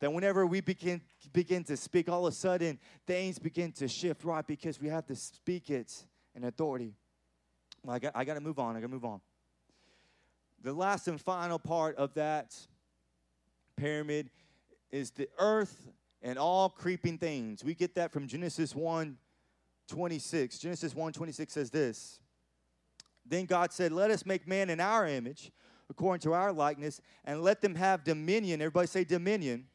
That 0.00 0.12
whenever 0.12 0.46
we 0.46 0.60
begin, 0.60 1.00
begin 1.32 1.64
to 1.64 1.76
speak, 1.76 2.08
all 2.08 2.26
of 2.26 2.32
a 2.32 2.36
sudden 2.36 2.78
things 3.06 3.38
begin 3.38 3.72
to 3.72 3.88
shift, 3.88 4.24
right? 4.24 4.46
Because 4.46 4.80
we 4.80 4.88
have 4.88 5.06
to 5.06 5.16
speak 5.16 5.70
it 5.70 5.92
in 6.34 6.44
authority. 6.44 6.94
I 7.88 7.98
got, 7.98 8.12
I 8.14 8.24
got 8.24 8.34
to 8.34 8.40
move 8.40 8.58
on. 8.58 8.76
I 8.76 8.80
got 8.80 8.86
to 8.86 8.92
move 8.92 9.04
on. 9.04 9.20
The 10.62 10.72
last 10.72 11.08
and 11.08 11.20
final 11.20 11.58
part 11.58 11.96
of 11.96 12.14
that 12.14 12.54
pyramid 13.78 14.30
is 14.90 15.10
the 15.12 15.28
earth 15.38 15.90
and 16.22 16.38
all 16.38 16.68
creeping 16.68 17.18
things. 17.18 17.64
We 17.64 17.74
get 17.74 17.94
that 17.94 18.12
from 18.12 18.26
Genesis 18.26 18.74
1 18.74 19.16
26. 19.88 20.58
Genesis 20.58 20.94
1 20.94 21.12
26 21.12 21.52
says 21.52 21.70
this 21.70 22.20
Then 23.24 23.46
God 23.46 23.72
said, 23.72 23.92
Let 23.92 24.10
us 24.10 24.26
make 24.26 24.46
man 24.46 24.70
in 24.70 24.80
our 24.80 25.06
image, 25.06 25.50
according 25.88 26.20
to 26.22 26.32
our 26.32 26.52
likeness, 26.52 27.00
and 27.24 27.42
let 27.42 27.60
them 27.60 27.74
have 27.74 28.04
dominion. 28.04 28.60
Everybody 28.60 28.86
say 28.86 29.04
dominion. 29.04 29.66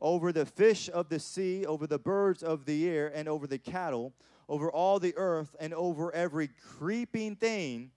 Over 0.00 0.30
the 0.30 0.46
fish 0.46 0.88
of 0.92 1.08
the 1.08 1.18
sea, 1.18 1.66
over 1.66 1.88
the 1.88 1.98
birds 1.98 2.44
of 2.44 2.66
the 2.66 2.88
air, 2.88 3.10
and 3.12 3.28
over 3.28 3.48
the 3.48 3.58
cattle, 3.58 4.12
over 4.48 4.70
all 4.70 5.00
the 5.00 5.12
earth, 5.16 5.56
and 5.58 5.74
over 5.74 6.14
every 6.14 6.48
creeping 6.78 7.34
thing 7.34 7.90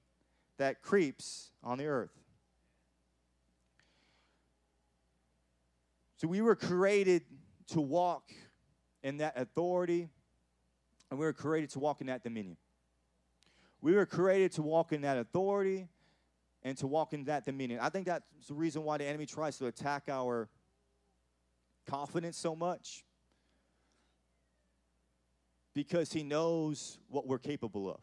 that 0.58 0.82
creeps 0.82 1.52
on 1.64 1.78
the 1.78 1.86
earth. 1.86 2.21
So 6.22 6.28
we 6.28 6.42
were 6.42 6.56
created 6.56 7.24
to 7.70 7.82
walk 7.82 8.30
in 9.02 9.18
that 9.18 9.34
authority, 9.40 10.08
and 11.10 11.20
we 11.20 11.26
were 11.26 11.34
created 11.34 11.72
to 11.72 11.80
walk 11.80 12.00
in 12.00 12.06
that 12.08 12.22
dominion. 12.22 12.58
We 13.82 13.94
were 13.94 14.06
created 14.06 14.52
to 14.52 14.62
walk 14.62 14.94
in 14.94 15.02
that 15.02 15.18
authority 15.18 15.88
and 16.62 16.78
to 16.78 16.86
walk 16.86 17.14
in 17.14 17.24
that 17.24 17.44
dominion. 17.44 17.80
I 17.82 17.90
think 17.90 18.06
that's 18.06 18.24
the 18.48 18.54
reason 18.54 18.84
why 18.84 19.00
the 19.00 19.06
enemy 19.06 19.26
tries 19.26 19.58
to 19.58 19.66
attack 19.66 20.10
our 20.10 20.48
confidence 21.90 22.38
so 22.38 22.56
much. 22.56 23.04
Because 25.74 26.14
he 26.14 26.22
knows 26.22 27.00
what 27.08 27.26
we're 27.26 27.40
capable 27.40 27.90
of. 27.90 28.00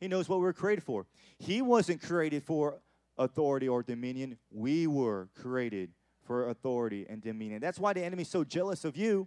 He 0.00 0.06
knows 0.06 0.28
what 0.28 0.40
we're 0.40 0.52
created 0.52 0.84
for. 0.84 1.06
He 1.38 1.62
wasn't 1.62 2.02
created 2.02 2.42
for 2.42 2.82
authority 3.16 3.68
or 3.68 3.82
dominion. 3.82 4.36
We 4.50 4.86
were 4.86 5.30
created 5.34 5.92
for 6.28 6.50
authority 6.50 7.04
and 7.08 7.20
dominion. 7.20 7.60
That's 7.60 7.80
why 7.80 7.92
the 7.92 8.04
enemy's 8.04 8.28
so 8.28 8.44
jealous 8.44 8.84
of 8.84 8.96
you 8.96 9.26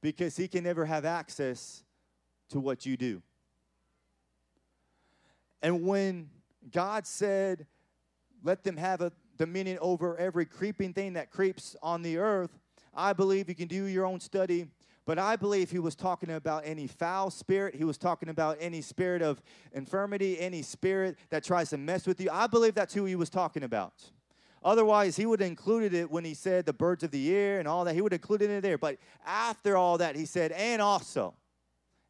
because 0.00 0.36
he 0.36 0.46
can 0.46 0.62
never 0.62 0.84
have 0.84 1.04
access 1.04 1.82
to 2.50 2.60
what 2.60 2.86
you 2.86 2.96
do. 2.96 3.20
And 5.60 5.84
when 5.84 6.30
God 6.70 7.04
said, 7.06 7.66
let 8.44 8.62
them 8.62 8.76
have 8.76 9.00
a 9.00 9.10
dominion 9.36 9.78
over 9.80 10.16
every 10.18 10.44
creeping 10.44 10.92
thing 10.92 11.14
that 11.14 11.32
creeps 11.32 11.74
on 11.82 12.02
the 12.02 12.18
earth, 12.18 12.60
I 12.94 13.12
believe 13.12 13.48
you 13.48 13.56
can 13.56 13.66
do 13.66 13.86
your 13.86 14.06
own 14.06 14.20
study 14.20 14.68
but 15.06 15.18
I 15.18 15.36
believe 15.36 15.70
he 15.70 15.78
was 15.78 15.94
talking 15.94 16.30
about 16.30 16.62
any 16.64 16.86
foul 16.86 17.30
spirit. 17.30 17.74
He 17.74 17.84
was 17.84 17.98
talking 17.98 18.30
about 18.30 18.56
any 18.58 18.80
spirit 18.80 19.20
of 19.20 19.42
infirmity, 19.72 20.40
any 20.40 20.62
spirit 20.62 21.18
that 21.28 21.44
tries 21.44 21.70
to 21.70 21.76
mess 21.76 22.06
with 22.06 22.20
you. 22.20 22.30
I 22.32 22.46
believe 22.46 22.74
that's 22.74 22.94
who 22.94 23.04
he 23.04 23.14
was 23.14 23.28
talking 23.28 23.64
about. 23.64 23.92
Otherwise, 24.64 25.16
he 25.16 25.26
would 25.26 25.40
have 25.40 25.48
included 25.48 25.92
it 25.92 26.10
when 26.10 26.24
he 26.24 26.34
said 26.34 26.64
the 26.64 26.72
birds 26.72 27.04
of 27.04 27.10
the 27.10 27.34
air 27.34 27.58
and 27.58 27.68
all 27.68 27.84
that. 27.84 27.94
He 27.94 28.00
would 28.00 28.12
have 28.12 28.20
included 28.20 28.50
it 28.50 28.62
there. 28.62 28.78
But 28.78 28.96
after 29.26 29.76
all 29.76 29.98
that, 29.98 30.16
he 30.16 30.24
said, 30.24 30.52
and 30.52 30.80
also 30.80 31.34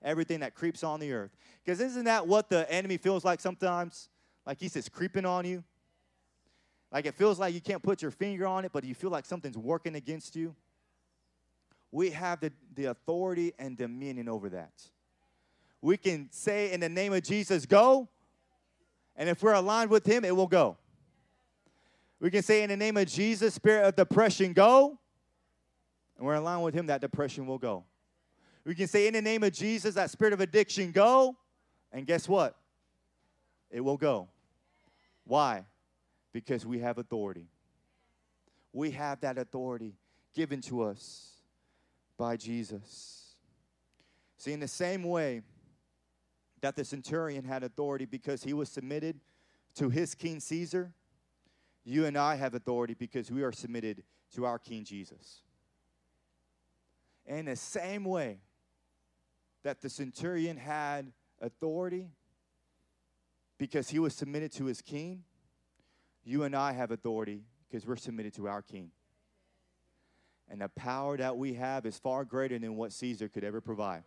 everything 0.02 0.40
that 0.40 0.54
creeps 0.54 0.84
on 0.84 1.00
the 1.00 1.12
earth. 1.12 1.36
Because 1.64 1.80
isn't 1.80 2.04
that 2.04 2.26
what 2.26 2.48
the 2.48 2.70
enemy 2.72 2.96
feels 2.96 3.24
like 3.24 3.40
sometimes? 3.40 4.08
Like 4.46 4.60
he 4.60 4.68
says, 4.68 4.88
creeping 4.88 5.26
on 5.26 5.44
you. 5.44 5.64
Like 6.92 7.06
it 7.06 7.14
feels 7.14 7.40
like 7.40 7.54
you 7.54 7.60
can't 7.60 7.82
put 7.82 8.00
your 8.00 8.12
finger 8.12 8.46
on 8.46 8.64
it, 8.64 8.72
but 8.72 8.84
you 8.84 8.94
feel 8.94 9.10
like 9.10 9.26
something's 9.26 9.58
working 9.58 9.96
against 9.96 10.36
you 10.36 10.54
we 11.94 12.10
have 12.10 12.40
the, 12.40 12.50
the 12.74 12.86
authority 12.86 13.52
and 13.56 13.76
dominion 13.76 14.28
over 14.28 14.48
that. 14.48 14.72
We 15.80 15.96
can 15.96 16.28
say 16.32 16.72
in 16.72 16.80
the 16.80 16.88
name 16.88 17.12
of 17.12 17.22
Jesus, 17.22 17.66
go, 17.66 18.08
and 19.14 19.28
if 19.28 19.44
we're 19.44 19.52
aligned 19.52 19.90
with 19.90 20.04
Him, 20.04 20.24
it 20.24 20.34
will 20.34 20.48
go. 20.48 20.76
We 22.24 22.30
can 22.30 22.42
say 22.42 22.62
in 22.62 22.70
the 22.70 22.76
name 22.78 22.96
of 22.96 23.06
Jesus, 23.06 23.52
spirit 23.52 23.84
of 23.84 23.96
depression, 23.96 24.54
go, 24.54 24.98
and 26.16 26.26
we're 26.26 26.36
aligned 26.36 26.62
with 26.62 26.72
Him, 26.72 26.86
that 26.86 27.02
depression 27.02 27.46
will 27.46 27.58
go. 27.58 27.84
We 28.64 28.74
can 28.74 28.88
say 28.88 29.06
in 29.06 29.12
the 29.12 29.20
name 29.20 29.42
of 29.42 29.52
Jesus, 29.52 29.94
that 29.96 30.08
spirit 30.08 30.32
of 30.32 30.40
addiction, 30.40 30.90
go, 30.90 31.36
and 31.92 32.06
guess 32.06 32.26
what? 32.26 32.56
It 33.70 33.82
will 33.82 33.98
go. 33.98 34.28
Why? 35.24 35.66
Because 36.32 36.64
we 36.64 36.78
have 36.78 36.96
authority. 36.96 37.46
We 38.72 38.92
have 38.92 39.20
that 39.20 39.36
authority 39.36 39.92
given 40.34 40.62
to 40.62 40.80
us 40.80 41.42
by 42.16 42.38
Jesus. 42.38 43.34
See, 44.38 44.52
in 44.52 44.60
the 44.60 44.66
same 44.66 45.02
way 45.02 45.42
that 46.62 46.74
the 46.74 46.86
centurion 46.86 47.44
had 47.44 47.62
authority 47.64 48.06
because 48.06 48.42
he 48.42 48.54
was 48.54 48.70
submitted 48.70 49.20
to 49.74 49.90
his 49.90 50.14
King 50.14 50.40
Caesar, 50.40 50.94
you 51.84 52.06
and 52.06 52.16
I 52.16 52.36
have 52.36 52.54
authority 52.54 52.94
because 52.94 53.30
we 53.30 53.42
are 53.42 53.52
submitted 53.52 54.02
to 54.34 54.46
our 54.46 54.58
King 54.58 54.84
Jesus. 54.84 55.42
In 57.26 57.46
the 57.46 57.56
same 57.56 58.04
way 58.04 58.38
that 59.62 59.80
the 59.80 59.88
centurion 59.88 60.56
had 60.56 61.12
authority 61.40 62.08
because 63.58 63.88
he 63.88 63.98
was 63.98 64.14
submitted 64.14 64.52
to 64.52 64.64
his 64.66 64.82
king, 64.82 65.24
you 66.22 66.42
and 66.42 66.54
I 66.54 66.72
have 66.72 66.90
authority 66.90 67.44
because 67.68 67.86
we're 67.86 67.96
submitted 67.96 68.34
to 68.34 68.48
our 68.48 68.62
king. 68.62 68.90
And 70.50 70.60
the 70.60 70.68
power 70.68 71.16
that 71.16 71.36
we 71.36 71.54
have 71.54 71.86
is 71.86 71.98
far 71.98 72.24
greater 72.24 72.58
than 72.58 72.76
what 72.76 72.92
Caesar 72.92 73.28
could 73.28 73.44
ever 73.44 73.60
provide. 73.60 74.04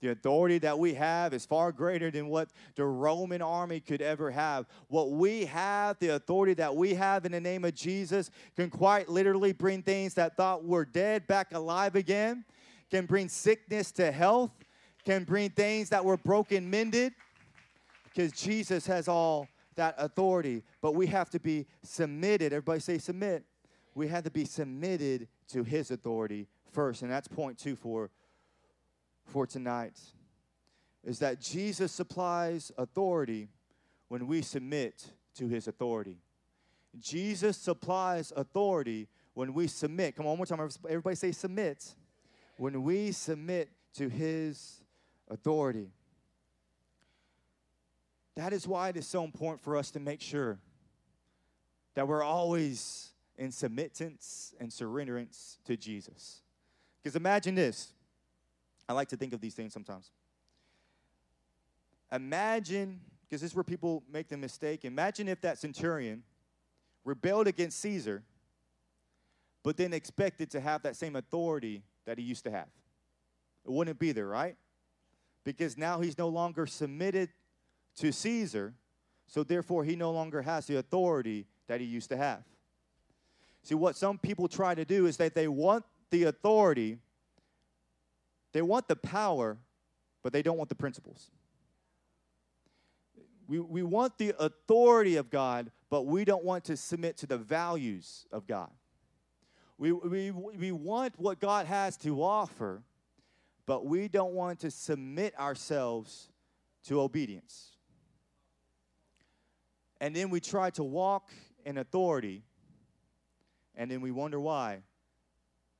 The 0.00 0.10
authority 0.10 0.58
that 0.58 0.78
we 0.78 0.94
have 0.94 1.32
is 1.32 1.46
far 1.46 1.72
greater 1.72 2.10
than 2.10 2.28
what 2.28 2.50
the 2.74 2.84
Roman 2.84 3.40
army 3.40 3.80
could 3.80 4.02
ever 4.02 4.30
have. 4.30 4.66
What 4.88 5.12
we 5.12 5.46
have, 5.46 5.98
the 5.98 6.10
authority 6.10 6.54
that 6.54 6.74
we 6.74 6.94
have 6.94 7.24
in 7.24 7.32
the 7.32 7.40
name 7.40 7.64
of 7.64 7.74
Jesus, 7.74 8.30
can 8.56 8.70
quite 8.70 9.08
literally 9.08 9.52
bring 9.52 9.82
things 9.82 10.14
that 10.14 10.36
thought 10.36 10.64
were 10.64 10.84
dead 10.84 11.26
back 11.26 11.54
alive 11.54 11.96
again, 11.96 12.44
can 12.90 13.06
bring 13.06 13.28
sickness 13.28 13.90
to 13.92 14.12
health, 14.12 14.50
can 15.04 15.24
bring 15.24 15.50
things 15.50 15.88
that 15.88 16.04
were 16.04 16.16
broken 16.16 16.68
mended, 16.68 17.12
because 18.04 18.32
Jesus 18.32 18.86
has 18.86 19.08
all 19.08 19.48
that 19.76 19.94
authority. 19.98 20.62
But 20.80 20.94
we 20.94 21.06
have 21.06 21.30
to 21.30 21.40
be 21.40 21.66
submitted. 21.82 22.52
Everybody 22.52 22.80
say 22.80 22.98
submit 22.98 23.44
we 23.96 24.06
had 24.06 24.24
to 24.24 24.30
be 24.30 24.44
submitted 24.44 25.26
to 25.48 25.64
his 25.64 25.90
authority 25.90 26.46
first. 26.70 27.00
And 27.00 27.10
that's 27.10 27.26
point 27.26 27.58
two 27.58 27.74
for, 27.74 28.10
for 29.26 29.46
tonight. 29.46 29.98
Is 31.04 31.18
that 31.20 31.40
Jesus 31.40 31.92
supplies 31.92 32.72
authority 32.76 33.48
when 34.08 34.26
we 34.26 34.42
submit 34.42 35.04
to 35.36 35.48
his 35.48 35.68
authority. 35.68 36.18
Jesus 36.98 37.56
supplies 37.56 38.32
authority 38.36 39.08
when 39.34 39.52
we 39.52 39.66
submit. 39.66 40.16
Come 40.16 40.26
on, 40.26 40.38
one 40.38 40.38
more 40.38 40.46
time. 40.46 40.68
Everybody 40.88 41.16
say 41.16 41.32
submit. 41.32 41.94
When 42.56 42.82
we 42.82 43.12
submit 43.12 43.68
to 43.94 44.08
his 44.08 44.82
authority. 45.28 45.90
That 48.34 48.52
is 48.52 48.66
why 48.66 48.90
it 48.90 48.96
is 48.96 49.06
so 49.06 49.24
important 49.24 49.62
for 49.62 49.76
us 49.76 49.90
to 49.92 50.00
make 50.00 50.20
sure 50.20 50.58
that 51.94 52.06
we're 52.06 52.22
always 52.22 53.10
in 53.38 53.50
submittance 53.50 54.54
and 54.60 54.70
surrenderance 54.70 55.56
to 55.64 55.76
Jesus. 55.76 56.42
Because 57.02 57.16
imagine 57.16 57.54
this. 57.54 57.92
I 58.88 58.92
like 58.92 59.08
to 59.08 59.16
think 59.16 59.32
of 59.32 59.40
these 59.40 59.54
things 59.54 59.72
sometimes. 59.72 60.10
Imagine, 62.12 63.00
because 63.22 63.40
this 63.40 63.50
is 63.50 63.56
where 63.56 63.64
people 63.64 64.04
make 64.12 64.28
the 64.28 64.36
mistake. 64.36 64.84
Imagine 64.84 65.28
if 65.28 65.40
that 65.40 65.58
centurion 65.58 66.22
rebelled 67.04 67.46
against 67.46 67.80
Caesar, 67.80 68.22
but 69.62 69.76
then 69.76 69.92
expected 69.92 70.50
to 70.52 70.60
have 70.60 70.82
that 70.82 70.94
same 70.94 71.16
authority 71.16 71.82
that 72.04 72.18
he 72.18 72.24
used 72.24 72.44
to 72.44 72.50
have. 72.50 72.68
It 73.64 73.72
wouldn't 73.72 73.98
be 73.98 74.12
there, 74.12 74.28
right? 74.28 74.56
Because 75.42 75.76
now 75.76 76.00
he's 76.00 76.16
no 76.16 76.28
longer 76.28 76.66
submitted 76.66 77.30
to 77.96 78.12
Caesar, 78.12 78.74
so 79.26 79.42
therefore 79.42 79.82
he 79.82 79.96
no 79.96 80.12
longer 80.12 80.42
has 80.42 80.66
the 80.66 80.76
authority 80.76 81.46
that 81.66 81.80
he 81.80 81.86
used 81.86 82.08
to 82.10 82.16
have. 82.16 82.44
See, 83.62 83.74
what 83.74 83.96
some 83.96 84.18
people 84.18 84.46
try 84.46 84.76
to 84.76 84.84
do 84.84 85.06
is 85.06 85.16
that 85.16 85.34
they 85.34 85.48
want 85.48 85.84
the 86.10 86.24
authority, 86.24 86.98
they 88.56 88.62
want 88.62 88.88
the 88.88 88.96
power, 88.96 89.58
but 90.22 90.32
they 90.32 90.40
don't 90.40 90.56
want 90.56 90.70
the 90.70 90.74
principles. 90.74 91.30
We, 93.46 93.60
we 93.60 93.82
want 93.82 94.16
the 94.16 94.34
authority 94.38 95.16
of 95.16 95.28
God, 95.28 95.70
but 95.90 96.06
we 96.06 96.24
don't 96.24 96.42
want 96.42 96.64
to 96.64 96.76
submit 96.76 97.18
to 97.18 97.26
the 97.26 97.36
values 97.36 98.26
of 98.32 98.46
God. 98.46 98.70
We, 99.76 99.92
we, 99.92 100.30
we 100.30 100.72
want 100.72 101.18
what 101.18 101.38
God 101.38 101.66
has 101.66 101.98
to 101.98 102.22
offer, 102.22 102.82
but 103.66 103.84
we 103.84 104.08
don't 104.08 104.32
want 104.32 104.60
to 104.60 104.70
submit 104.70 105.38
ourselves 105.38 106.30
to 106.84 107.02
obedience. 107.02 107.72
And 110.00 110.16
then 110.16 110.30
we 110.30 110.40
try 110.40 110.70
to 110.70 110.82
walk 110.82 111.28
in 111.66 111.76
authority 111.76 112.42
and 113.74 113.90
then 113.90 114.00
we 114.00 114.12
wonder 114.12 114.40
why. 114.40 114.78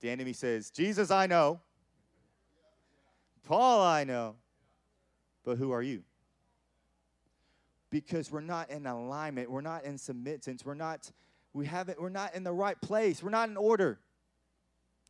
The 0.01 0.11
enemy 0.11 0.35
says, 0.35 0.71
Jesus, 0.71 1.11
I 1.11 1.27
know. 1.27 1.61
Paul, 3.47 3.81
I 3.81 4.05
know. 4.05 4.35
But 5.45 5.57
who 5.57 5.71
are 5.71 5.83
you? 5.83 6.03
Because 7.89 8.31
we're 8.31 8.41
not 8.41 8.69
in 8.71 8.85
alignment, 8.85 9.51
we're 9.51 9.61
not 9.61 9.85
in 9.85 9.95
submittance, 9.95 10.65
we're 10.65 10.75
not, 10.75 11.11
we 11.53 11.65
haven't, 11.65 12.03
we're 12.03 12.09
not 12.09 12.35
in 12.35 12.43
the 12.43 12.53
right 12.53 12.79
place, 12.81 13.23
we're 13.23 13.31
not 13.31 13.49
in 13.49 13.57
order. 13.57 14.01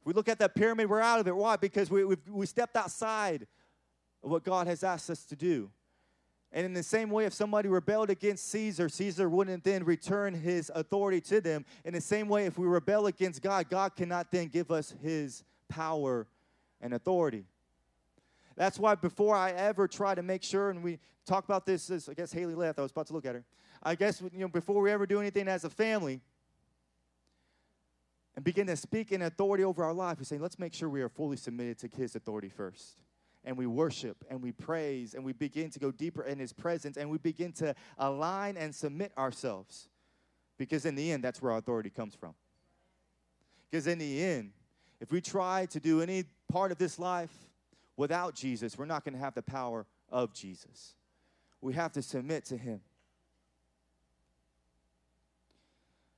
we 0.04 0.12
look 0.12 0.28
at 0.28 0.38
that 0.38 0.54
pyramid, 0.54 0.88
we're 0.88 1.00
out 1.00 1.18
of 1.18 1.26
it. 1.26 1.34
Why? 1.34 1.56
Because 1.56 1.90
we, 1.90 2.04
we 2.04 2.16
we 2.30 2.46
stepped 2.46 2.76
outside 2.76 3.46
of 4.22 4.30
what 4.30 4.44
God 4.44 4.66
has 4.66 4.84
asked 4.84 5.08
us 5.08 5.24
to 5.24 5.36
do. 5.36 5.70
And 6.52 6.66
in 6.66 6.74
the 6.74 6.82
same 6.82 7.10
way, 7.10 7.24
if 7.24 7.32
somebody 7.32 7.68
rebelled 7.68 8.10
against 8.10 8.48
Caesar, 8.50 8.88
Caesar 8.90 9.28
wouldn't 9.28 9.64
then 9.64 9.84
return 9.84 10.34
his 10.34 10.70
authority 10.74 11.20
to 11.22 11.40
them. 11.40 11.64
In 11.84 11.94
the 11.94 12.00
same 12.00 12.28
way, 12.28 12.44
if 12.44 12.58
we 12.58 12.66
rebel 12.66 13.06
against 13.06 13.42
God, 13.42 13.68
God 13.68 13.96
cannot 13.96 14.30
then 14.30 14.48
give 14.48 14.70
us 14.70 14.94
his 15.02 15.42
power 15.68 16.26
and 16.80 16.94
authority. 16.94 17.46
That's 18.56 18.78
why 18.78 18.94
before 18.94 19.36
I 19.36 19.50
ever 19.50 19.86
try 19.86 20.14
to 20.14 20.22
make 20.22 20.42
sure, 20.42 20.70
and 20.70 20.82
we 20.82 20.98
talk 21.26 21.44
about 21.44 21.66
this, 21.66 21.90
I 22.08 22.14
guess 22.14 22.32
Haley 22.32 22.54
left, 22.54 22.78
I 22.78 22.82
was 22.82 22.90
about 22.90 23.06
to 23.08 23.12
look 23.12 23.26
at 23.26 23.34
her. 23.34 23.44
I 23.82 23.94
guess 23.94 24.20
you 24.20 24.40
know 24.40 24.48
before 24.48 24.80
we 24.80 24.90
ever 24.90 25.06
do 25.06 25.20
anything 25.20 25.48
as 25.48 25.64
a 25.64 25.70
family, 25.70 26.20
and 28.34 28.44
begin 28.44 28.66
to 28.66 28.76
speak 28.76 29.12
in 29.12 29.22
authority 29.22 29.64
over 29.64 29.82
our 29.82 29.94
life, 29.94 30.18
we 30.18 30.24
say, 30.24 30.38
let's 30.38 30.58
make 30.58 30.74
sure 30.74 30.88
we 30.88 31.00
are 31.00 31.08
fully 31.08 31.38
submitted 31.38 31.78
to 31.78 31.88
His 31.96 32.14
authority 32.14 32.50
first 32.50 32.98
and 33.46 33.56
we 33.56 33.66
worship 33.66 34.24
and 34.28 34.42
we 34.42 34.52
praise 34.52 35.14
and 35.14 35.24
we 35.24 35.32
begin 35.32 35.70
to 35.70 35.78
go 35.78 35.90
deeper 35.90 36.22
in 36.24 36.38
His 36.38 36.52
presence 36.52 36.96
and 36.96 37.08
we 37.08 37.16
begin 37.16 37.52
to 37.52 37.74
align 37.96 38.56
and 38.56 38.74
submit 38.74 39.12
ourselves. 39.16 39.88
Because 40.58 40.84
in 40.84 40.96
the 40.96 41.12
end, 41.12 41.24
that's 41.24 41.40
where 41.40 41.52
our 41.52 41.58
authority 41.58 41.90
comes 41.90 42.14
from. 42.14 42.34
Because 43.70 43.86
in 43.86 43.98
the 43.98 44.22
end, 44.22 44.50
if 45.00 45.12
we 45.12 45.20
try 45.20 45.66
to 45.66 45.80
do 45.80 46.02
any 46.02 46.24
part 46.50 46.72
of 46.72 46.78
this 46.78 46.98
life 46.98 47.32
without 47.96 48.34
Jesus, 48.34 48.78
we're 48.78 48.84
not 48.84 49.04
going 49.04 49.14
to 49.14 49.20
have 49.20 49.34
the 49.34 49.42
power 49.42 49.86
of 50.10 50.32
Jesus. 50.32 50.94
we 51.60 51.74
have 51.74 51.92
to 51.92 52.02
submit 52.02 52.44
to 52.46 52.56
Him. 52.56 52.80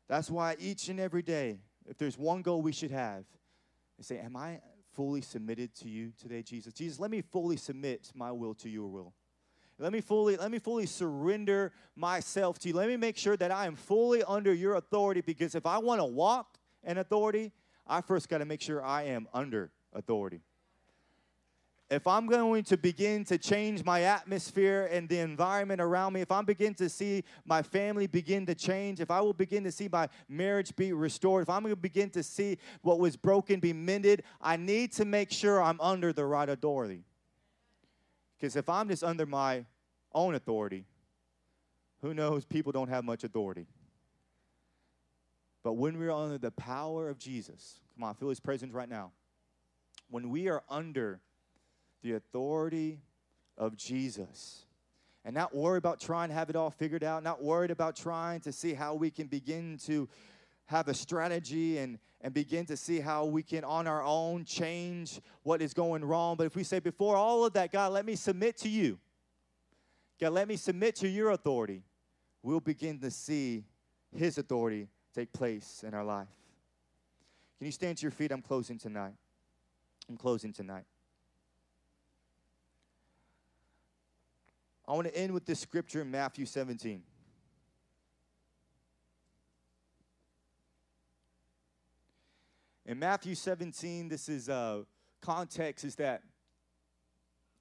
That's 0.09 0.31
why 0.31 0.57
each 0.59 0.89
and 0.89 0.99
every 0.99 1.23
day, 1.23 1.59
if 1.87 1.99
there's 1.99 2.19
one 2.19 2.43
goal 2.43 2.63
we 2.63 2.73
should 2.73 2.91
have, 2.91 3.25
say, 4.01 4.19
Am 4.19 4.37
I 4.37 4.61
fully 4.93 5.21
submitted 5.21 5.75
to 5.77 5.89
you 5.89 6.13
today, 6.21 6.43
Jesus? 6.43 6.73
Jesus, 6.73 6.99
let 6.99 7.11
me 7.11 7.21
fully 7.21 7.57
submit 7.57 8.11
my 8.15 8.33
will 8.33 8.55
to 8.57 8.69
your 8.69 8.89
will. 8.89 9.15
Let 9.79 9.93
me 9.93 10.01
fully, 10.01 10.37
let 10.37 10.51
me 10.51 10.59
fully 10.59 10.87
surrender 10.87 11.73
myself 11.95 12.59
to 12.61 12.69
you. 12.69 12.75
Let 12.75 12.89
me 12.89 12.97
make 12.97 13.17
sure 13.17 13.37
that 13.37 13.53
I 13.53 13.67
am 13.67 13.77
fully 13.77 14.25
under 14.25 14.53
your 14.53 14.75
authority 14.75 15.21
because 15.21 15.55
if 15.55 15.67
I 15.67 15.79
want 15.79 16.01
to 16.01 16.05
walk 16.05 16.59
in 16.83 16.99
authority, 16.99 17.53
I 17.87 18.01
first 18.01 18.29
got 18.29 18.39
to 18.39 18.45
make 18.45 18.61
sure 18.61 18.85
I 18.85 19.05
am 19.05 19.29
under 19.33 19.71
authority 19.93 20.43
if 21.91 22.07
I'm 22.07 22.27
going 22.27 22.65
to 22.65 22.77
begin 22.77 23.25
to 23.25 23.39
change 23.39 23.83
my 23.83 24.03
atmosphere 24.03 24.91
and 24.93 25.09
the 25.09 25.21
environment 25.21 25.81
around 25.81 26.13
me, 26.13 26.21
if 26.21 26.31
I'm 26.31 26.45
begin 26.45 26.75
to 26.75 26.89
see 26.89 27.25
my 27.47 27.63
family 27.63 28.07
begin 28.07 28.45
to 28.47 28.55
change, 28.55 29.01
if 29.01 29.11
I 29.11 29.23
will 29.23 29.33
begin 29.33 29.65
to 29.65 29.73
see 29.73 29.89
my 29.91 30.09
marriage 30.29 30.77
be 30.77 30.93
restored, 30.93 31.43
if 31.43 31.49
I'm 31.49 31.63
going 31.63 31.75
to 31.75 31.81
begin 31.81 32.11
to 32.11 32.23
see 32.23 32.59
what 32.83 32.99
was 32.99 33.17
broken 33.17 33.59
be 33.59 33.73
mended, 33.73 34.23
I 34.41 34.57
need 34.59 34.93
to 34.93 35.07
make 35.07 35.31
sure 35.31 35.63
I'm 35.63 35.81
under 35.81 36.13
the 36.13 36.27
right 36.27 36.49
authority. 36.49 37.05
Because 38.39 38.55
if 38.55 38.69
I'm 38.69 38.89
just 38.89 39.03
under 39.03 39.25
my 39.25 39.65
own 40.13 40.35
authority, 40.35 40.85
who 42.03 42.13
knows? 42.13 42.45
People 42.45 42.71
don't 42.71 42.89
have 42.89 43.05
much 43.05 43.25
authority. 43.25 43.67
But 45.65 45.73
when 45.73 45.99
we're 45.99 46.13
under 46.13 46.39
the 46.39 46.51
power 46.51 47.09
of 47.09 47.19
Jesus, 47.19 47.81
come 47.95 48.05
on, 48.05 48.15
feel 48.15 48.29
his 48.29 48.41
presence 48.41 48.75
right 48.75 48.89
now. 48.89 49.13
When 50.11 50.29
we 50.29 50.49
are 50.49 50.63
under 50.69 51.21
the 52.03 52.13
authority 52.13 53.01
of 53.57 53.77
Jesus. 53.77 54.65
And 55.25 55.35
not 55.35 55.55
worry 55.55 55.79
about 55.79 56.01
trying 56.01 56.29
to 56.29 56.35
have 56.35 56.49
it 56.49 56.57
all 56.57 56.71
figured 56.71 57.05
out, 57.05 57.23
not 57.23 57.43
worried 57.43 57.71
about 57.71 57.97
trying 57.97 58.41
to 58.41 58.53
see 58.53 58.73
how 58.73 58.95
we 58.95 59.11
can 59.11 59.27
begin 59.27 59.79
to 59.85 60.09
have 60.67 60.89
a 60.89 60.95
strategy 60.95 61.79
and, 61.79 61.99
and 62.21 62.33
begin 62.33 62.65
to 62.67 62.77
see 62.77 63.01
how 63.01 63.25
we 63.25 63.43
can 63.43 63.65
on 63.65 63.87
our 63.87 64.03
own 64.03 64.45
change 64.45 65.21
what 65.43 65.61
is 65.61 65.75
going 65.75 66.05
wrong. 66.05 66.37
But 66.37 66.47
if 66.47 66.57
we 66.57 66.63
say, 66.63 66.79
before 66.79 67.17
all 67.17 67.45
of 67.45 67.53
that, 67.55 67.73
God, 67.73 67.93
let 67.93 68.07
me 68.07 68.17
submit 68.17 68.57
to 68.59 68.69
you, 68.69 68.99
God, 70.21 70.33
let 70.33 70.49
me 70.49 70.57
submit 70.57 70.97
to 70.97 71.09
your 71.09 71.31
authority, 71.31 71.83
we'll 72.43 72.61
begin 72.61 72.99
to 73.01 73.11
see 73.11 73.65
his 74.15 74.39
authority 74.39 74.89
take 75.15 75.33
place 75.33 75.85
in 75.87 75.95
our 75.95 76.05
life. 76.05 76.29
Can 77.59 77.67
you 77.67 77.73
stand 77.73 77.99
to 77.99 78.03
your 78.03 78.13
feet? 78.13 78.31
I'm 78.31 78.43
closing 78.43 78.79
tonight. 78.79 79.15
I'm 80.09 80.17
closing 80.17 80.53
tonight. 80.53 80.85
I 84.89 84.93
want 84.93 85.07
to 85.07 85.15
end 85.15 85.35
with 85.35 85.45
this 85.45 85.61
scripture 85.61 86.01
in 86.01 86.11
Matthew 86.11 86.47
17. 86.47 87.03
In 92.87 92.99
Matthew 92.99 93.35
17, 93.35 94.09
this 94.09 94.31
is 94.31 94.49
uh, 94.49 94.85
context 95.21 95.85
is 95.85 95.97
that 95.97 96.23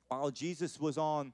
while 0.07 0.32
Jesus 0.32 0.80
was 0.80 0.97
on 0.97 1.34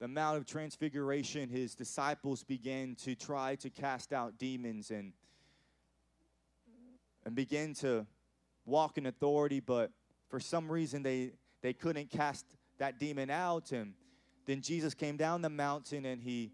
the 0.00 0.08
Mount 0.08 0.38
of 0.38 0.44
Transfiguration, 0.44 1.48
his 1.48 1.76
disciples 1.76 2.42
began 2.42 2.96
to 3.04 3.14
try 3.14 3.54
to 3.56 3.70
cast 3.70 4.12
out 4.12 4.38
demons 4.38 4.90
and 4.90 5.12
and 7.24 7.36
begin 7.36 7.74
to 7.74 8.04
walk 8.66 8.98
in 8.98 9.06
authority, 9.06 9.60
but 9.60 9.92
for 10.30 10.40
some 10.40 10.68
reason 10.68 11.04
they 11.04 11.30
they 11.62 11.74
couldn't 11.74 12.10
cast 12.10 12.44
that 12.78 12.98
demon 12.98 13.30
out 13.30 13.70
and 13.70 13.94
then 14.48 14.62
Jesus 14.62 14.94
came 14.94 15.18
down 15.18 15.42
the 15.42 15.50
mountain 15.50 16.06
and 16.06 16.22
he 16.22 16.50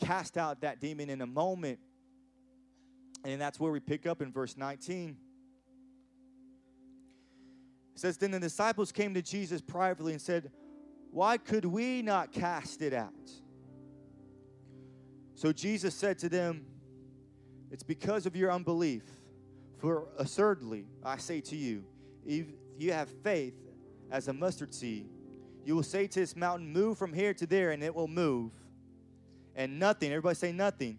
cast 0.00 0.38
out 0.38 0.62
that 0.62 0.80
demon 0.80 1.10
in 1.10 1.20
a 1.20 1.26
moment. 1.26 1.78
And 3.22 3.38
that's 3.38 3.60
where 3.60 3.70
we 3.70 3.80
pick 3.80 4.06
up 4.06 4.22
in 4.22 4.32
verse 4.32 4.56
19. 4.56 5.14
It 7.94 8.00
says, 8.00 8.16
Then 8.16 8.30
the 8.30 8.40
disciples 8.40 8.92
came 8.92 9.12
to 9.12 9.20
Jesus 9.20 9.60
privately 9.60 10.14
and 10.14 10.22
said, 10.22 10.50
Why 11.10 11.36
could 11.36 11.66
we 11.66 12.00
not 12.00 12.32
cast 12.32 12.80
it 12.80 12.94
out? 12.94 13.12
So 15.34 15.52
Jesus 15.52 15.94
said 15.94 16.18
to 16.20 16.30
them, 16.30 16.64
It's 17.70 17.82
because 17.82 18.24
of 18.24 18.36
your 18.36 18.50
unbelief. 18.50 19.02
For 19.76 20.08
assuredly, 20.18 20.86
I 21.04 21.18
say 21.18 21.42
to 21.42 21.56
you, 21.56 21.84
if 22.24 22.46
you 22.78 22.94
have 22.94 23.10
faith 23.22 23.54
as 24.10 24.28
a 24.28 24.32
mustard 24.32 24.72
seed, 24.72 25.10
you 25.64 25.74
will 25.74 25.82
say 25.82 26.06
to 26.06 26.20
this 26.20 26.36
mountain, 26.36 26.72
Move 26.72 26.98
from 26.98 27.12
here 27.12 27.34
to 27.34 27.46
there, 27.46 27.72
and 27.72 27.82
it 27.82 27.94
will 27.94 28.08
move. 28.08 28.52
And 29.54 29.78
nothing, 29.78 30.10
everybody 30.10 30.34
say 30.34 30.52
nothing, 30.52 30.98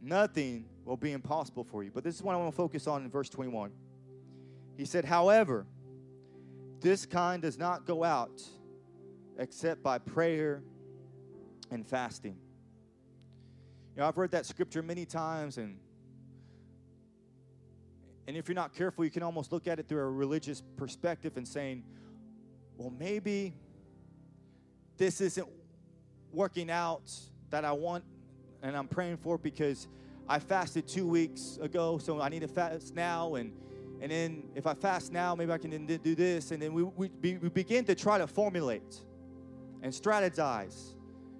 nothing 0.00 0.66
will 0.84 0.96
be 0.96 1.12
impossible 1.12 1.64
for 1.64 1.82
you. 1.82 1.90
But 1.92 2.04
this 2.04 2.14
is 2.14 2.22
what 2.22 2.34
I 2.34 2.38
want 2.38 2.52
to 2.52 2.56
focus 2.56 2.86
on 2.86 3.02
in 3.02 3.10
verse 3.10 3.28
21. 3.28 3.72
He 4.76 4.84
said, 4.84 5.04
However, 5.04 5.66
this 6.80 7.06
kind 7.06 7.42
does 7.42 7.58
not 7.58 7.86
go 7.86 8.04
out 8.04 8.42
except 9.38 9.82
by 9.82 9.98
prayer 9.98 10.62
and 11.70 11.86
fasting. 11.86 12.36
You 13.94 14.00
know, 14.00 14.08
I've 14.08 14.16
read 14.16 14.30
that 14.30 14.46
scripture 14.46 14.82
many 14.82 15.04
times, 15.04 15.58
and 15.58 15.78
and 18.26 18.36
if 18.36 18.48
you're 18.48 18.54
not 18.54 18.74
careful, 18.74 19.04
you 19.04 19.10
can 19.10 19.22
almost 19.22 19.52
look 19.52 19.66
at 19.66 19.78
it 19.78 19.88
through 19.88 20.00
a 20.00 20.10
religious 20.10 20.62
perspective 20.76 21.36
and 21.36 21.46
saying, 21.46 21.82
well, 22.76 22.92
maybe 22.98 23.52
this 25.02 25.20
isn't 25.20 25.48
working 26.32 26.70
out 26.70 27.10
that 27.50 27.64
I 27.64 27.72
want 27.72 28.04
and 28.62 28.76
I'm 28.76 28.86
praying 28.86 29.16
for 29.16 29.36
because 29.36 29.88
I 30.28 30.38
fasted 30.38 30.86
two 30.86 31.08
weeks 31.08 31.58
ago, 31.60 31.98
so 31.98 32.20
I 32.20 32.28
need 32.28 32.42
to 32.42 32.48
fast 32.48 32.94
now. 32.94 33.34
And, 33.34 33.52
and 34.00 34.12
then 34.12 34.44
if 34.54 34.64
I 34.64 34.74
fast 34.74 35.10
now, 35.10 35.34
maybe 35.34 35.50
I 35.50 35.58
can 35.58 35.86
do 35.86 36.14
this. 36.14 36.52
And 36.52 36.62
then 36.62 36.72
we, 36.72 36.84
we, 36.84 37.10
we 37.20 37.48
begin 37.48 37.84
to 37.86 37.96
try 37.96 38.16
to 38.16 38.28
formulate 38.28 39.00
and 39.82 39.92
strategize 39.92 40.92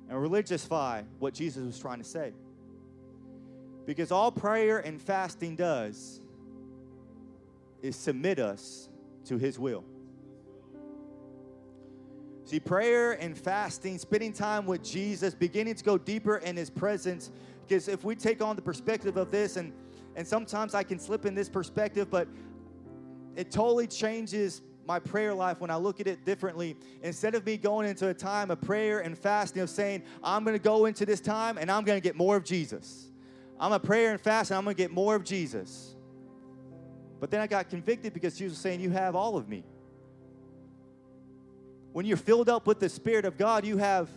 and 0.08 0.18
religiousify 0.18 1.04
what 1.20 1.32
Jesus 1.32 1.64
was 1.64 1.78
trying 1.78 1.98
to 1.98 2.04
say. 2.04 2.32
Because 3.86 4.10
all 4.10 4.32
prayer 4.32 4.80
and 4.80 5.00
fasting 5.00 5.54
does 5.54 6.20
is 7.80 7.94
submit 7.94 8.40
us 8.40 8.88
to 9.26 9.38
His 9.38 9.56
will. 9.56 9.84
See, 12.44 12.60
prayer 12.60 13.12
and 13.12 13.38
fasting, 13.38 13.98
spending 13.98 14.32
time 14.32 14.66
with 14.66 14.82
Jesus, 14.82 15.34
beginning 15.34 15.74
to 15.76 15.84
go 15.84 15.96
deeper 15.96 16.38
in 16.38 16.56
His 16.56 16.70
presence. 16.70 17.30
Because 17.66 17.88
if 17.88 18.04
we 18.04 18.14
take 18.16 18.42
on 18.42 18.56
the 18.56 18.62
perspective 18.62 19.16
of 19.16 19.30
this, 19.30 19.56
and 19.56 19.72
and 20.16 20.26
sometimes 20.26 20.74
I 20.74 20.82
can 20.82 20.98
slip 20.98 21.24
in 21.24 21.34
this 21.34 21.48
perspective, 21.48 22.10
but 22.10 22.28
it 23.34 23.50
totally 23.50 23.86
changes 23.86 24.62
my 24.84 24.98
prayer 24.98 25.32
life 25.32 25.60
when 25.60 25.70
I 25.70 25.76
look 25.76 26.00
at 26.00 26.06
it 26.06 26.24
differently. 26.24 26.76
Instead 27.02 27.34
of 27.34 27.46
me 27.46 27.56
going 27.56 27.88
into 27.88 28.08
a 28.08 28.14
time 28.14 28.50
of 28.50 28.60
prayer 28.60 29.00
and 29.00 29.16
fasting, 29.16 29.62
of 29.62 29.70
saying, 29.70 30.02
I'm 30.22 30.44
going 30.44 30.56
to 30.56 30.62
go 30.62 30.86
into 30.86 31.06
this 31.06 31.20
time 31.20 31.56
and 31.56 31.70
I'm 31.70 31.84
going 31.84 31.96
to 31.96 32.02
get 32.02 32.16
more 32.16 32.36
of 32.36 32.44
Jesus. 32.44 33.08
I'm 33.58 33.72
a 33.72 33.80
prayer 33.80 34.10
and 34.10 34.20
fast 34.20 34.50
and 34.50 34.58
I'm 34.58 34.64
going 34.64 34.76
to 34.76 34.82
get 34.82 34.90
more 34.90 35.14
of 35.14 35.24
Jesus. 35.24 35.94
But 37.20 37.30
then 37.30 37.40
I 37.40 37.46
got 37.46 37.70
convicted 37.70 38.12
because 38.12 38.36
Jesus 38.36 38.56
was 38.56 38.58
saying, 38.58 38.80
You 38.80 38.90
have 38.90 39.14
all 39.14 39.36
of 39.36 39.48
me. 39.48 39.64
When 41.92 42.06
you're 42.06 42.16
filled 42.16 42.48
up 42.48 42.66
with 42.66 42.80
the 42.80 42.88
Spirit 42.88 43.24
of 43.24 43.36
God, 43.36 43.64
you 43.64 43.76
have 43.76 44.08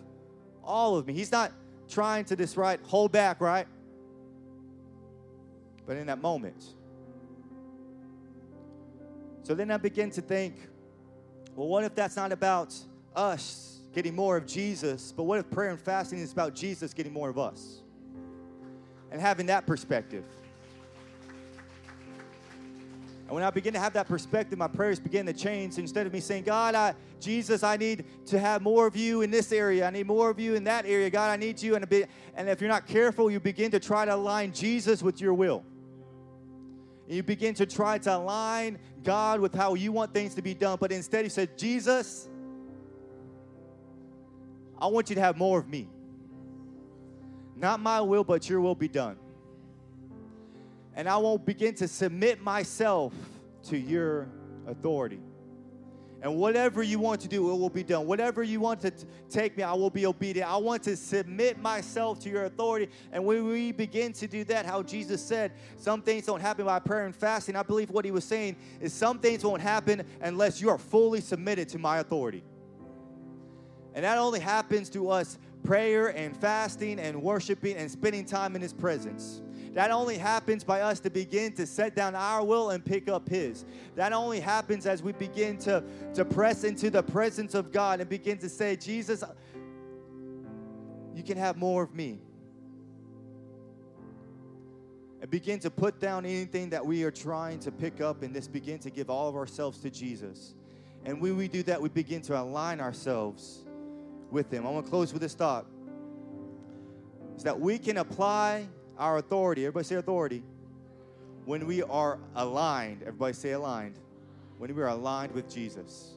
all 0.63 0.97
of 0.97 1.07
me. 1.07 1.13
He's 1.13 1.32
not 1.32 1.51
trying 1.89 2.26
to 2.26 2.36
just 2.36 2.57
right 2.57 2.80
hold 2.84 3.11
back, 3.11 3.41
right? 3.41 3.67
But 5.86 5.97
in 5.97 6.07
that 6.07 6.21
moment. 6.21 6.63
So 9.43 9.53
then 9.53 9.69
I 9.69 9.78
begin 9.78 10.09
to 10.11 10.21
think, 10.21 10.55
well, 11.55 11.67
what 11.67 11.84
if 11.84 11.93
that's 11.93 12.15
not 12.15 12.32
about 12.32 12.73
us 13.15 13.80
getting 13.93 14.15
more 14.15 14.36
of 14.36 14.47
Jesus, 14.47 15.13
but 15.15 15.23
what 15.23 15.39
if 15.39 15.49
prayer 15.51 15.69
and 15.69 15.80
fasting 15.80 16.19
is 16.19 16.34
about 16.34 16.55
Jesus 16.55 16.93
getting 16.93 17.13
more 17.13 17.30
of 17.30 17.38
us? 17.38 17.82
And 19.11 19.21
having 19.21 19.45
that 19.45 19.67
perspective. 19.67 20.26
And 23.26 23.34
when 23.34 23.43
I 23.43 23.49
begin 23.49 23.73
to 23.73 23.80
have 23.80 23.93
that 23.93 24.07
perspective, 24.07 24.59
my 24.59 24.67
prayers 24.67 24.99
begin 24.99 25.26
to 25.26 25.34
change. 25.34 25.80
Instead 25.80 26.05
of 26.05 26.13
me 26.13 26.19
saying, 26.19 26.43
God, 26.43 26.76
I, 26.76 26.93
Jesus, 27.19 27.63
I 27.63 27.76
need 27.76 28.05
to 28.28 28.38
have 28.38 28.61
more 28.61 28.86
of 28.86 28.95
you 28.95 29.21
in 29.21 29.32
this 29.32 29.51
area. 29.51 29.88
I 29.88 29.89
need 29.89 30.05
more 30.05 30.30
of 30.30 30.39
you 30.39 30.53
in 30.53 30.63
that 30.65 30.86
area. 30.86 31.09
God, 31.09 31.32
I 31.32 31.36
need 31.36 31.59
you. 31.59 31.76
And, 31.76 31.89
bit, 31.89 32.07
and 32.36 32.47
if 32.47 32.61
you're 32.61 32.69
not 32.69 32.86
careful, 32.86 33.32
you 33.32 33.39
begin 33.39 33.71
to 33.71 33.80
try 33.80 34.05
to 34.05 34.13
align 34.13 34.51
Jesus 34.51 35.01
with 35.01 35.19
your 35.19 35.34
will. 35.34 35.63
And 37.07 37.15
you 37.15 37.23
begin 37.23 37.55
to 37.55 37.65
try 37.65 37.97
to 37.97 38.15
align 38.15 38.78
God 39.03 39.39
with 39.39 39.55
how 39.55 39.73
you 39.73 39.91
want 39.91 40.13
things 40.13 40.36
to 40.36 40.43
be 40.43 40.53
done. 40.53 40.78
But 40.80 40.91
instead, 40.91 41.26
he 41.26 41.30
said, 41.30 41.57
Jesus, 41.57 42.30
I 44.80 44.86
want 44.86 45.09
you 45.09 45.15
to 45.15 45.21
have 45.21 45.36
more 45.36 45.57
of 45.57 45.67
me. 45.67 45.89
Not 47.55 47.80
my 47.80 48.01
will, 48.01 48.23
but 48.23 48.47
your 48.47 48.61
will 48.61 48.76
be 48.76 48.88
done 48.88 49.17
and 50.95 51.07
I 51.09 51.17
won't 51.17 51.45
begin 51.45 51.75
to 51.75 51.87
submit 51.87 52.41
myself 52.41 53.13
to 53.63 53.77
your 53.77 54.29
authority. 54.67 55.19
And 56.21 56.37
whatever 56.37 56.81
you 56.81 56.97
want 56.97 57.21
to 57.21 57.27
do, 57.27 57.51
it 57.51 57.55
will 57.55 57.69
be 57.69 57.83
done. 57.83 58.07
Whatever 58.07 58.41
you 58.41 58.59
want 58.59 58.79
to 58.81 58.89
t- 58.89 59.05
take 59.29 59.55
me, 59.57 59.61
I 59.61 59.73
will 59.73 59.91
be 59.91 60.07
obedient. 60.07 60.49
I 60.49 60.57
want 60.57 60.81
to 60.83 60.95
submit 60.95 61.59
myself 61.59 62.19
to 62.21 62.29
your 62.31 62.45
authority. 62.45 62.89
And 63.11 63.23
when 63.25 63.45
we 63.45 63.71
begin 63.71 64.11
to 64.13 64.27
do 64.27 64.43
that, 64.45 64.65
how 64.65 64.81
Jesus 64.81 65.23
said, 65.23 65.51
some 65.77 66.01
things 66.01 66.25
don't 66.25 66.41
happen 66.41 66.65
by 66.65 66.79
prayer 66.79 67.05
and 67.05 67.15
fasting. 67.15 67.55
I 67.55 67.61
believe 67.61 67.91
what 67.91 68.05
he 68.05 68.11
was 68.11 68.23
saying 68.23 68.55
is 68.81 68.91
some 68.91 69.19
things 69.19 69.43
won't 69.43 69.61
happen 69.61 70.03
unless 70.21 70.59
you 70.59 70.69
are 70.69 70.79
fully 70.79 71.21
submitted 71.21 71.69
to 71.69 71.77
my 71.77 71.99
authority. 71.99 72.43
And 73.93 74.03
that 74.03 74.17
only 74.17 74.39
happens 74.39 74.89
to 74.91 75.11
us 75.11 75.37
prayer 75.63 76.07
and 76.07 76.35
fasting 76.35 76.99
and 76.99 77.21
worshiping 77.21 77.75
and 77.75 77.91
spending 77.91 78.25
time 78.25 78.55
in 78.55 78.63
his 78.63 78.73
presence. 78.73 79.43
That 79.76 79.91
only 79.91 80.17
happens 80.17 80.63
by 80.63 80.80
us 80.80 81.01
to 81.01 81.09
begin 81.09 81.51
to 81.55 81.65
set 81.67 81.97
down 81.97 82.15
our 82.15 82.45
will 82.45 82.69
and 82.69 82.84
pick 82.84 83.09
up 83.09 83.28
His. 83.28 83.65
That 83.95 84.13
only 84.13 84.39
happens 84.39 84.86
as 84.86 85.03
we 85.03 85.11
begin 85.11 85.57
to, 85.59 85.84
to 86.13 86.23
press 86.23 86.63
into 86.63 86.89
the 86.89 87.03
presence 87.03 87.53
of 87.53 87.73
God 87.73 87.99
and 87.99 88.09
begin 88.09 88.38
to 88.38 88.47
say, 88.47 88.78
Jesus, 88.78 89.21
you 91.13 91.23
can 91.23 91.38
have 91.38 91.57
more 91.57 91.84
of 91.84 91.93
me. 91.93 92.19
And 95.19 95.30
begin 95.30 95.59
to 95.59 95.69
put 95.69 95.99
down 95.99 96.26
anything 96.26 96.69
that 96.69 96.86
we 96.86 97.03
are 97.03 97.11
trying 97.11 97.59
to 97.59 97.71
pick 97.71 97.99
up 97.99 98.23
and 98.23 98.34
just 98.34 98.53
begin 98.53 98.80
to 98.80 98.89
give 98.89 99.09
all 99.09 99.28
of 99.28 99.36
ourselves 99.36 99.80
to 99.80 99.89
Jesus. 99.89 100.53
And 101.03 101.19
when 101.19 101.36
we 101.36 101.49
do 101.49 101.63
that, 101.63 101.82
we 101.82 101.89
begin 101.89 102.21
to 102.23 102.39
align 102.39 102.80
ourselves 102.80 103.65
with 104.32 104.49
Him. 104.49 104.65
I 104.65 104.69
want 104.69 104.86
to 104.86 104.89
close 104.89 105.11
with 105.11 105.21
this 105.21 105.34
thought. 105.34 105.65
Is 107.36 107.43
that 107.43 107.59
we 107.59 107.78
can 107.78 107.97
apply 107.97 108.69
our 108.97 109.17
authority, 109.17 109.65
everybody 109.65 109.85
say 109.85 109.95
authority, 109.95 110.43
when 111.45 111.67
we 111.67 111.83
are 111.83 112.19
aligned, 112.35 113.01
everybody 113.01 113.33
say 113.33 113.51
aligned, 113.51 113.99
when 114.57 114.73
we 114.75 114.81
are 114.81 114.87
aligned 114.87 115.31
with 115.33 115.53
Jesus. 115.53 116.15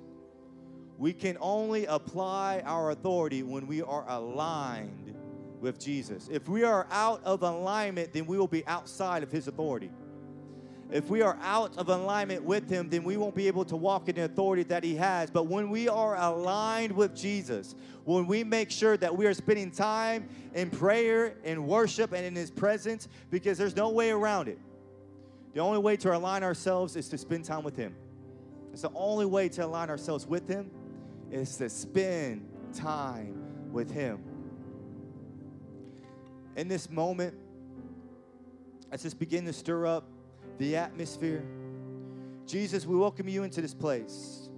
We 0.97 1.13
can 1.13 1.37
only 1.41 1.87
apply 1.87 2.63
our 2.65 2.91
authority 2.91 3.43
when 3.43 3.67
we 3.67 3.83
are 3.83 4.05
aligned 4.09 5.15
with 5.61 5.79
Jesus. 5.79 6.29
If 6.31 6.49
we 6.49 6.65
are 6.65 6.87
out 6.91 7.23
of 7.25 7.43
alignment, 7.43 8.13
then 8.13 8.27
we 8.27 8.39
will 8.39 8.49
be 8.49 8.67
outside 8.67 9.23
of 9.23 9.31
His 9.31 9.49
authority. 9.49 9.91
If 10.91 11.11
we 11.11 11.21
are 11.21 11.37
out 11.43 11.77
of 11.77 11.91
alignment 11.91 12.45
with 12.45 12.71
Him, 12.71 12.89
then 12.89 13.05
we 13.05 13.19
won't 13.19 13.35
be 13.35 13.47
able 13.47 13.65
to 13.67 13.77
walk 13.77 14.09
in 14.09 14.15
the 14.15 14.25
authority 14.25 14.63
that 14.65 14.83
He 14.83 14.95
has. 14.97 15.31
But 15.31 15.47
when 15.47 15.69
we 15.69 15.87
are 15.89 16.17
aligned 16.17 16.93
with 16.93 17.15
Jesus, 17.15 17.75
when 18.05 18.27
we 18.27 18.43
make 18.43 18.71
sure 18.71 18.97
that 18.97 19.15
we 19.15 19.27
are 19.27 19.35
spending 19.35 19.71
time 19.71 20.29
in 20.55 20.71
prayer, 20.71 21.37
in 21.45 21.67
worship, 21.67 22.13
and 22.13 22.25
in 22.25 22.35
His 22.35 22.51
presence, 22.51 23.07
because 23.31 23.59
there's 23.59 23.77
no 23.77 23.91
way 23.91 24.11
around 24.11 24.49
it. 24.49 24.59
The 25.53 25.61
only 25.61 25.79
way 25.79 25.97
to 25.99 26.17
align 26.17 26.43
ourselves 26.43 26.97
is 26.97 27.09
to 27.11 27.19
spend 27.19 27.45
time 27.45 27.65
with 27.65 27.77
Him. 27.77 27.95
It's 28.73 28.83
the 28.83 28.93
only 28.95 29.27
way 29.27 29.51
to 29.51 29.67
align 29.67 29.91
ourselves 29.91 30.27
with 30.27 30.49
Him 30.49 30.71
is 31.31 31.57
to 31.59 31.69
spend 31.69 32.49
time 32.73 33.71
with 33.73 33.91
Him. 33.91 34.23
In 36.57 36.67
this 36.67 36.89
moment, 36.89 37.35
let's 38.91 39.03
just 39.03 39.19
begin 39.19 39.45
to 39.45 39.53
stir 39.53 39.87
up 39.87 40.09
the 40.59 40.77
atmosphere. 40.77 41.45
Jesus, 42.47 42.87
we 42.87 42.97
welcome 42.97 43.29
you 43.29 43.43
into 43.45 43.61
this 43.61 43.75
place. 43.75 44.49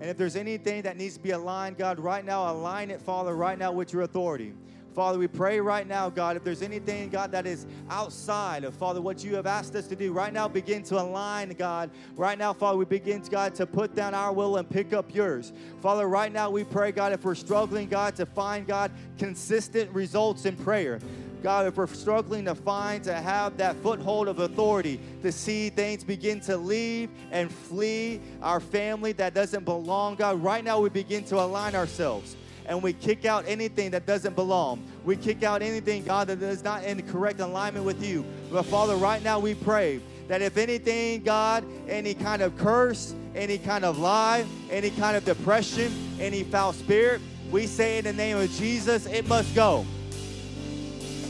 And 0.00 0.10
if 0.10 0.16
there's 0.16 0.36
anything 0.36 0.82
that 0.82 0.96
needs 0.96 1.16
to 1.16 1.22
be 1.22 1.30
aligned, 1.30 1.78
God, 1.78 1.98
right 1.98 2.24
now, 2.24 2.50
align 2.52 2.90
it, 2.90 3.00
Father, 3.00 3.34
right 3.34 3.58
now 3.58 3.72
with 3.72 3.92
your 3.92 4.02
authority. 4.02 4.52
Father, 4.94 5.18
we 5.18 5.26
pray 5.26 5.60
right 5.60 5.86
now, 5.86 6.08
God, 6.08 6.36
if 6.36 6.44
there's 6.44 6.62
anything, 6.62 7.10
God, 7.10 7.30
that 7.32 7.46
is 7.46 7.66
outside 7.90 8.64
of, 8.64 8.74
Father, 8.74 9.02
what 9.02 9.22
you 9.22 9.34
have 9.34 9.44
asked 9.44 9.74
us 9.74 9.86
to 9.88 9.96
do, 9.96 10.10
right 10.10 10.32
now 10.32 10.48
begin 10.48 10.82
to 10.84 10.98
align, 10.98 11.50
God. 11.50 11.90
Right 12.16 12.38
now, 12.38 12.54
Father, 12.54 12.78
we 12.78 12.86
begin, 12.86 13.20
God, 13.30 13.54
to 13.56 13.66
put 13.66 13.94
down 13.94 14.14
our 14.14 14.32
will 14.32 14.56
and 14.56 14.68
pick 14.68 14.94
up 14.94 15.14
yours. 15.14 15.52
Father, 15.82 16.08
right 16.08 16.32
now 16.32 16.48
we 16.48 16.64
pray, 16.64 16.92
God, 16.92 17.12
if 17.12 17.24
we're 17.24 17.34
struggling, 17.34 17.88
God, 17.88 18.16
to 18.16 18.24
find, 18.24 18.66
God, 18.66 18.90
consistent 19.18 19.90
results 19.92 20.46
in 20.46 20.56
prayer. 20.56 20.98
God, 21.46 21.68
if 21.68 21.76
we're 21.76 21.86
struggling 21.86 22.44
to 22.46 22.56
find, 22.56 23.04
to 23.04 23.14
have 23.14 23.56
that 23.58 23.76
foothold 23.76 24.26
of 24.26 24.40
authority, 24.40 24.98
to 25.22 25.30
see 25.30 25.70
things 25.70 26.02
begin 26.02 26.40
to 26.40 26.56
leave 26.56 27.08
and 27.30 27.52
flee 27.52 28.20
our 28.42 28.58
family 28.58 29.12
that 29.12 29.32
doesn't 29.32 29.64
belong, 29.64 30.16
God, 30.16 30.42
right 30.42 30.64
now 30.64 30.80
we 30.80 30.88
begin 30.88 31.22
to 31.26 31.40
align 31.40 31.76
ourselves 31.76 32.34
and 32.66 32.82
we 32.82 32.92
kick 32.92 33.26
out 33.26 33.44
anything 33.46 33.92
that 33.92 34.06
doesn't 34.06 34.34
belong. 34.34 34.82
We 35.04 35.14
kick 35.14 35.44
out 35.44 35.62
anything, 35.62 36.02
God, 36.02 36.26
that 36.26 36.42
is 36.42 36.64
not 36.64 36.82
in 36.82 37.00
correct 37.12 37.38
alignment 37.38 37.84
with 37.84 38.04
you. 38.04 38.24
But 38.50 38.64
Father, 38.64 38.96
right 38.96 39.22
now 39.22 39.38
we 39.38 39.54
pray 39.54 40.00
that 40.26 40.42
if 40.42 40.56
anything, 40.56 41.22
God, 41.22 41.64
any 41.86 42.14
kind 42.14 42.42
of 42.42 42.58
curse, 42.58 43.14
any 43.36 43.58
kind 43.58 43.84
of 43.84 44.00
lie, 44.00 44.44
any 44.68 44.90
kind 44.90 45.16
of 45.16 45.24
depression, 45.24 45.92
any 46.18 46.42
foul 46.42 46.72
spirit, 46.72 47.20
we 47.52 47.68
say 47.68 47.98
in 47.98 48.04
the 48.04 48.12
name 48.12 48.36
of 48.36 48.50
Jesus, 48.50 49.06
it 49.06 49.28
must 49.28 49.54
go. 49.54 49.86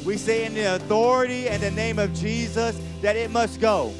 We 0.06 0.16
say 0.16 0.44
in 0.44 0.54
the 0.54 0.76
authority 0.76 1.48
and 1.48 1.60
the 1.60 1.72
name 1.72 1.98
of 1.98 2.14
Jesus 2.14 2.80
that 3.02 3.16
it 3.16 3.28
must 3.32 3.60
go. 3.60 3.90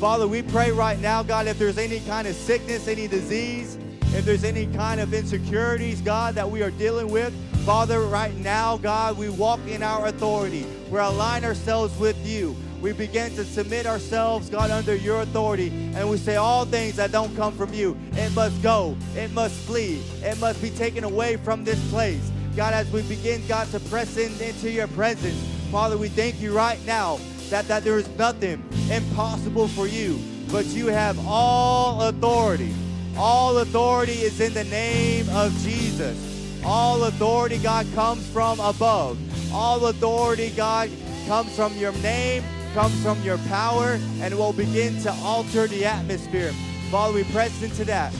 Father, 0.00 0.26
we 0.26 0.42
pray 0.42 0.72
right 0.72 0.98
now, 0.98 1.22
God, 1.22 1.46
if 1.46 1.60
there's 1.60 1.78
any 1.78 2.00
kind 2.00 2.26
of 2.26 2.34
sickness, 2.34 2.88
any 2.88 3.06
disease, 3.06 3.78
if 4.16 4.24
there's 4.24 4.42
any 4.42 4.66
kind 4.66 5.00
of 5.00 5.14
insecurities, 5.14 6.00
God, 6.00 6.34
that 6.34 6.50
we 6.50 6.64
are 6.64 6.72
dealing 6.72 7.08
with, 7.08 7.32
Father, 7.64 8.00
right 8.00 8.34
now, 8.38 8.78
God, 8.78 9.16
we 9.16 9.28
walk 9.28 9.60
in 9.68 9.84
our 9.84 10.08
authority. 10.08 10.66
We 10.90 10.98
align 10.98 11.44
ourselves 11.44 11.96
with 12.00 12.18
you. 12.26 12.56
We 12.82 12.92
begin 12.92 13.32
to 13.36 13.44
submit 13.44 13.86
ourselves, 13.86 14.50
God, 14.50 14.72
under 14.72 14.96
your 14.96 15.20
authority, 15.20 15.68
and 15.94 16.10
we 16.10 16.18
say 16.18 16.34
all 16.34 16.64
things 16.64 16.96
that 16.96 17.12
don't 17.12 17.34
come 17.36 17.56
from 17.56 17.72
you, 17.72 17.96
it 18.12 18.34
must 18.34 18.60
go, 18.60 18.94
it 19.16 19.32
must 19.32 19.54
flee, 19.60 20.02
it 20.22 20.38
must 20.38 20.60
be 20.60 20.68
taken 20.68 21.04
away 21.04 21.36
from 21.36 21.64
this 21.64 21.80
place. 21.90 22.30
God, 22.56 22.72
as 22.72 22.90
we 22.92 23.02
begin, 23.02 23.44
God, 23.48 23.68
to 23.72 23.80
press 23.80 24.16
in 24.16 24.32
into 24.40 24.70
your 24.70 24.86
presence, 24.88 25.36
Father, 25.72 25.98
we 25.98 26.08
thank 26.08 26.40
you 26.40 26.52
right 26.52 26.78
now 26.86 27.18
that, 27.50 27.66
that 27.66 27.82
there 27.82 27.98
is 27.98 28.08
nothing 28.16 28.62
impossible 28.90 29.66
for 29.68 29.88
you, 29.88 30.20
but 30.52 30.64
you 30.66 30.86
have 30.86 31.18
all 31.26 32.02
authority. 32.02 32.72
All 33.16 33.58
authority 33.58 34.12
is 34.12 34.40
in 34.40 34.54
the 34.54 34.64
name 34.64 35.28
of 35.30 35.52
Jesus. 35.62 36.62
All 36.64 37.04
authority, 37.04 37.58
God, 37.58 37.86
comes 37.94 38.24
from 38.28 38.60
above. 38.60 39.18
All 39.52 39.86
authority, 39.86 40.50
God, 40.50 40.90
comes 41.26 41.54
from 41.56 41.76
your 41.76 41.92
name, 41.94 42.44
comes 42.72 43.00
from 43.02 43.20
your 43.22 43.38
power, 43.48 43.98
and 44.20 44.34
will 44.36 44.52
begin 44.52 45.00
to 45.02 45.12
alter 45.22 45.66
the 45.66 45.84
atmosphere. 45.84 46.52
Father, 46.90 47.14
we 47.14 47.24
press 47.24 47.62
into 47.62 47.84
that. 47.86 48.14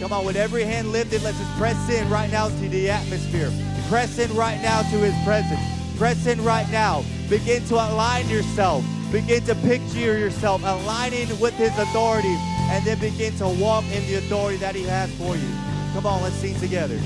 Come 0.00 0.12
on, 0.12 0.26
with 0.26 0.36
every 0.36 0.64
hand 0.64 0.92
lifted, 0.92 1.22
let's 1.22 1.38
just 1.38 1.56
press 1.56 1.90
in 1.90 2.08
right 2.10 2.30
now 2.30 2.48
to 2.48 2.68
the 2.68 2.90
atmosphere. 2.90 3.50
Press 3.88 4.18
in 4.18 4.34
right 4.36 4.60
now 4.60 4.82
to 4.82 4.98
his 4.98 5.14
presence. 5.24 5.60
Press 5.96 6.26
in 6.26 6.42
right 6.44 6.68
now. 6.70 7.02
Begin 7.30 7.64
to 7.64 7.74
align 7.74 8.28
yourself. 8.28 8.84
Begin 9.10 9.42
to 9.44 9.54
picture 9.56 10.18
yourself 10.18 10.62
aligning 10.64 11.28
with 11.40 11.54
his 11.54 11.76
authority 11.78 12.36
and 12.68 12.84
then 12.84 12.98
begin 12.98 13.34
to 13.36 13.48
walk 13.48 13.84
in 13.84 14.06
the 14.06 14.16
authority 14.16 14.58
that 14.58 14.74
he 14.74 14.82
has 14.82 15.10
for 15.14 15.34
you. 15.34 15.48
Come 15.94 16.04
on, 16.04 16.22
let's 16.22 16.34
sing 16.36 16.58
together. 16.60 16.98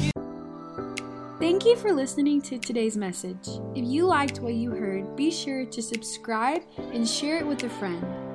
Thank 1.39 1.65
you 1.65 1.77
for 1.77 1.93
listening 1.93 2.43
to 2.43 2.59
today's 2.59 2.97
message. 2.97 3.49
If 3.75 3.85
you 3.85 4.07
liked 4.07 4.41
what 4.41 4.55
you 4.55 4.73
heard, 4.73 5.15
be 5.17 5.31
sure 5.31 5.65
to 5.65 5.83
subscribe 5.83 6.63
and 6.93 7.09
share 7.09 7.39
it 7.39 7.47
with 7.47 7.63
a 7.63 7.69
friend. 7.69 8.05